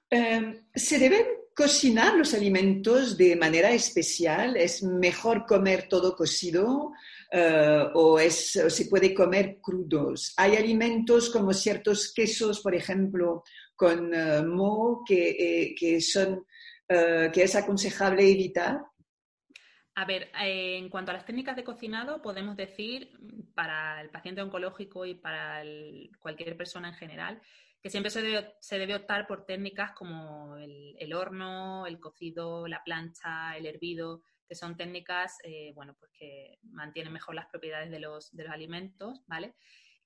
Em, 0.10 0.66
¿Se 0.76 1.00
deben 1.00 1.26
cocinar 1.56 2.16
los 2.16 2.34
alimentos 2.34 3.18
de 3.18 3.36
manera 3.36 3.72
especial? 3.72 4.58
¿Es 4.58 4.84
mejor 4.84 5.46
comer 5.46 5.88
todo 5.88 6.16
cocido 6.16 6.92
eh, 7.32 7.86
o, 7.94 8.20
es, 8.20 8.60
se 8.68 8.86
puede 8.86 9.14
comer 9.14 9.60
crudos? 9.62 10.34
Hay 10.36 10.58
alimentos 10.58 11.30
como 11.30 11.54
ciertos 11.54 12.14
quesos, 12.14 12.60
por 12.60 12.76
ejemplo, 12.76 13.44
con 13.76 14.14
uh, 14.14 14.46
moho 14.46 15.04
que, 15.08 15.74
que, 15.80 16.02
son, 16.02 16.46
que 16.88 17.44
es 17.44 17.56
aconsejable 17.56 18.30
evitar. 18.30 18.80
A 20.02 20.06
ver, 20.06 20.32
eh, 20.42 20.78
en 20.80 20.90
cuanto 20.90 21.12
a 21.12 21.14
las 21.14 21.28
técnicas 21.28 21.56
de 21.56 21.64
cocinado, 21.64 22.24
podemos 22.24 22.58
decir 22.58 23.12
para 23.54 24.02
el 24.02 24.10
paciente 24.10 24.42
oncológico 24.42 25.06
y 25.06 25.14
para 25.14 25.62
cualquier 26.20 26.58
persona 26.58 26.88
en 26.88 26.96
general 26.96 27.40
que 27.84 27.92
siempre 27.92 28.10
se 28.10 28.24
debe, 28.80 28.96
optar 28.96 29.28
por 29.28 29.46
técnicas 29.46 29.92
como 29.92 30.58
el, 30.58 31.14
horno, 31.14 31.86
el 31.86 32.00
cocido, 32.00 32.68
la 32.68 32.84
plancha, 32.84 33.56
el 33.56 33.68
hervido, 33.68 34.24
que 34.50 34.56
son 34.56 34.76
técnicas, 34.76 35.38
eh, 35.44 35.72
bueno, 35.76 35.96
pues 36.00 36.12
que 36.18 36.58
mantienen 36.64 37.14
mejor 37.14 37.36
las 37.36 37.46
propiedades 37.46 37.92
de 37.92 38.00
los, 38.00 38.36
de 38.36 38.46
los 38.46 38.54
alimentos, 38.54 39.22
¿vale? 39.28 39.54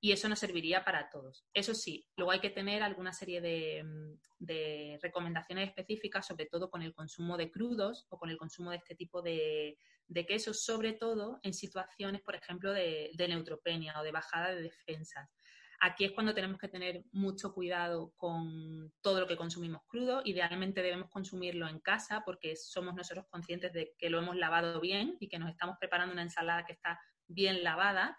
Y 0.02 0.12
eso 0.12 0.30
nos 0.30 0.40
serviría 0.40 0.84
para 0.84 1.10
todos. 1.10 1.46
Eso 1.54 1.74
sí, 1.74 2.08
luego 2.16 2.32
hay 2.32 2.40
que 2.40 2.50
tener 2.50 2.84
alguna 2.84 3.14
serie 3.14 3.42
de, 3.42 5.00
recomendaciones 5.02 5.70
específicas, 5.70 6.28
sobre 6.28 6.46
todo 6.46 6.70
con 6.70 6.82
el 6.82 6.94
consumo 6.94 7.38
de 7.38 7.52
crudos 7.52 8.06
o 8.10 8.18
con 8.18 8.30
el 8.30 8.38
consumo 8.38 8.72
de 8.72 8.78
este 8.78 8.96
tipo 8.96 9.22
de, 9.22 9.78
quesos, 10.28 10.64
sobre 10.64 10.94
todo 10.94 11.40
en 11.44 11.54
situaciones, 11.54 12.22
por 12.22 12.36
ejemplo, 12.36 12.72
de, 12.74 13.12
neutropenia 13.18 14.00
o 14.00 14.04
de 14.04 14.12
bajada 14.12 14.54
de 14.54 14.64
defensas. 14.64 15.30
Aquí 15.82 16.06
es 16.06 16.12
cuando 16.12 16.34
tenemos 16.34 16.58
que 16.58 16.70
tener 16.70 17.04
mucho 17.12 17.54
cuidado 17.54 18.14
con 18.16 18.94
todo 19.02 19.20
lo 19.20 19.28
que 19.28 19.36
consumimos 19.36 19.82
crudo. 19.88 20.22
Idealmente 20.24 20.82
debemos 20.82 21.10
consumirlo 21.10 21.68
en 21.68 21.80
casa 21.80 22.24
porque 22.26 22.56
somos 22.56 22.96
nosotros 22.96 23.26
conscientes 23.30 23.74
de 23.74 23.94
que 23.98 24.10
lo 24.10 24.20
hemos 24.20 24.38
lavado 24.38 24.80
bien 24.80 25.18
y 25.20 25.28
que 25.28 25.38
nos 25.38 25.50
estamos 25.50 25.76
preparando 25.80 26.14
una 26.14 26.22
ensalada 26.22 26.66
que 26.66 26.74
está 26.74 27.00
bien 27.28 27.64
lavada 27.64 28.18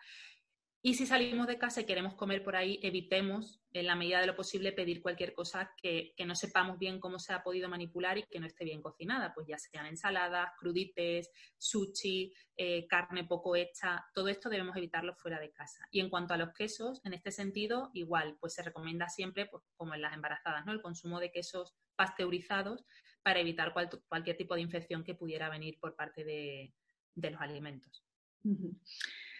y 0.86 0.94
si 0.94 1.04
salimos 1.04 1.48
de 1.48 1.58
casa 1.58 1.80
y 1.80 1.84
queremos 1.84 2.14
comer 2.14 2.44
por 2.44 2.54
ahí, 2.54 2.78
evitemos, 2.80 3.60
en 3.72 3.86
la 3.86 3.96
medida 3.96 4.20
de 4.20 4.28
lo 4.28 4.36
posible, 4.36 4.70
pedir 4.70 5.02
cualquier 5.02 5.34
cosa 5.34 5.74
que, 5.76 6.14
no 6.24 6.36
sepamos 6.36 6.78
bien 6.78 7.00
cómo 7.00 7.18
se 7.18 7.32
ha 7.32 7.42
podido 7.42 7.68
manipular 7.68 8.18
y 8.18 8.22
que 8.22 8.38
no 8.38 8.46
esté 8.46 8.64
bien 8.64 8.80
cocinada, 8.80 9.34
pues 9.34 9.48
ya 9.48 9.58
sean 9.58 9.86
ensaladas, 9.86 10.52
crudites, 10.60 11.28
sushi, 11.58 12.32
eh, 12.56 12.86
carne 12.86 13.24
poco 13.24 13.56
hecha, 13.56 14.06
todo 14.14 14.28
esto 14.28 14.48
debemos 14.48 14.76
evitarlo 14.76 15.16
fuera 15.16 15.40
de 15.40 15.50
casa. 15.50 15.88
Y 15.90 15.98
en 15.98 16.08
cuanto 16.08 16.34
a 16.34 16.36
los 16.36 16.52
quesos, 16.52 17.04
en 17.04 17.14
este 17.14 17.32
sentido, 17.32 17.90
igual, 17.92 18.36
pues 18.38 18.54
se 18.54 18.62
recomienda 18.62 19.08
siempre, 19.08 19.46
pues, 19.46 19.64
como 19.74 19.92
en 19.92 20.02
las 20.02 20.14
embarazadas, 20.14 20.64
¿no? 20.66 20.70
el 20.70 20.82
consumo 20.82 21.18
de 21.18 21.32
quesos 21.32 21.74
pasteurizados 21.96 22.84
para 23.24 23.40
evitar 23.40 23.74
cualquier 24.06 24.36
tipo 24.36 24.54
de 24.54 24.60
infección 24.60 25.02
que 25.02 25.16
pudiera 25.16 25.48
venir 25.48 25.80
por 25.80 25.96
parte 25.96 26.22
de, 26.22 26.72
los 27.16 27.40
alimentos 27.40 28.04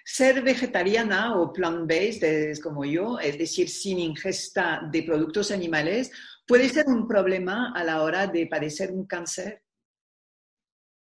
ser 0.09 0.41
vegetariana 0.41 1.35
o 1.35 1.53
plant-based, 1.53 2.61
como 2.63 2.85
yo, 2.85 3.19
es 3.19 3.37
decir, 3.37 3.69
sin 3.69 3.99
ingesta 3.99 4.81
de 4.93 5.03
productos 5.03 5.51
animales, 5.51 6.13
puede 6.47 6.69
ser 6.69 6.87
un 6.87 7.09
problema 7.09 7.73
a 7.75 7.83
la 7.83 8.01
hora 8.03 8.29
de 8.29 8.47
padecer 8.47 8.93
un 8.93 9.05
cáncer. 9.05 9.65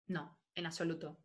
No, 0.08 0.40
en 0.56 0.66
absoluto. 0.66 1.20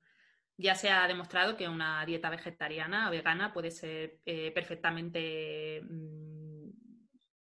Ya 0.57 0.75
se 0.75 0.90
ha 0.90 1.07
demostrado 1.07 1.57
que 1.57 1.68
una 1.68 2.05
dieta 2.05 2.31
vegetariana 2.31 3.07
o 3.07 3.12
vegana 3.12 3.53
puede 3.53 3.70
ser 3.70 4.18
eh, 4.27 4.51
perfectamente 4.51 5.83
mm, 5.83 6.68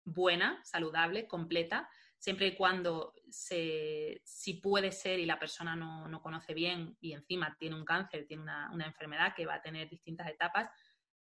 buena, 0.04 0.60
saludable, 0.62 1.26
completa, 1.26 1.90
siempre 2.22 2.46
y 2.46 2.54
cuando 2.54 3.14
se, 3.28 4.22
si 4.24 4.54
puede 4.54 4.92
ser 4.92 5.18
y 5.18 5.26
la 5.26 5.40
persona 5.40 5.74
no, 5.74 6.22
conoce 6.22 6.54
bien 6.54 6.96
y 7.00 7.14
encima 7.14 7.56
tiene 7.58 7.74
un 7.74 7.84
cáncer, 7.84 8.26
tiene 8.28 8.44
una, 8.44 8.86
enfermedad 8.86 9.34
que 9.34 9.44
va 9.44 9.56
a 9.56 9.60
tener 9.60 9.88
distintas 9.88 10.28
etapas, 10.28 10.70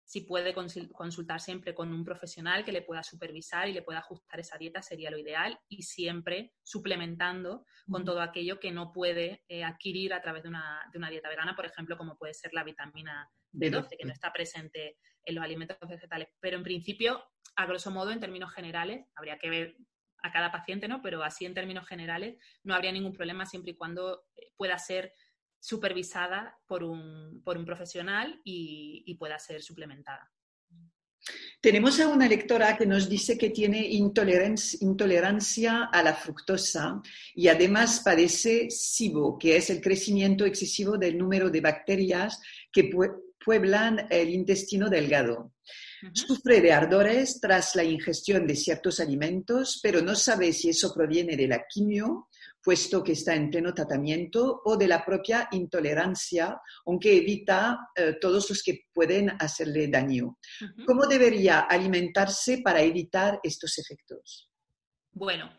si 0.03 0.23
puede 0.23 0.53
consultar 0.53 1.41
siempre 1.41 1.77
con 1.77 1.95
un 1.95 2.05
profesional 2.05 2.65
que 2.65 2.73
le 2.73 2.83
pueda 2.83 3.05
supervisar 3.05 3.69
y 3.69 3.73
le 3.73 3.83
pueda 3.83 4.01
ajustar 4.01 4.41
esa 4.41 4.59
dieta 4.59 4.83
sería 4.83 5.13
lo 5.13 5.19
ideal 5.19 5.61
y 5.69 5.85
siempre 5.85 6.55
suplementando 6.65 7.65
con 7.89 8.05
todo 8.05 8.21
aquello 8.21 8.59
que 8.59 8.73
no 8.73 8.93
puede 8.93 9.45
eh, 9.47 9.63
adquirir 9.63 10.13
a 10.13 10.21
través 10.21 10.43
de 10.43 10.49
una, 10.49 10.91
de 10.91 10.99
una, 10.99 11.11
dieta 11.11 11.29
vegana, 11.29 11.55
por 11.55 11.67
ejemplo, 11.67 11.97
como 11.97 12.19
puede 12.19 12.35
ser 12.35 12.53
la 12.53 12.65
vitamina 12.65 13.31
B12, 13.53 13.97
que 13.97 14.07
no 14.07 14.13
está 14.13 14.33
presente 14.33 14.99
en 15.25 15.37
los 15.37 15.45
alimentos 15.45 15.77
vegetales. 15.89 16.27
Pero 16.41 16.57
en 16.57 16.65
principio, 16.65 17.23
a 17.55 17.67
grosso 17.67 17.93
modo, 17.93 18.11
en 18.11 18.19
términos 18.19 18.53
generales, 18.53 19.07
habría 19.15 19.39
que 19.39 19.51
ver 19.51 19.77
a 20.23 20.33
cada 20.33 20.53
paciente, 20.53 20.89
¿no? 20.89 21.03
Pero 21.03 21.23
así 21.23 21.45
en 21.45 21.55
términos 21.55 21.87
generales 21.87 22.37
no 22.63 22.75
habría 22.75 22.93
ningún 22.93 23.13
problema 23.13 23.47
siempre 23.47 23.73
y 23.73 23.77
cuando 23.77 24.25
eh, 24.37 24.53
pueda 24.57 24.79
ser 24.79 25.13
supervisada 25.61 26.59
por 26.67 26.83
un, 26.83 27.43
por 27.45 27.59
un 27.59 27.65
profesional 27.65 28.41
y, 28.45 29.15
pueda 29.19 29.39
ser 29.39 29.63
suplementada. 29.63 30.31
Tenemos 31.61 32.01
a 32.01 32.09
una 32.09 32.27
lectora 32.27 32.79
que 32.79 32.87
nos 32.87 33.07
dice 33.07 33.37
que 33.37 33.51
tiene 33.51 33.87
intolerancia 33.87 35.85
a 35.85 36.03
la 36.03 36.15
fructosa 36.15 37.03
y 37.35 37.49
además 37.49 38.01
padece 38.03 38.71
SIBO, 38.71 39.39
que 39.39 39.57
es 39.57 39.69
el 39.69 39.83
crecimiento 39.83 40.47
excesivo 40.47 40.97
del 40.97 41.19
número 41.19 41.51
de 41.51 41.61
bacterias 41.61 42.41
que 42.73 42.91
pueblan 43.45 44.07
el 44.09 44.31
intestino 44.31 44.89
delgado. 44.89 45.53
Sufre 46.13 46.61
de 46.61 46.73
ardores 46.73 47.41
tras 47.41 47.75
la 47.77 47.85
ingestión 47.85 48.47
de 48.47 48.57
ciertos 48.57 49.01
alimentos, 49.01 49.81
pero 49.83 50.01
no 50.03 50.15
sabe 50.15 50.53
si 50.53 50.71
eso 50.71 50.93
proviene 50.95 51.37
de 51.37 51.49
la 51.49 51.65
quimio 51.69 52.29
puesto 52.63 53.03
que 53.03 53.13
está 53.13 53.35
en 53.35 53.51
pleno 53.51 53.73
tratamiento, 53.73 54.63
o 54.65 54.77
de 54.77 54.89
la 54.89 55.05
propia 55.05 55.49
intolerancia, 55.53 56.61
aunque 56.87 57.17
evita 57.17 57.91
eh, 57.97 58.17
todos 58.21 58.49
los 58.51 58.63
que 58.63 58.87
pueden 58.93 59.31
hacerle 59.39 59.89
daño. 59.89 60.39
¿Cómo 60.87 61.07
debería 61.07 61.61
alimentarse 61.61 62.61
para 62.63 62.83
evitar 62.83 63.41
estos 63.43 63.79
efectos? 63.79 64.51
Bueno, 65.13 65.51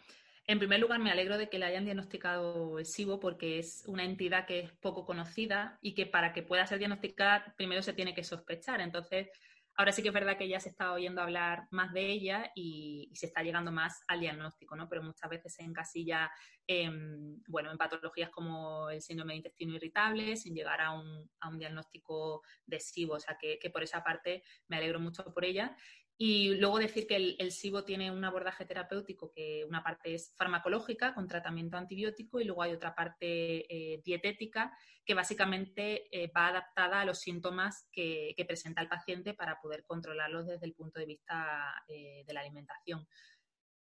en 0.46 0.60
primer 0.60 0.80
lugar, 0.80 1.00
me 1.00 1.12
alegro 1.12 1.38
de 1.38 1.50
que 1.50 1.60
le 1.60 1.66
hayan 1.66 1.86
diagnosticado 1.86 2.84
SIBO 2.84 3.20
porque 3.20 3.60
es 3.60 3.84
una 3.88 4.04
entidad 4.04 4.46
que 4.46 4.60
es 4.60 4.72
poco 4.74 5.06
conocida 5.06 5.80
y 5.82 5.94
que 5.94 6.06
para 6.06 6.34
que 6.34 6.44
pueda 6.44 6.68
ser 6.68 6.80
diagnosticada 6.80 7.54
primero 7.58 7.82
se 7.82 7.94
tiene 7.94 8.14
que 8.14 8.24
sospechar. 8.24 8.82
Entonces, 8.82 9.30
Ahora 9.76 9.92
sí 9.92 10.02
que 10.02 10.10
es 10.10 10.14
verdad 10.14 10.38
que 10.38 10.48
ya 10.48 10.60
se 10.60 10.70
está 10.70 10.92
oyendo 10.94 11.22
hablar 11.22 11.68
más 11.72 11.94
de 11.94 12.06
ella 12.06 12.52
y, 12.56 13.10
se 13.14 13.28
está 13.28 13.42
llegando 13.42 13.72
más 13.72 14.04
al 14.08 14.20
diagnóstico, 14.20 14.76
¿no? 14.76 14.90
Pero 14.90 15.04
muchas 15.04 15.30
veces 15.30 15.54
se 15.54 15.64
encasilla 15.64 16.32
en, 16.68 17.42
bueno, 17.48 17.72
en 17.72 17.78
patologías 17.78 18.30
como 18.30 18.90
el 18.90 19.02
síndrome 19.02 19.34
de 19.34 19.38
intestino 19.38 19.76
irritable, 19.76 20.36
sin 20.36 20.56
llegar 20.56 20.82
a 20.82 20.92
un, 20.92 21.30
diagnóstico 21.58 22.44
de 22.66 22.80
SIBO. 22.80 23.16
O 23.16 23.20
sea 23.20 23.38
que, 23.40 23.58
por 23.70 23.84
esa 23.84 24.04
parte 24.04 24.44
me 24.68 24.78
alegro 24.78 25.00
mucho 25.00 25.24
por 25.34 25.46
ella. 25.46 25.76
Y 26.24 26.54
luego 26.54 26.78
decir 26.78 27.08
que 27.08 27.16
el, 27.16 27.52
SIBO 27.52 27.84
tiene 27.84 28.12
un 28.12 28.24
abordaje 28.24 28.64
terapéutico 28.64 29.32
que 29.32 29.66
una 29.68 29.82
parte 29.82 30.14
es 30.14 30.36
farmacológica 30.38 31.16
con 31.16 31.28
tratamiento 31.28 31.78
antibiótico 31.78 32.40
y 32.40 32.44
luego 32.44 32.62
hay 32.62 32.74
otra 32.74 32.94
parte 32.94 33.66
eh, 33.68 34.04
dietética 34.06 34.72
que 35.04 35.16
básicamente 35.16 36.16
eh, 36.16 36.32
va 36.38 36.50
adaptada 36.50 37.02
a 37.02 37.06
los 37.06 37.22
síntomas 37.22 37.90
que, 37.92 38.36
presenta 38.48 38.84
el 38.84 38.88
paciente 38.88 39.34
para 39.34 39.60
poder 39.60 39.84
controlarlos 39.84 40.46
desde 40.46 40.68
el 40.68 40.76
punto 40.76 41.00
de 41.00 41.08
vista 41.08 41.74
eh, 41.88 42.24
de 42.24 42.34
la 42.34 42.42
alimentación. 42.42 43.08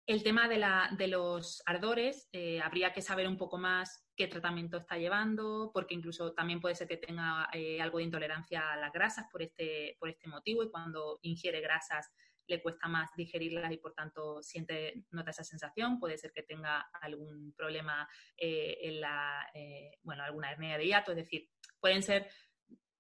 El 0.07 0.23
tema 0.23 0.49
de, 0.49 1.09
los 1.09 1.63
ardores, 1.67 2.31
habría 2.65 2.93
que 2.95 3.03
saber 3.03 3.29
un 3.29 3.37
poco 3.37 3.59
más 3.59 4.09
qué 4.17 4.27
tratamiento 4.27 4.79
está 4.79 4.97
llevando, 4.97 5.71
porque 5.75 5.95
incluso 5.95 6.33
también 6.33 6.61
puede 6.61 6.75
ser 6.75 6.89
que 6.89 6.97
tenga 6.97 7.49
algo 7.81 7.99
de 7.99 8.05
intolerancia 8.05 8.73
a 8.73 8.77
las 8.77 8.93
grasas 8.93 9.27
por 9.31 9.43
este, 9.43 9.97
por 10.01 10.09
este 10.09 10.27
motivo 10.27 10.65
y 10.65 10.71
cuando 10.71 11.21
ingiere 11.23 11.61
grasas 11.61 12.11
le 12.51 12.61
cuesta 12.61 12.89
más 12.89 13.11
digerirlas 13.17 13.73
y 13.73 13.79
por 13.79 13.95
tanto 13.95 14.43
siente, 14.43 15.05
nota 15.11 15.31
esa 15.31 15.45
sensación. 15.45 15.99
Puede 15.99 16.19
ser 16.19 16.33
que 16.33 16.43
tenga 16.43 16.91
algún 17.01 17.55
problema 17.55 18.09
eh, 18.37 18.77
en 18.83 19.01
la, 19.01 19.49
eh, 19.55 19.99
bueno, 20.03 20.23
alguna 20.23 20.51
hernia 20.51 20.77
de 20.77 20.87
hiato, 20.87 21.13
es 21.13 21.19
decir, 21.19 21.49
pueden 21.81 22.03
ser 22.03 22.29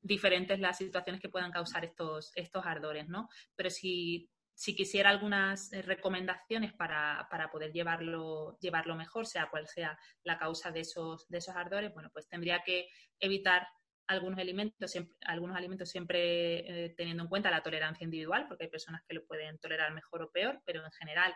diferentes 0.00 0.58
las 0.60 0.78
situaciones 0.78 1.20
que 1.20 1.28
puedan 1.28 1.52
causar 1.52 1.84
estos, 1.84 2.32
estos 2.34 2.64
ardores, 2.64 3.08
¿no? 3.08 3.28
Pero 3.54 3.68
si, 3.68 4.30
si 4.54 4.74
quisiera 4.74 5.10
algunas 5.10 5.72
eh, 5.72 5.82
recomendaciones 5.82 6.72
para, 6.72 7.26
para, 7.30 7.50
poder 7.50 7.72
llevarlo, 7.72 8.56
llevarlo 8.60 8.94
mejor, 8.94 9.26
sea 9.26 9.50
cual 9.50 9.66
sea 9.66 9.98
la 10.22 10.38
causa 10.38 10.70
de 10.70 10.80
esos, 10.80 11.28
de 11.28 11.38
esos 11.38 11.56
ardores, 11.56 11.92
bueno, 11.92 12.08
pues 12.12 12.28
tendría 12.28 12.62
que 12.64 12.88
evitar 13.18 13.66
algunos 14.10 14.40
alimentos, 14.40 14.90
siempre, 14.90 15.16
algunos 15.24 15.56
alimentos 15.56 15.88
siempre 15.88 16.86
eh, 16.86 16.94
teniendo 16.96 17.22
en 17.22 17.28
cuenta 17.28 17.50
la 17.50 17.62
tolerancia 17.62 18.04
individual, 18.04 18.46
porque 18.48 18.64
hay 18.64 18.70
personas 18.70 19.02
que 19.06 19.14
lo 19.14 19.24
pueden 19.24 19.58
tolerar 19.58 19.92
mejor 19.92 20.22
o 20.22 20.32
peor, 20.32 20.60
pero 20.66 20.84
en 20.84 20.90
general, 20.90 21.32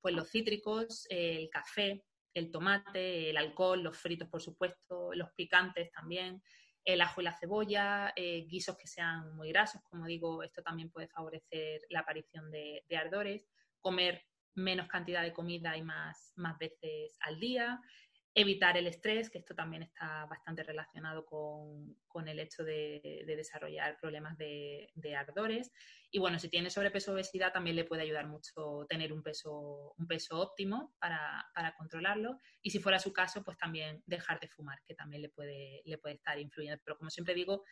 pues 0.00 0.14
los 0.14 0.30
cítricos, 0.30 1.04
el 1.10 1.50
café, 1.50 2.04
el 2.32 2.52
tomate, 2.52 3.30
el 3.30 3.36
alcohol, 3.36 3.82
los 3.82 3.98
fritos, 3.98 4.28
por 4.28 4.40
supuesto, 4.40 5.12
los 5.14 5.32
picantes 5.32 5.90
también, 5.90 6.40
el 6.84 7.00
ajo 7.00 7.20
y 7.20 7.24
la 7.24 7.36
cebolla, 7.36 8.12
eh, 8.14 8.46
guisos 8.48 8.76
que 8.76 8.86
sean 8.86 9.34
muy 9.34 9.48
grasos, 9.48 9.82
como 9.82 10.06
digo, 10.06 10.44
esto 10.44 10.62
también 10.62 10.90
puede 10.90 11.08
favorecer 11.08 11.80
la 11.90 12.00
aparición 12.00 12.52
de, 12.52 12.84
de 12.88 12.96
ardores, 12.96 13.48
comer 13.80 14.24
menos 14.54 14.86
cantidad 14.86 15.22
de 15.22 15.32
comida 15.32 15.76
y 15.76 15.82
más, 15.82 16.34
más 16.36 16.56
veces 16.56 17.16
al 17.20 17.40
día, 17.40 17.80
evitar 18.34 18.76
el 18.78 18.86
estrés, 18.86 19.28
que 19.28 19.38
esto 19.38 19.54
también 19.54 19.82
está 19.82 20.24
bastante 20.26 20.62
relacionado 20.62 21.24
con, 21.26 22.28
el 22.28 22.38
hecho 22.38 22.64
de, 22.64 23.24
desarrollar 23.26 23.98
problemas 24.00 24.38
de, 24.38 24.88
ardores. 25.16 25.70
Y 26.10 26.18
bueno, 26.18 26.38
si 26.38 26.48
tiene 26.48 26.70
sobrepeso 26.70 27.10
o 27.10 27.14
obesidad, 27.14 27.52
también 27.52 27.76
le 27.76 27.84
puede 27.84 28.02
ayudar 28.02 28.26
mucho 28.26 28.86
tener 28.88 29.12
un 29.12 29.22
peso, 29.22 29.94
un 29.98 30.06
peso 30.06 30.40
óptimo 30.40 30.94
para, 30.98 31.74
controlarlo. 31.76 32.38
Y 32.62 32.70
si 32.70 32.78
fuera 32.78 32.98
su 32.98 33.12
caso, 33.12 33.42
pues 33.44 33.58
también 33.58 34.02
dejar 34.06 34.40
de 34.40 34.48
fumar, 34.48 34.78
que 34.86 34.94
también 34.94 35.22
le 35.22 35.28
puede, 35.28 35.82
le 35.84 35.98
puede 35.98 36.14
estar 36.14 36.38
influyendo. 36.38 36.80
Pero 36.84 36.96
como 36.96 37.10
siempre 37.10 37.34
digo, 37.34 37.64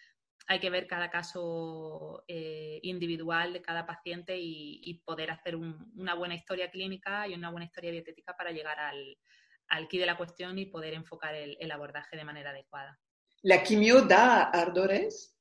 hay 0.46 0.58
que 0.58 0.70
ver 0.70 0.86
cada 0.86 1.10
caso 1.10 2.24
eh, 2.26 2.80
individual 2.82 3.52
de 3.52 3.62
cada 3.62 3.86
paciente 3.86 4.36
y, 4.38 5.02
poder 5.04 5.30
hacer 5.30 5.56
una 5.56 6.14
buena 6.14 6.34
historia 6.34 6.70
clínica 6.70 7.26
y 7.28 7.34
una 7.34 7.50
buena 7.50 7.66
historia 7.66 7.90
dietética 7.90 8.36
para 8.36 8.52
llegar 8.52 8.78
al, 8.78 9.16
al 9.70 9.88
de 9.88 10.06
la 10.06 10.16
cuestión 10.16 10.58
y 10.58 10.66
poder 10.66 10.94
enfocar 10.94 11.34
el, 11.34 11.70
abordaje 11.70 12.16
de 12.16 12.24
manera 12.24 12.50
adecuada. 12.50 12.98
¿La 13.42 13.62
quimio 13.62 14.02
da 14.02 14.42
ardores? 14.42 15.36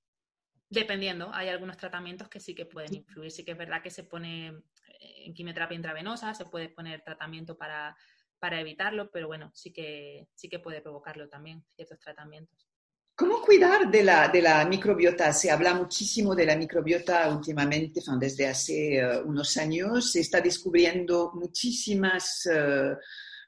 Dependiendo, 0.70 1.32
hay 1.34 1.50
algunos 1.50 1.78
tratamientos 1.78 2.30
que 2.30 2.40
sí 2.40 2.54
que 2.54 2.66
pueden 2.66 2.94
influir. 2.94 3.32
Sí 3.32 3.44
que 3.44 3.52
es 3.52 3.58
verdad 3.58 3.82
que 3.82 3.90
se 3.90 4.04
pone 4.04 4.50
eh, 4.50 5.26
en 5.26 5.34
quimioterapia 5.34 5.76
intravenosa, 5.76 6.34
se 6.36 6.46
puede 6.46 6.70
poner 6.70 7.02
tratamiento 7.02 7.58
para, 7.58 7.98
evitarlo, 8.42 9.10
pero 9.12 9.28
bueno, 9.28 9.52
sí 9.54 9.74
que, 9.74 10.28
sí 10.36 10.48
que 10.48 10.60
puede 10.60 10.82
provocarlo 10.82 11.28
también, 11.28 11.66
ciertos 11.76 12.00
tratamientos. 12.00 12.70
¿Cómo 13.16 13.42
cuidar 13.42 13.90
de 13.92 14.04
la, 14.04 14.30
de 14.30 14.44
la 14.44 14.64
microbiota? 14.64 15.34
Se 15.34 15.52
habla 15.52 15.74
muchísimo 15.74 16.36
de 16.36 16.46
la 16.46 16.56
microbiota 16.56 17.28
últimamente, 17.30 18.00
desde 18.18 18.48
hace 18.48 19.00
eh, 19.00 19.22
unos 19.24 19.58
años. 19.58 20.12
Se 20.12 20.22
está 20.22 20.40
descubriendo 20.40 21.32
muchísimas 21.34 22.46
eh, 22.46 22.96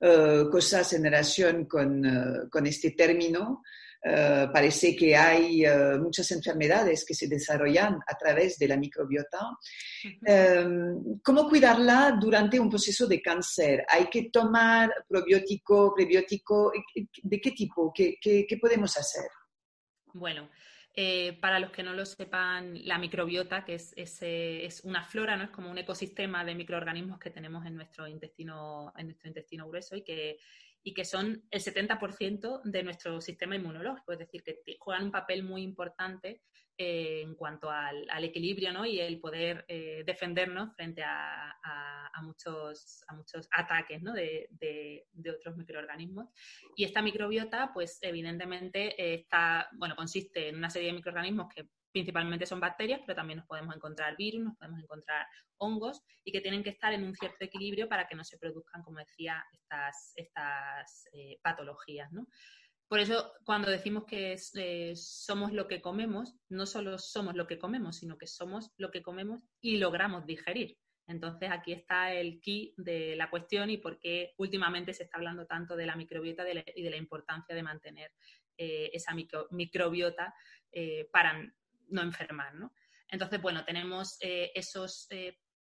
eh, 0.04 0.46
cosas 0.52 0.94
en 0.94 1.04
relación 1.04 1.66
con, 1.66 2.04
eh, 2.04 2.50
con 2.50 2.66
este 2.66 2.92
término. 2.92 3.62
Eh, 4.04 4.48
parece 4.52 4.96
que 4.96 5.16
hay 5.16 5.64
muchas 6.00 6.32
enfermedades 6.32 7.06
que 7.06 7.14
se 7.14 7.28
desarrollan 7.28 8.00
a 8.08 8.18
través 8.18 8.58
de 8.58 8.68
la 8.68 8.78
microbiota. 8.78 9.40
¿Cómo 11.24 11.48
cuidarla 11.48 12.18
durante 12.20 12.60
un 12.60 12.68
proceso 12.68 13.06
de 13.06 13.22
cáncer? 13.22 13.86
¿Hay 13.88 14.08
que 14.08 14.32
tomar 14.32 14.92
probiótico, 15.08 15.94
prebiótico? 15.94 16.72
¿De 17.22 17.40
qué 17.40 17.52
tipo? 17.52 17.92
¿Qué, 17.94 18.16
qué, 18.20 18.48
qué 18.50 18.58
podemos 18.58 18.98
hacer? 18.98 19.30
Bueno, 20.14 20.50
eh, 20.94 21.38
para 21.40 21.60
los 21.60 21.72
que 21.72 21.84
no 21.84 21.94
lo 21.94 22.06
sepan, 22.06 22.86
la 22.86 22.98
microbiota, 22.98 23.64
que 23.64 23.76
es, 23.76 23.94
es, 23.96 24.82
una 24.84 25.04
flora, 25.04 25.38
¿no? 25.38 25.46
es 25.46 25.50
como 25.50 25.72
un 25.72 25.78
ecosistema 25.78 26.44
de 26.44 26.56
microorganismos 26.56 27.20
que 27.20 27.30
tenemos 27.30 27.66
en 27.66 27.76
nuestro 27.76 28.08
intestino, 28.08 28.92
en 28.98 29.08
nuestro 29.08 29.30
intestino 29.30 29.68
grueso 29.70 29.96
y 29.96 30.04
que, 30.04 30.40
y 30.84 30.94
que 30.94 31.06
son 31.06 31.44
el 31.50 31.62
70% 31.62 32.62
de 32.64 32.84
nuestro 32.84 33.22
sistema 33.22 33.56
inmunológico, 33.56 34.12
es 34.12 34.20
decir, 34.20 34.44
que 34.44 34.58
juegan 34.80 35.06
un 35.06 35.12
papel 35.12 35.44
muy 35.44 35.62
importante 35.62 36.42
eh, 36.84 37.22
en 37.22 37.36
cuanto 37.36 37.70
al, 37.70 38.24
equilibrio 38.24 38.74
¿no? 38.74 38.88
y 38.88 39.00
el 39.00 39.20
poder 39.20 39.66
eh, 39.68 40.02
defendernos 40.04 40.74
frente 40.76 41.04
a, 41.04 42.12
muchos, 42.24 43.04
a 43.08 43.14
muchos 43.14 43.48
ataques 43.52 44.02
¿no? 44.02 44.14
de, 44.14 44.50
otros 45.32 45.58
microorganismos. 45.58 46.30
Y 46.76 46.84
esta 46.84 47.04
microbiota, 47.04 47.70
pues 47.72 48.00
evidentemente 48.02 49.00
eh, 49.00 49.14
está, 49.14 49.70
bueno, 49.74 49.96
consiste 49.96 50.50
en 50.50 50.56
una 50.56 50.72
serie 50.72 50.88
de 50.88 50.96
microorganismos 50.96 51.54
que 51.54 51.70
principalmente 51.92 52.48
son 52.48 52.60
bacterias, 52.60 53.02
pero 53.06 53.16
también 53.16 53.38
nos 53.38 53.48
podemos 53.48 53.76
encontrar 53.76 54.18
virus, 54.18 54.44
nos 54.44 54.58
podemos 54.58 54.82
encontrar 54.82 55.28
hongos 55.58 56.02
y 56.24 56.32
que 56.32 56.42
tienen 56.42 56.64
que 56.64 56.72
estar 56.72 56.94
en 56.94 57.04
un 57.04 57.14
cierto 57.16 57.46
equilibrio 57.46 57.88
para 57.88 58.08
que 58.08 58.16
no 58.16 58.24
se 58.24 58.40
produzcan, 58.40 58.82
como 58.82 58.98
decía, 58.98 59.44
estas, 59.54 60.14
estas 60.16 61.06
patologías. 61.44 62.12
¿no? 62.12 62.26
Por 62.92 63.00
eso, 63.00 63.32
cuando 63.46 63.72
decimos 63.72 64.04
que 64.04 64.36
eh, 64.56 64.96
somos 64.98 65.54
lo 65.54 65.70
que 65.70 65.80
comemos, 65.80 66.36
no 66.50 66.66
solo 66.66 67.00
somos 67.00 67.36
lo 67.36 67.48
que 67.48 67.58
comemos, 67.58 67.96
sino 67.96 68.18
que 68.18 68.28
somos 68.28 68.74
lo 68.76 68.92
que 68.92 69.02
comemos 69.02 69.42
y 69.62 69.78
logramos 69.78 70.26
digerir. 70.26 70.78
Entonces, 71.08 71.50
aquí 71.54 71.72
está 71.72 72.12
el 72.12 72.42
key 72.42 72.74
de 72.76 73.16
la 73.16 73.30
cuestión 73.30 73.70
y 73.70 73.78
por 73.78 73.98
qué 73.98 74.34
últimamente 74.36 74.94
se 74.94 75.04
está 75.04 75.20
hablando 75.20 75.46
tanto 75.46 75.78
de 75.78 75.86
la 75.86 75.96
microbiota 75.96 76.44
y 76.76 76.84
de 76.84 76.90
la 76.90 76.98
importancia 76.98 77.56
de 77.56 77.64
mantener 77.64 78.12
eh, 78.58 78.90
esa 78.92 79.16
microbiota 79.52 80.36
eh, 80.70 81.08
para 81.14 81.50
no 81.88 82.02
enfermar. 82.02 82.52
Entonces, 83.08 83.42
bueno, 83.42 83.64
tenemos 83.64 84.18
esos 84.20 85.08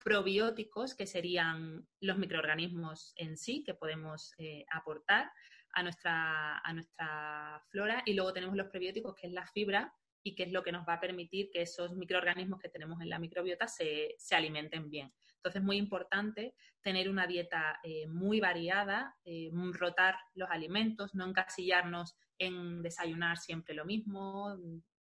probióticos 0.02 0.96
que 0.96 1.06
serían 1.06 1.86
los 2.00 2.18
microorganismos 2.18 3.12
en 3.14 3.36
sí 3.36 3.62
que 3.62 3.74
podemos 3.74 4.34
aportar 4.72 5.30
a 5.72 5.82
nuestra, 5.82 6.58
a 6.58 6.72
nuestra 6.72 7.62
flora 7.68 8.02
y 8.06 8.14
luego 8.14 8.32
tenemos 8.32 8.56
los 8.56 8.68
prebióticos, 8.68 9.14
que 9.14 9.26
es 9.26 9.32
la 9.32 9.46
fibra 9.46 9.92
y 10.22 10.34
que 10.34 10.44
es 10.44 10.52
lo 10.52 10.62
que 10.62 10.72
nos 10.72 10.86
va 10.86 10.94
a 10.94 11.00
permitir 11.00 11.50
que 11.50 11.62
esos 11.62 11.92
microorganismos 11.92 12.60
que 12.60 12.68
tenemos 12.68 13.00
en 13.00 13.08
la 13.08 13.18
microbiota 13.18 13.66
se, 13.68 14.16
alimenten 14.32 14.90
bien. 14.90 15.12
Entonces 15.36 15.60
es 15.60 15.66
muy 15.66 15.76
importante 15.78 16.54
tener 16.82 17.08
una 17.08 17.26
dieta 17.26 17.80
eh, 17.82 18.06
muy 18.06 18.40
variada, 18.40 19.16
eh, 19.24 19.50
rotar 19.72 20.16
los 20.34 20.50
alimentos, 20.50 21.14
no 21.14 21.26
encasillarnos 21.26 22.16
en 22.38 22.82
desayunar 22.82 23.38
siempre 23.38 23.74
lo 23.74 23.84
mismo, 23.84 24.58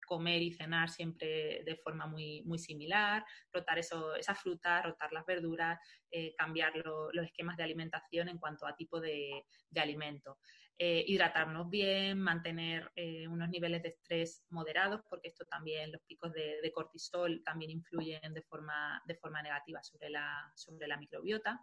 comer 0.05 0.41
y 0.41 0.51
cenar 0.51 0.89
siempre 0.89 1.63
de 1.65 1.75
forma 1.83 2.07
muy, 2.07 2.43
muy 2.43 2.59
similar, 2.59 3.25
rotar 3.51 3.79
eso, 3.79 4.15
esa 4.15 4.35
fruta, 4.35 4.81
rotar 4.81 5.11
las 5.11 5.25
verduras, 5.25 5.79
eh, 6.11 6.33
cambiar 6.37 6.73
los 6.75 7.25
esquemas 7.25 7.57
de 7.57 7.63
alimentación 7.63 8.29
en 8.29 8.37
cuanto 8.37 8.65
a 8.65 8.75
tipo 8.75 8.99
de, 8.99 9.45
alimento. 9.75 10.39
Eh, 10.77 11.05
hidratarnos 11.07 11.69
bien, 11.69 12.19
mantener 12.19 12.91
eh, 12.95 13.27
unos 13.27 13.49
niveles 13.49 13.81
de 13.81 13.89
estrés 13.89 14.43
moderados, 14.49 15.01
porque 15.09 15.29
esto 15.29 15.45
también, 15.45 15.91
los 15.91 16.01
picos 16.01 16.33
de, 16.33 16.59
de, 16.61 16.71
cortisol 16.71 17.41
también 17.43 17.71
influyen 17.71 18.33
de 18.33 18.41
forma, 18.41 19.01
de 19.05 19.15
forma 19.15 19.41
negativa 19.41 19.81
sobre 19.83 20.09
la, 20.09 20.51
sobre 20.55 20.87
la 20.87 20.97
microbiota. 20.97 21.61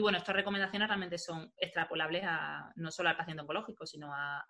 Y 0.00 0.02
bueno, 0.02 0.16
estas 0.16 0.34
recomendaciones 0.34 0.88
realmente 0.88 1.18
son 1.18 1.52
extrapolables 1.58 2.22
a, 2.24 2.72
no 2.76 2.90
solo 2.90 3.10
al 3.10 3.18
paciente 3.18 3.42
oncológico, 3.42 3.84
sino 3.84 4.14
a, 4.14 4.42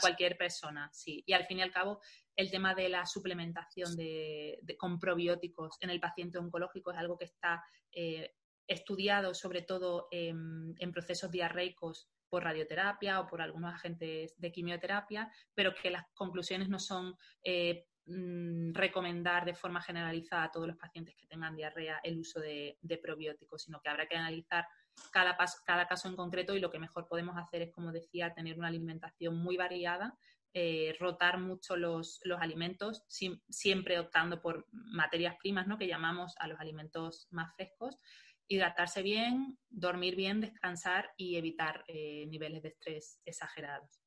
cualquier, 0.00 0.38
persona. 0.38 0.88
Sí. 0.94 1.22
Y 1.26 1.34
al 1.34 1.44
fin 1.44 1.58
y 1.58 1.62
al 1.62 1.70
cabo, 1.70 2.00
el 2.34 2.50
tema 2.50 2.74
de 2.74 2.88
la 2.88 3.04
suplementación 3.04 3.94
de, 3.96 4.58
con 4.78 4.98
probióticos 4.98 5.76
en 5.82 5.90
el 5.90 6.00
paciente 6.00 6.38
oncológico 6.38 6.90
es 6.90 6.96
algo 6.96 7.18
que 7.18 7.26
está 7.26 7.62
eh, 7.92 8.34
estudiado 8.66 9.34
sobre 9.34 9.60
todo 9.60 10.08
en, 10.10 10.74
procesos 10.90 11.30
diarreicos 11.30 12.08
por 12.30 12.44
radioterapia 12.44 13.20
o 13.20 13.26
por 13.26 13.42
algunos 13.42 13.74
agentes 13.74 14.40
de 14.40 14.52
quimioterapia, 14.52 15.30
pero 15.52 15.74
que 15.74 15.90
las 15.90 16.04
conclusiones 16.14 16.70
no 16.70 16.78
son 16.78 17.14
eh, 17.44 17.88
Mm, 18.08 18.72
recomendar 18.72 19.44
de 19.44 19.54
forma 19.54 19.82
generalizada 19.82 20.44
a 20.44 20.50
todos 20.52 20.68
los 20.68 20.76
pacientes 20.76 21.16
que 21.16 21.26
tengan 21.26 21.56
diarrea 21.56 21.98
el 22.04 22.20
uso 22.20 22.38
de, 22.38 22.78
probióticos, 23.02 23.64
sino 23.64 23.80
que 23.80 23.88
habrá 23.88 24.06
que 24.06 24.16
analizar 24.16 24.64
cada, 25.10 25.36
cada, 25.64 25.88
caso 25.88 26.08
en 26.08 26.14
concreto 26.14 26.54
y 26.54 26.60
lo 26.60 26.70
que 26.70 26.78
mejor 26.78 27.08
podemos 27.08 27.36
hacer 27.36 27.62
es, 27.62 27.72
como 27.72 27.90
decía, 27.90 28.32
tener 28.32 28.58
una 28.58 28.68
alimentación 28.68 29.36
muy 29.36 29.56
variada, 29.56 30.16
eh, 30.54 30.94
rotar 31.00 31.40
mucho 31.40 31.76
los, 31.76 32.20
alimentos, 32.38 33.02
siempre 33.08 33.98
optando 33.98 34.40
por 34.40 34.66
materias 34.70 35.34
primas, 35.40 35.66
¿no? 35.66 35.76
que 35.76 35.88
llamamos 35.88 36.36
a 36.38 36.46
los 36.46 36.60
alimentos 36.60 37.26
más 37.32 37.52
frescos, 37.56 37.98
hidratarse 38.46 39.02
bien, 39.02 39.58
dormir 39.68 40.14
bien, 40.14 40.40
descansar 40.40 41.10
y 41.16 41.36
evitar 41.38 41.84
eh, 41.88 42.26
niveles 42.28 42.62
de 42.62 42.68
estrés 42.68 43.20
exagerados 43.24 44.05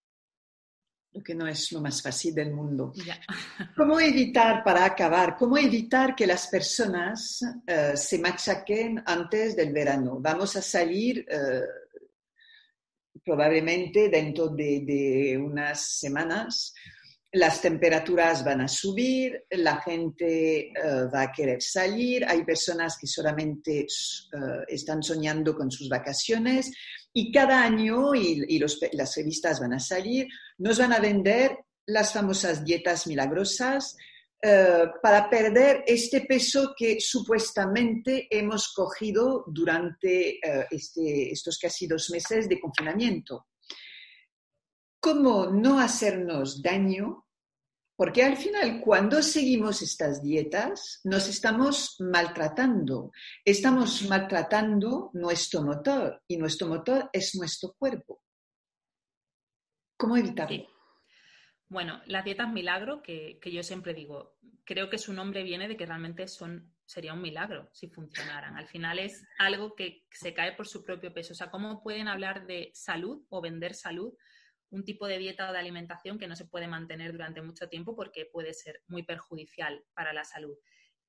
lo 1.12 1.24
que 1.24 1.34
no 1.34 1.48
es 1.48 1.72
lo 1.72 1.82
más 1.82 2.02
fácil 2.02 2.36
del 2.36 2.54
mundo. 2.54 2.94
¿Cómo 3.76 4.00
evitar, 4.00 4.64
para 4.64 4.86
acabar, 4.86 5.36
cómo 5.38 5.58
evitar 5.58 6.16
que 6.16 6.28
las 6.28 6.48
personas 6.48 7.42
eh, 7.66 7.94
se 7.96 8.20
machaquen 8.20 9.02
antes 9.06 9.56
del 9.56 9.74
verano? 9.74 10.18
Vamos 10.20 10.56
a 10.56 10.62
salir 10.62 11.26
eh, 11.28 11.62
probablemente 13.24 14.10
dentro 14.10 14.50
de, 14.50 15.40
unas 15.42 16.00
semanas. 16.00 16.74
Las 17.32 17.62
temperaturas 17.62 18.44
van 18.44 18.62
a 18.62 18.68
subir, 18.68 19.46
la 19.52 19.82
gente 19.82 20.70
eh, 20.70 20.74
va 21.14 21.24
a 21.24 21.32
querer 21.32 21.62
salir, 21.62 22.26
hay 22.26 22.44
personas 22.44 22.98
que 23.00 23.06
solamente 23.06 23.86
están 24.68 25.04
soñando 25.04 25.56
con 25.56 25.70
sus 25.70 25.88
vacaciones, 25.90 26.72
y 27.14 27.32
cada 27.32 27.64
año, 27.64 28.14
y, 28.14 28.60
las 28.94 29.16
revistas 29.16 29.60
van 29.60 29.74
a 29.74 29.80
salir, 29.80 30.28
nos 30.58 30.80
van 30.80 30.94
a 30.94 31.00
vender 31.00 31.58
las 31.86 32.14
famosas 32.14 32.64
dietas 32.64 33.08
milagrosas 33.08 33.98
eh, 34.42 34.86
para 35.02 35.30
perder 35.30 35.84
este 35.86 36.22
peso 36.22 36.74
que 36.78 37.00
supuestamente 37.00 38.28
hemos 38.30 38.74
cogido 38.74 39.44
durante 39.48 40.38
eh, 40.38 40.68
este, 40.70 41.32
estos 41.32 41.58
casi 41.58 41.88
dos 41.88 42.10
meses 42.10 42.48
de 42.48 42.60
confinamiento. 42.60 43.48
¿Cómo 45.02 45.48
no 45.48 45.80
hacernos 45.80 46.62
daño 46.62 47.26
porque 48.00 48.24
al 48.24 48.38
final, 48.38 48.80
cuando 48.80 49.22
seguimos 49.22 49.82
estas 49.82 50.24
dietas, 50.24 51.02
nos 51.04 51.28
estamos 51.28 51.98
maltratando. 52.00 53.12
Estamos 53.44 54.04
maltratando 54.08 55.10
nuestro 55.12 55.64
motor 55.64 56.24
y 56.26 56.38
nuestro 56.38 56.70
motor 56.70 57.10
es 57.12 57.36
nuestro 57.36 57.76
cuerpo. 57.78 58.24
¿Cómo 59.98 60.16
evitarlo? 60.16 60.66
Bueno, 61.68 62.02
las 62.06 62.24
dietas 62.24 62.50
milagro, 62.50 63.02
que, 63.04 63.38
yo 63.44 63.64
siempre 63.64 63.94
digo, 63.94 64.38
creo 64.64 64.90
que 64.90 64.98
su 64.98 65.12
nombre 65.12 65.44
viene 65.44 65.68
de 65.68 65.76
que 65.76 65.86
realmente 65.86 66.26
son, 66.30 66.74
sería 66.86 67.14
un 67.14 67.22
milagro 67.22 67.68
si 67.74 67.90
funcionaran. 67.90 68.56
Al 68.56 68.70
final 68.70 69.00
es 69.00 69.26
algo 69.40 69.76
que 69.76 70.06
se 70.10 70.34
cae 70.34 70.54
por 70.54 70.70
su 70.70 70.86
propio 70.86 71.14
peso. 71.14 71.34
O 71.34 71.36
sea, 71.36 71.52
¿cómo 71.52 71.84
pueden 71.84 72.08
hablar 72.08 72.48
de 72.48 72.72
salud 72.74 73.26
o 73.28 73.42
vender 73.42 73.74
salud 73.76 74.14
un 74.72 74.84
tipo 74.84 75.08
de 75.08 75.18
dieta 75.18 75.50
o 75.50 75.54
de 75.54 75.60
alimentación 75.60 76.20
que 76.20 76.28
no 76.28 76.36
se 76.36 76.46
puede 76.46 76.68
mantener 76.68 77.12
durante 77.12 77.42
mucho 77.42 77.70
tiempo 77.70 77.96
porque 77.96 78.26
puede 78.26 78.54
ser 78.54 78.82
muy 78.88 79.04
perjudicial 79.04 79.84
para 79.94 80.14
la 80.14 80.24
salud. 80.24 80.58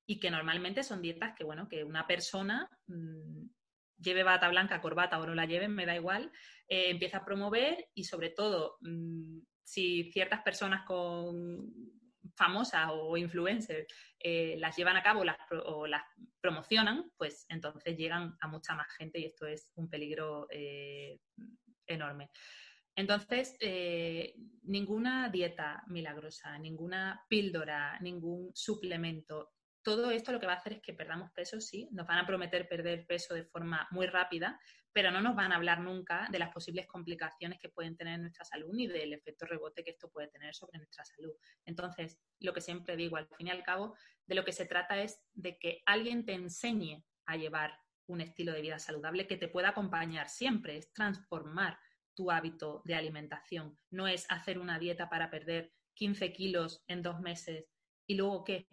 Y 0.05 0.19
que 0.19 0.31
normalmente 0.31 0.83
son 0.83 1.01
dietas 1.01 1.33
que, 1.35 1.43
bueno, 1.43 1.67
que 1.69 1.83
una 1.83 2.07
persona 2.07 2.69
mm, 2.87 3.45
lleve 3.97 4.23
bata 4.23 4.49
blanca, 4.49 4.81
corbata 4.81 5.19
o 5.19 5.25
no 5.25 5.35
la 5.35 5.45
lleven, 5.45 5.73
me 5.73 5.85
da 5.85 5.95
igual, 5.95 6.31
eh, 6.67 6.89
empieza 6.89 7.17
a 7.17 7.25
promover 7.25 7.89
y 7.93 8.03
sobre 8.03 8.29
todo 8.29 8.77
mm, 8.81 9.39
si 9.63 10.11
ciertas 10.11 10.41
personas 10.41 10.83
con 10.85 11.71
famosas 12.35 12.89
o 12.91 13.17
influencers 13.17 13.87
eh, 14.19 14.55
las 14.59 14.75
llevan 14.75 14.97
a 14.97 15.03
cabo 15.03 15.23
o 15.65 15.87
las 15.87 16.03
promocionan, 16.39 17.11
pues 17.17 17.45
entonces 17.49 17.97
llegan 17.97 18.35
a 18.39 18.47
mucha 18.47 18.75
más 18.75 18.87
gente 18.95 19.19
y 19.19 19.25
esto 19.25 19.47
es 19.47 19.71
un 19.75 19.89
peligro 19.89 20.47
eh, 20.49 21.19
enorme. 21.87 22.29
Entonces, 23.01 23.55
eh, 23.61 24.35
ninguna 24.61 25.27
dieta 25.29 25.83
milagrosa, 25.87 26.59
ninguna 26.59 27.25
píldora, 27.27 27.99
ningún 27.99 28.51
suplemento, 28.53 29.53
todo 29.81 30.11
esto 30.11 30.31
lo 30.31 30.39
que 30.39 30.45
va 30.45 30.53
a 30.53 30.57
hacer 30.57 30.73
es 30.73 30.81
que 30.83 30.93
perdamos 30.93 31.31
peso, 31.31 31.59
sí, 31.59 31.89
nos 31.93 32.05
van 32.05 32.19
a 32.19 32.27
prometer 32.27 32.69
perder 32.69 33.07
peso 33.07 33.33
de 33.33 33.43
forma 33.43 33.87
muy 33.89 34.05
rápida, 34.05 34.61
pero 34.93 35.09
no 35.09 35.19
nos 35.19 35.35
van 35.35 35.51
a 35.51 35.55
hablar 35.55 35.79
nunca 35.79 36.27
de 36.29 36.37
las 36.37 36.53
posibles 36.53 36.85
complicaciones 36.85 37.59
que 37.59 37.69
pueden 37.69 37.97
tener 37.97 38.13
en 38.13 38.21
nuestra 38.21 38.45
salud 38.45 38.69
ni 38.71 38.85
del 38.85 39.13
efecto 39.13 39.47
rebote 39.47 39.83
que 39.83 39.89
esto 39.89 40.11
puede 40.11 40.27
tener 40.27 40.53
sobre 40.53 40.77
nuestra 40.77 41.03
salud. 41.03 41.33
Entonces, 41.65 42.19
lo 42.39 42.53
que 42.53 42.61
siempre 42.61 42.95
digo, 42.95 43.17
al 43.17 43.27
fin 43.35 43.47
y 43.47 43.49
al 43.49 43.63
cabo, 43.63 43.95
de 44.27 44.35
lo 44.35 44.45
que 44.45 44.51
se 44.51 44.67
trata 44.67 45.01
es 45.01 45.19
de 45.33 45.57
que 45.57 45.81
alguien 45.87 46.23
te 46.23 46.33
enseñe 46.33 47.03
a 47.25 47.35
llevar 47.35 47.79
un 48.05 48.21
estilo 48.21 48.53
de 48.53 48.61
vida 48.61 48.77
saludable 48.77 49.25
que 49.25 49.37
te 49.37 49.47
pueda 49.47 49.69
acompañar 49.69 50.29
siempre, 50.29 50.77
es 50.77 50.93
transformar 50.93 51.79
tu 52.15 52.31
hábito 52.31 52.81
de 52.85 52.95
alimentación. 52.95 53.77
No 53.89 54.07
es 54.07 54.25
hacer 54.29 54.59
una 54.59 54.79
dieta 54.79 55.09
para 55.09 55.29
perder 55.29 55.71
15 55.95 56.33
kilos 56.33 56.83
en 56.87 57.01
dos 57.01 57.19
meses 57.19 57.65
y 58.07 58.15
luego 58.15 58.43
qué. 58.43 58.67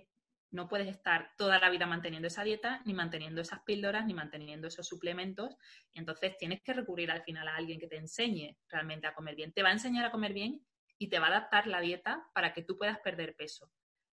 No 0.51 0.67
puedes 0.67 0.89
estar 0.89 1.33
toda 1.37 1.59
la 1.59 1.69
vida 1.69 1.87
manteniendo 1.87 2.29
esa 2.29 2.43
dieta, 2.43 2.81
ni 2.87 2.95
manteniendo 2.95 3.43
esas 3.43 3.61
píldoras, 3.65 4.07
ni 4.07 4.15
manteniendo 4.15 4.69
esos 4.69 4.87
suplementos. 4.87 5.55
Entonces 5.93 6.39
tienes 6.39 6.63
que 6.63 6.73
recurrir 6.73 7.11
al 7.11 7.23
final 7.23 7.49
a 7.49 7.57
alguien 7.57 7.79
que 7.79 7.87
te 7.87 7.97
enseñe 7.97 8.57
realmente 8.69 9.07
a 9.07 9.15
comer 9.15 9.35
bien. 9.35 9.53
Te 9.53 9.63
va 9.63 9.69
a 9.69 9.73
enseñar 9.73 10.07
a 10.07 10.11
comer 10.11 10.33
bien 10.33 10.65
y 10.99 11.09
te 11.09 11.19
va 11.19 11.27
a 11.27 11.31
adaptar 11.31 11.67
la 11.67 11.81
dieta 11.81 12.27
para 12.33 12.55
que 12.55 12.63
tú 12.63 12.79
puedas 12.79 12.99
perder 13.01 13.37
peso. 13.37 13.71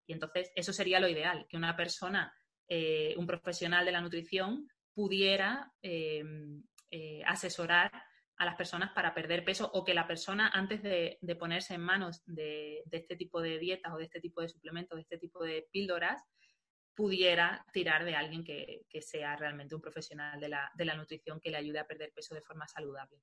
Y 0.07 0.13
entonces 0.13 0.51
eso 0.55 0.71
sería 0.71 0.99
lo 0.99 1.09
ideal, 1.09 1.45
que 1.49 1.57
una 1.57 1.75
persona, 1.75 2.33
eh, 2.67 3.13
un 3.17 3.27
profesional 3.27 3.85
de 3.85 3.91
la 3.91 4.01
nutrición, 4.01 4.69
pudiera 4.93 5.71
eh, 5.81 6.23
eh, 6.89 7.23
asesorar 7.25 7.91
a 8.41 8.45
las 8.45 8.55
personas 8.55 8.91
para 8.93 9.13
perder 9.13 9.45
peso 9.45 9.69
o 9.71 9.85
que 9.85 9.93
la 9.93 10.07
persona 10.07 10.49
antes 10.51 10.81
de, 10.81 11.19
ponerse 11.39 11.75
en 11.75 11.81
manos 11.81 12.23
de, 12.25 12.81
este 12.91 13.15
tipo 13.15 13.39
de 13.39 13.59
dietas 13.59 13.93
o 13.93 13.97
de 13.97 14.05
este 14.05 14.19
tipo 14.19 14.41
de 14.41 14.49
suplementos, 14.49 14.95
de 14.95 15.03
este 15.03 15.19
tipo 15.19 15.43
de 15.43 15.67
píldoras, 15.71 16.23
pudiera 16.95 17.63
tirar 17.71 18.03
de 18.03 18.15
alguien 18.15 18.43
que, 18.43 18.81
sea 18.99 19.35
realmente 19.35 19.75
un 19.75 19.81
profesional 19.81 20.39
de 20.39 20.49
la, 20.49 20.95
nutrición 20.95 21.39
que 21.39 21.51
le 21.51 21.57
ayude 21.57 21.77
a 21.77 21.85
perder 21.85 22.11
peso 22.15 22.33
de 22.33 22.41
forma 22.41 22.67
saludable. 22.67 23.19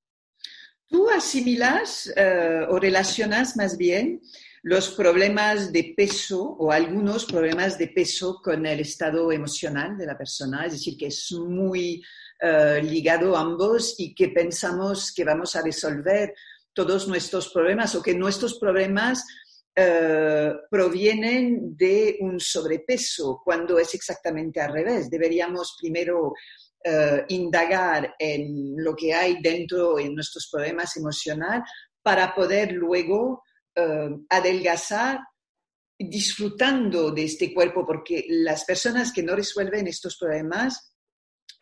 ¿Tú 0.86 1.10
asimilas 1.10 2.12
eh, 2.16 2.64
o 2.68 2.78
relacionas 2.78 3.56
más 3.56 3.76
bien 3.76 4.22
los 4.62 4.90
problemas 4.90 5.72
de 5.72 5.94
peso 5.96 6.42
o 6.42 6.70
algunos 6.70 7.24
problemas 7.24 7.76
de 7.76 7.88
peso 7.88 8.40
con 8.40 8.64
el 8.66 8.78
estado 8.80 9.32
emocional 9.32 9.98
de 9.98 10.06
la 10.06 10.16
persona? 10.16 10.64
Es 10.64 10.72
decir, 10.74 10.96
que 10.96 11.08
es 11.08 11.32
muy 11.32 12.00
eh, 12.40 12.80
ligado 12.82 13.36
ambos 13.36 13.94
y 13.98 14.14
que 14.14 14.28
pensamos 14.28 15.12
que 15.14 15.24
vamos 15.24 15.56
a 15.56 15.62
resolver 15.62 16.34
todos 16.72 17.08
nuestros 17.08 17.48
problemas 17.50 17.94
o 17.94 18.02
que 18.02 18.14
nuestros 18.14 18.58
problemas 18.58 19.24
eh, 19.80 20.52
provienen 20.68 21.76
de 21.76 22.16
un 22.20 22.40
sobrepeso, 22.40 23.40
cuando 23.44 23.78
es 23.78 23.94
exactamente 23.94 24.60
al 24.60 24.72
revés. 24.72 25.08
Deberíamos 25.08 25.76
primero 25.80 26.32
eh, 26.82 27.24
indagar 27.28 28.14
en 28.18 28.74
lo 28.76 28.96
que 28.96 29.14
hay 29.14 29.40
dentro 29.40 29.98
en 29.98 30.16
nuestros 30.16 30.48
problemas 30.50 30.96
emocionales 30.96 31.62
para 32.02 32.34
poder 32.34 32.72
luego 32.72 33.42
eh, 33.74 34.10
adelgazar 34.28 35.20
disfrutando 35.96 37.12
de 37.12 37.24
este 37.24 37.54
cuerpo, 37.54 37.84
porque 37.86 38.24
las 38.28 38.64
personas 38.64 39.12
que 39.12 39.22
no 39.22 39.36
resuelven 39.36 39.86
estos 39.86 40.16
problemas, 40.16 40.92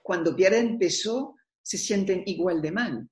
cuando 0.06 0.36
pierden 0.36 0.78
peso, 0.78 1.34
se 1.60 1.76
sienten 1.76 2.22
igual 2.26 2.62
de 2.62 2.70
mal. 2.70 3.10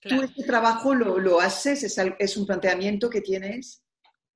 ¿Tú 0.00 0.22
este 0.22 0.44
trabajo 0.44 0.94
lo, 0.94 1.18
lo 1.18 1.40
haces? 1.40 1.82
¿Es, 1.82 2.00
¿Es, 2.18 2.36
un 2.38 2.46
planteamiento 2.46 3.10
que 3.10 3.20
tienes? 3.20 3.84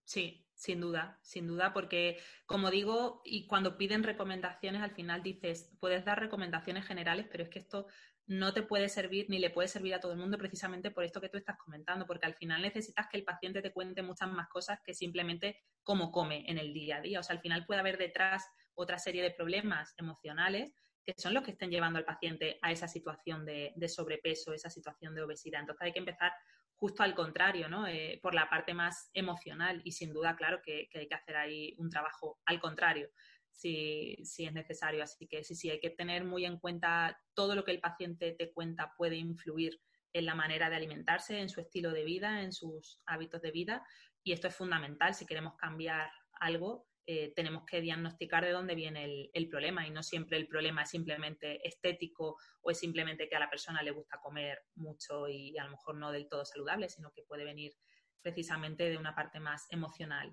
Sí, 0.05 0.47
sin 0.55 0.83
duda, 0.83 1.19
sin 1.23 1.47
duda, 1.47 1.73
porque 1.73 2.19
como 2.45 2.71
digo, 2.71 3.23
y 3.25 3.47
cuando 3.47 3.79
piden 3.79 4.03
recomendaciones, 4.03 4.83
al 4.83 4.91
final 4.91 5.23
dices, 5.23 5.71
puedes 5.81 6.05
dar 6.05 6.21
recomendaciones 6.21 6.85
generales, 6.85 7.27
pero 7.33 7.45
es 7.45 7.49
que 7.49 7.61
esto 7.61 7.87
no 8.27 8.53
te 8.53 8.61
puede 8.61 8.91
servir 8.91 9.25
ni 9.31 9.39
le 9.39 9.49
puede 9.49 9.69
servir 9.69 9.95
a 9.95 10.01
todo 10.01 10.13
el 10.13 10.19
mundo 10.19 10.37
precisamente 10.37 10.91
por 10.91 11.03
esto 11.03 11.23
que 11.23 11.31
tú 11.31 11.39
estás 11.39 11.57
comentando, 11.57 12.05
porque 12.05 12.27
al 12.27 12.35
final 12.35 12.61
necesitas 12.61 13.07
que 13.11 13.17
el 13.17 13.25
paciente 13.25 13.63
te 13.63 13.73
cuente 13.73 14.03
muchas 14.03 14.31
más 14.31 14.51
cosas 14.51 14.81
que 14.85 14.93
simplemente 14.93 15.63
cómo 15.83 16.13
come 16.13 16.45
en 16.47 16.59
el 16.59 16.75
día 16.75 16.99
a 16.99 17.01
día. 17.01 17.21
O 17.21 17.23
sea, 17.23 17.37
al 17.37 17.41
final 17.41 17.65
puede 17.65 17.81
haber 17.81 17.97
detrás 17.97 18.45
otra 18.75 18.99
serie 18.99 19.23
de 19.23 19.31
problemas 19.31 19.95
emocionales 19.97 20.75
que 21.05 21.15
son 21.17 21.35
los 21.35 21.43
que 21.43 21.53
estén 21.53 21.71
llevando 21.71 21.99
al 21.99 22.05
paciente 22.05 22.59
a 22.63 22.71
esa 22.71 22.89
situación 22.89 23.45
de, 23.45 23.89
sobrepeso, 23.89 24.53
esa 24.53 24.71
situación 24.71 25.15
de 25.15 25.23
obesidad. 25.23 25.61
Entonces 25.61 25.87
hay 25.87 25.93
que 25.93 25.99
empezar 25.99 26.33
justo 26.77 27.03
al 27.03 27.15
contrario, 27.15 27.69
¿no? 27.69 27.87
Eh, 27.87 28.19
por 28.23 28.35
la 28.35 28.49
parte 28.49 28.75
más 28.75 29.11
emocional 29.15 29.81
y 29.85 29.93
sin 29.93 30.13
duda, 30.13 30.37
claro, 30.37 30.61
que, 30.63 30.89
hay 30.95 31.09
que 31.09 31.15
hacer 31.15 31.37
ahí 31.37 31.75
un 31.79 31.91
trabajo 31.91 32.41
al 32.45 32.61
contrario. 32.61 33.11
Si, 33.51 34.17
si, 34.25 34.47
es 34.47 34.53
necesario. 34.53 35.03
Así 35.03 35.27
que 35.27 35.45
sí, 35.45 35.55
sí, 35.55 35.71
hay 35.71 35.81
que 35.81 35.91
tener 35.91 36.25
muy 36.25 36.45
en 36.45 36.59
cuenta 36.59 37.21
todo 37.35 37.55
lo 37.55 37.65
que 37.65 37.73
el 37.73 37.81
paciente 37.81 38.33
te 38.33 38.53
cuenta 38.53 38.95
puede 38.97 39.17
influir 39.17 39.81
en 40.13 40.27
la 40.27 40.35
manera 40.35 40.71
de 40.71 40.77
alimentarse, 40.77 41.39
en 41.39 41.49
su 41.49 41.61
estilo 41.61 41.91
de 41.93 42.05
vida, 42.05 42.43
en 42.43 42.53
sus 42.53 43.01
hábitos 43.07 43.43
de 43.43 43.51
vida. 43.51 43.87
Y 44.23 44.33
esto 44.33 44.49
es 44.49 44.57
fundamental 44.57 45.15
si 45.15 45.27
queremos 45.27 45.57
cambiar 45.57 46.11
algo, 46.41 46.87
eh, 47.05 47.33
tenemos 47.35 47.65
que 47.67 47.81
diagnosticar 47.81 48.45
de 48.45 48.53
dónde 48.53 48.77
viene 48.77 49.29
el, 49.33 49.49
problema 49.49 49.85
y 49.85 49.91
no 49.91 50.05
siempre 50.05 50.37
el 50.37 50.47
problema 50.47 50.83
es 50.83 50.91
simplemente 50.91 51.67
estético 51.67 52.37
o 52.61 52.71
es 52.71 52.79
simplemente 52.79 53.29
que 53.29 53.35
a 53.35 53.41
la 53.41 53.51
persona 53.51 53.83
le 53.83 53.91
gusta 53.91 54.21
comer 54.23 54.59
mucho 54.77 55.29
y, 55.29 55.59
a 55.59 55.65
lo 55.65 55.73
mejor 55.73 55.97
no 55.97 56.13
del 56.13 56.29
todo 56.29 56.45
saludable, 56.45 56.89
sino 56.89 57.11
que 57.11 57.25
puede 57.25 57.43
venir 57.43 57.73
precisamente 58.21 58.89
de 58.89 58.97
una 58.97 59.17
parte 59.17 59.41
más 59.41 59.67
emocional. 59.71 60.33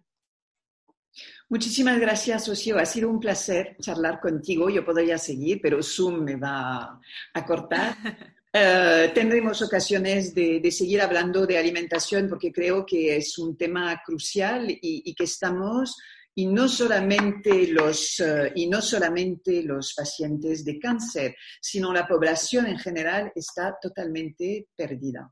Muchísimas 1.48 2.00
gracias, 2.00 2.48
Ocio. 2.48 2.78
Ha 2.78 2.86
sido 2.86 3.10
un 3.10 3.20
placer 3.20 3.76
charlar 3.82 4.20
contigo. 4.20 4.70
Yo 4.70 4.86
podría 4.86 5.18
seguir, 5.18 5.60
pero 5.60 5.82
Zoom 5.82 6.24
me 6.24 6.36
va 6.36 7.02
a 7.34 7.46
cortar. 7.46 7.96
Eh, 8.52 9.12
tendremos 9.14 9.62
ocasiones 9.62 10.34
de, 10.34 10.72
seguir 10.72 11.04
hablando 11.04 11.46
de 11.46 11.60
alimentación 11.60 12.28
porque 12.28 12.52
creo 12.52 12.84
que 12.84 13.16
es 13.16 13.38
un 13.38 13.56
tema 13.56 14.02
crucial 14.04 14.76
y 14.82 15.14
que 15.14 15.26
estamos 15.26 15.96
y 16.36 16.46
no 16.46 16.68
solamente 16.68 17.68
los, 17.68 18.20
eh, 18.20 18.52
y 18.56 18.68
no 18.68 18.82
solamente 18.82 19.64
los 19.64 19.94
pacientes 19.94 20.64
de 20.64 20.80
cáncer, 20.80 21.36
sino 21.62 21.92
la 21.94 22.08
población 22.08 22.68
en 22.68 22.80
general 22.80 23.32
está 23.36 23.78
totalmente 23.82 24.68
perdida. 24.76 25.32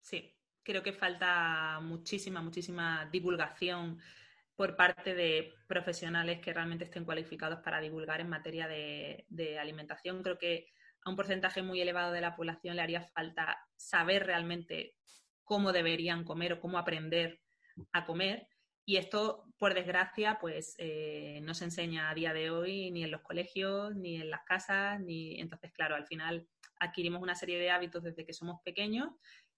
Sí, 0.00 0.34
creo 0.62 0.82
que 0.82 0.92
falta 0.92 1.80
muchísima, 1.80 2.42
muchísima 2.42 3.08
divulgación 3.12 3.98
por 4.56 4.74
parte 4.74 5.14
de 5.14 5.54
profesionales 5.68 6.40
que 6.40 6.52
realmente 6.52 6.84
estén 6.84 7.04
cualificados 7.04 7.60
para 7.60 7.80
divulgar 7.80 8.20
en 8.20 8.28
materia 8.28 8.66
de, 8.66 9.24
de 9.28 9.58
alimentación. 9.58 10.22
Creo 10.22 10.38
que 10.38 10.66
a 11.04 11.10
un 11.10 11.16
porcentaje 11.16 11.62
muy 11.62 11.80
elevado 11.80 12.12
de 12.12 12.20
la 12.20 12.34
población 12.34 12.74
le 12.74 12.82
haría 12.82 13.02
falta 13.02 13.56
saber 13.76 14.26
realmente 14.26 14.94
cómo 15.44 15.72
deberían 15.72 16.24
comer 16.24 16.54
o 16.54 16.60
cómo 16.60 16.78
aprender 16.78 17.40
a 17.92 18.04
comer 18.04 18.48
y 18.88 18.96
esto, 18.96 19.44
por 19.58 19.74
desgracia, 19.74 20.38
pues 20.40 20.74
eh, 20.78 21.40
no 21.42 21.52
se 21.52 21.64
enseña 21.64 22.08
a 22.08 22.14
día 22.14 22.32
de 22.32 22.50
hoy 22.50 22.90
ni 22.90 23.04
en 23.04 23.10
los 23.10 23.20
colegios, 23.20 23.94
ni 23.94 24.16
en 24.16 24.30
las 24.30 24.44
casas, 24.46 24.98
ni 24.98 25.38
entonces, 25.38 25.70
claro, 25.74 25.94
al 25.94 26.06
final 26.06 26.48
adquirimos 26.80 27.20
una 27.20 27.34
serie 27.34 27.58
de 27.58 27.70
hábitos 27.70 28.02
desde 28.02 28.24
que 28.24 28.32
somos 28.32 28.62
pequeños 28.64 29.10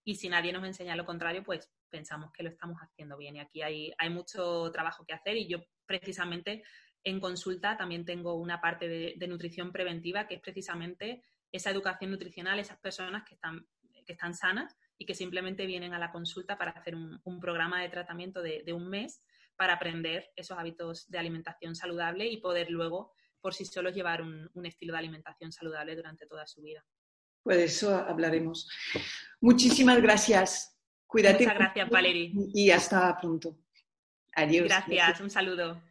y 0.03 0.17
si 0.17 0.29
nadie 0.29 0.53
nos 0.53 0.65
enseña 0.65 0.97
lo 0.97 1.07
contrario, 1.07 1.45
pues 1.45 1.71
pensamos 1.91 2.33
que 2.33 2.43
lo 2.43 2.49
estamos 2.49 2.79
haciendo 2.81 3.17
bien. 3.17 3.37
Y 3.37 3.39
aquí 3.39 3.63
hay, 3.63 3.93
hay 3.99 4.11
mucho 4.11 4.69
trabajo 4.73 5.05
que 5.07 5.15
hacer 5.15 5.37
y 5.37 5.47
yo 5.47 5.59
precisamente 5.87 6.65
en 7.05 7.21
consulta 7.21 7.77
también 7.77 8.05
tengo 8.05 8.35
una 8.35 8.61
parte 8.61 8.89
de, 8.89 9.15
de 9.17 9.29
nutrición 9.29 9.71
preventiva 9.71 10.27
que 10.27 10.35
es 10.35 10.41
precisamente 10.41 11.23
esa 11.53 11.71
educación 11.71 12.11
nutricional, 12.11 12.59
esas 12.59 12.81
personas 12.81 13.23
que 13.23 13.37
están, 13.37 13.65
que 14.05 14.13
están 14.13 14.35
sanas 14.35 14.77
y 15.01 15.07
que 15.07 15.15
simplemente 15.15 15.65
vienen 15.65 15.95
a 15.95 15.99
la 15.99 16.13
consulta 16.13 16.59
para 16.59 16.73
hacer 16.73 16.95
un, 16.95 17.41
programa 17.41 17.81
de 17.81 17.89
tratamiento 17.89 18.43
de, 18.43 18.71
un 18.75 18.87
mes 18.91 19.23
para 19.57 19.73
aprender 19.73 20.31
esos 20.37 20.59
hábitos 20.59 21.09
de 21.09 21.19
alimentación 21.19 21.75
saludable 21.75 22.27
y 22.27 22.37
poder 22.37 22.71
luego 22.71 23.15
por 23.41 23.55
sí 23.55 23.65
solos 23.65 23.95
llevar 23.95 24.21
un, 24.21 24.51
estilo 24.67 24.93
de 24.93 24.99
alimentación 24.99 25.53
saludable 25.53 25.97
durante 25.97 26.27
toda 26.27 26.47
su 26.47 26.61
vida. 26.61 26.85
Pues 27.43 27.57
eso 27.57 27.97
hablaremos. 27.97 28.69
Muchísimas 29.41 30.03
gracias. 30.03 30.79
Cuídate. 31.07 31.45
Muchas 31.45 31.59
gracias, 31.59 31.89
Valerie. 31.89 32.33
Y 32.53 32.71
hasta 32.71 33.17
pronto. 33.19 33.57
Adiós. 34.35 34.67
gracias. 34.67 35.19
un 35.23 35.31
saludo. 35.31 35.83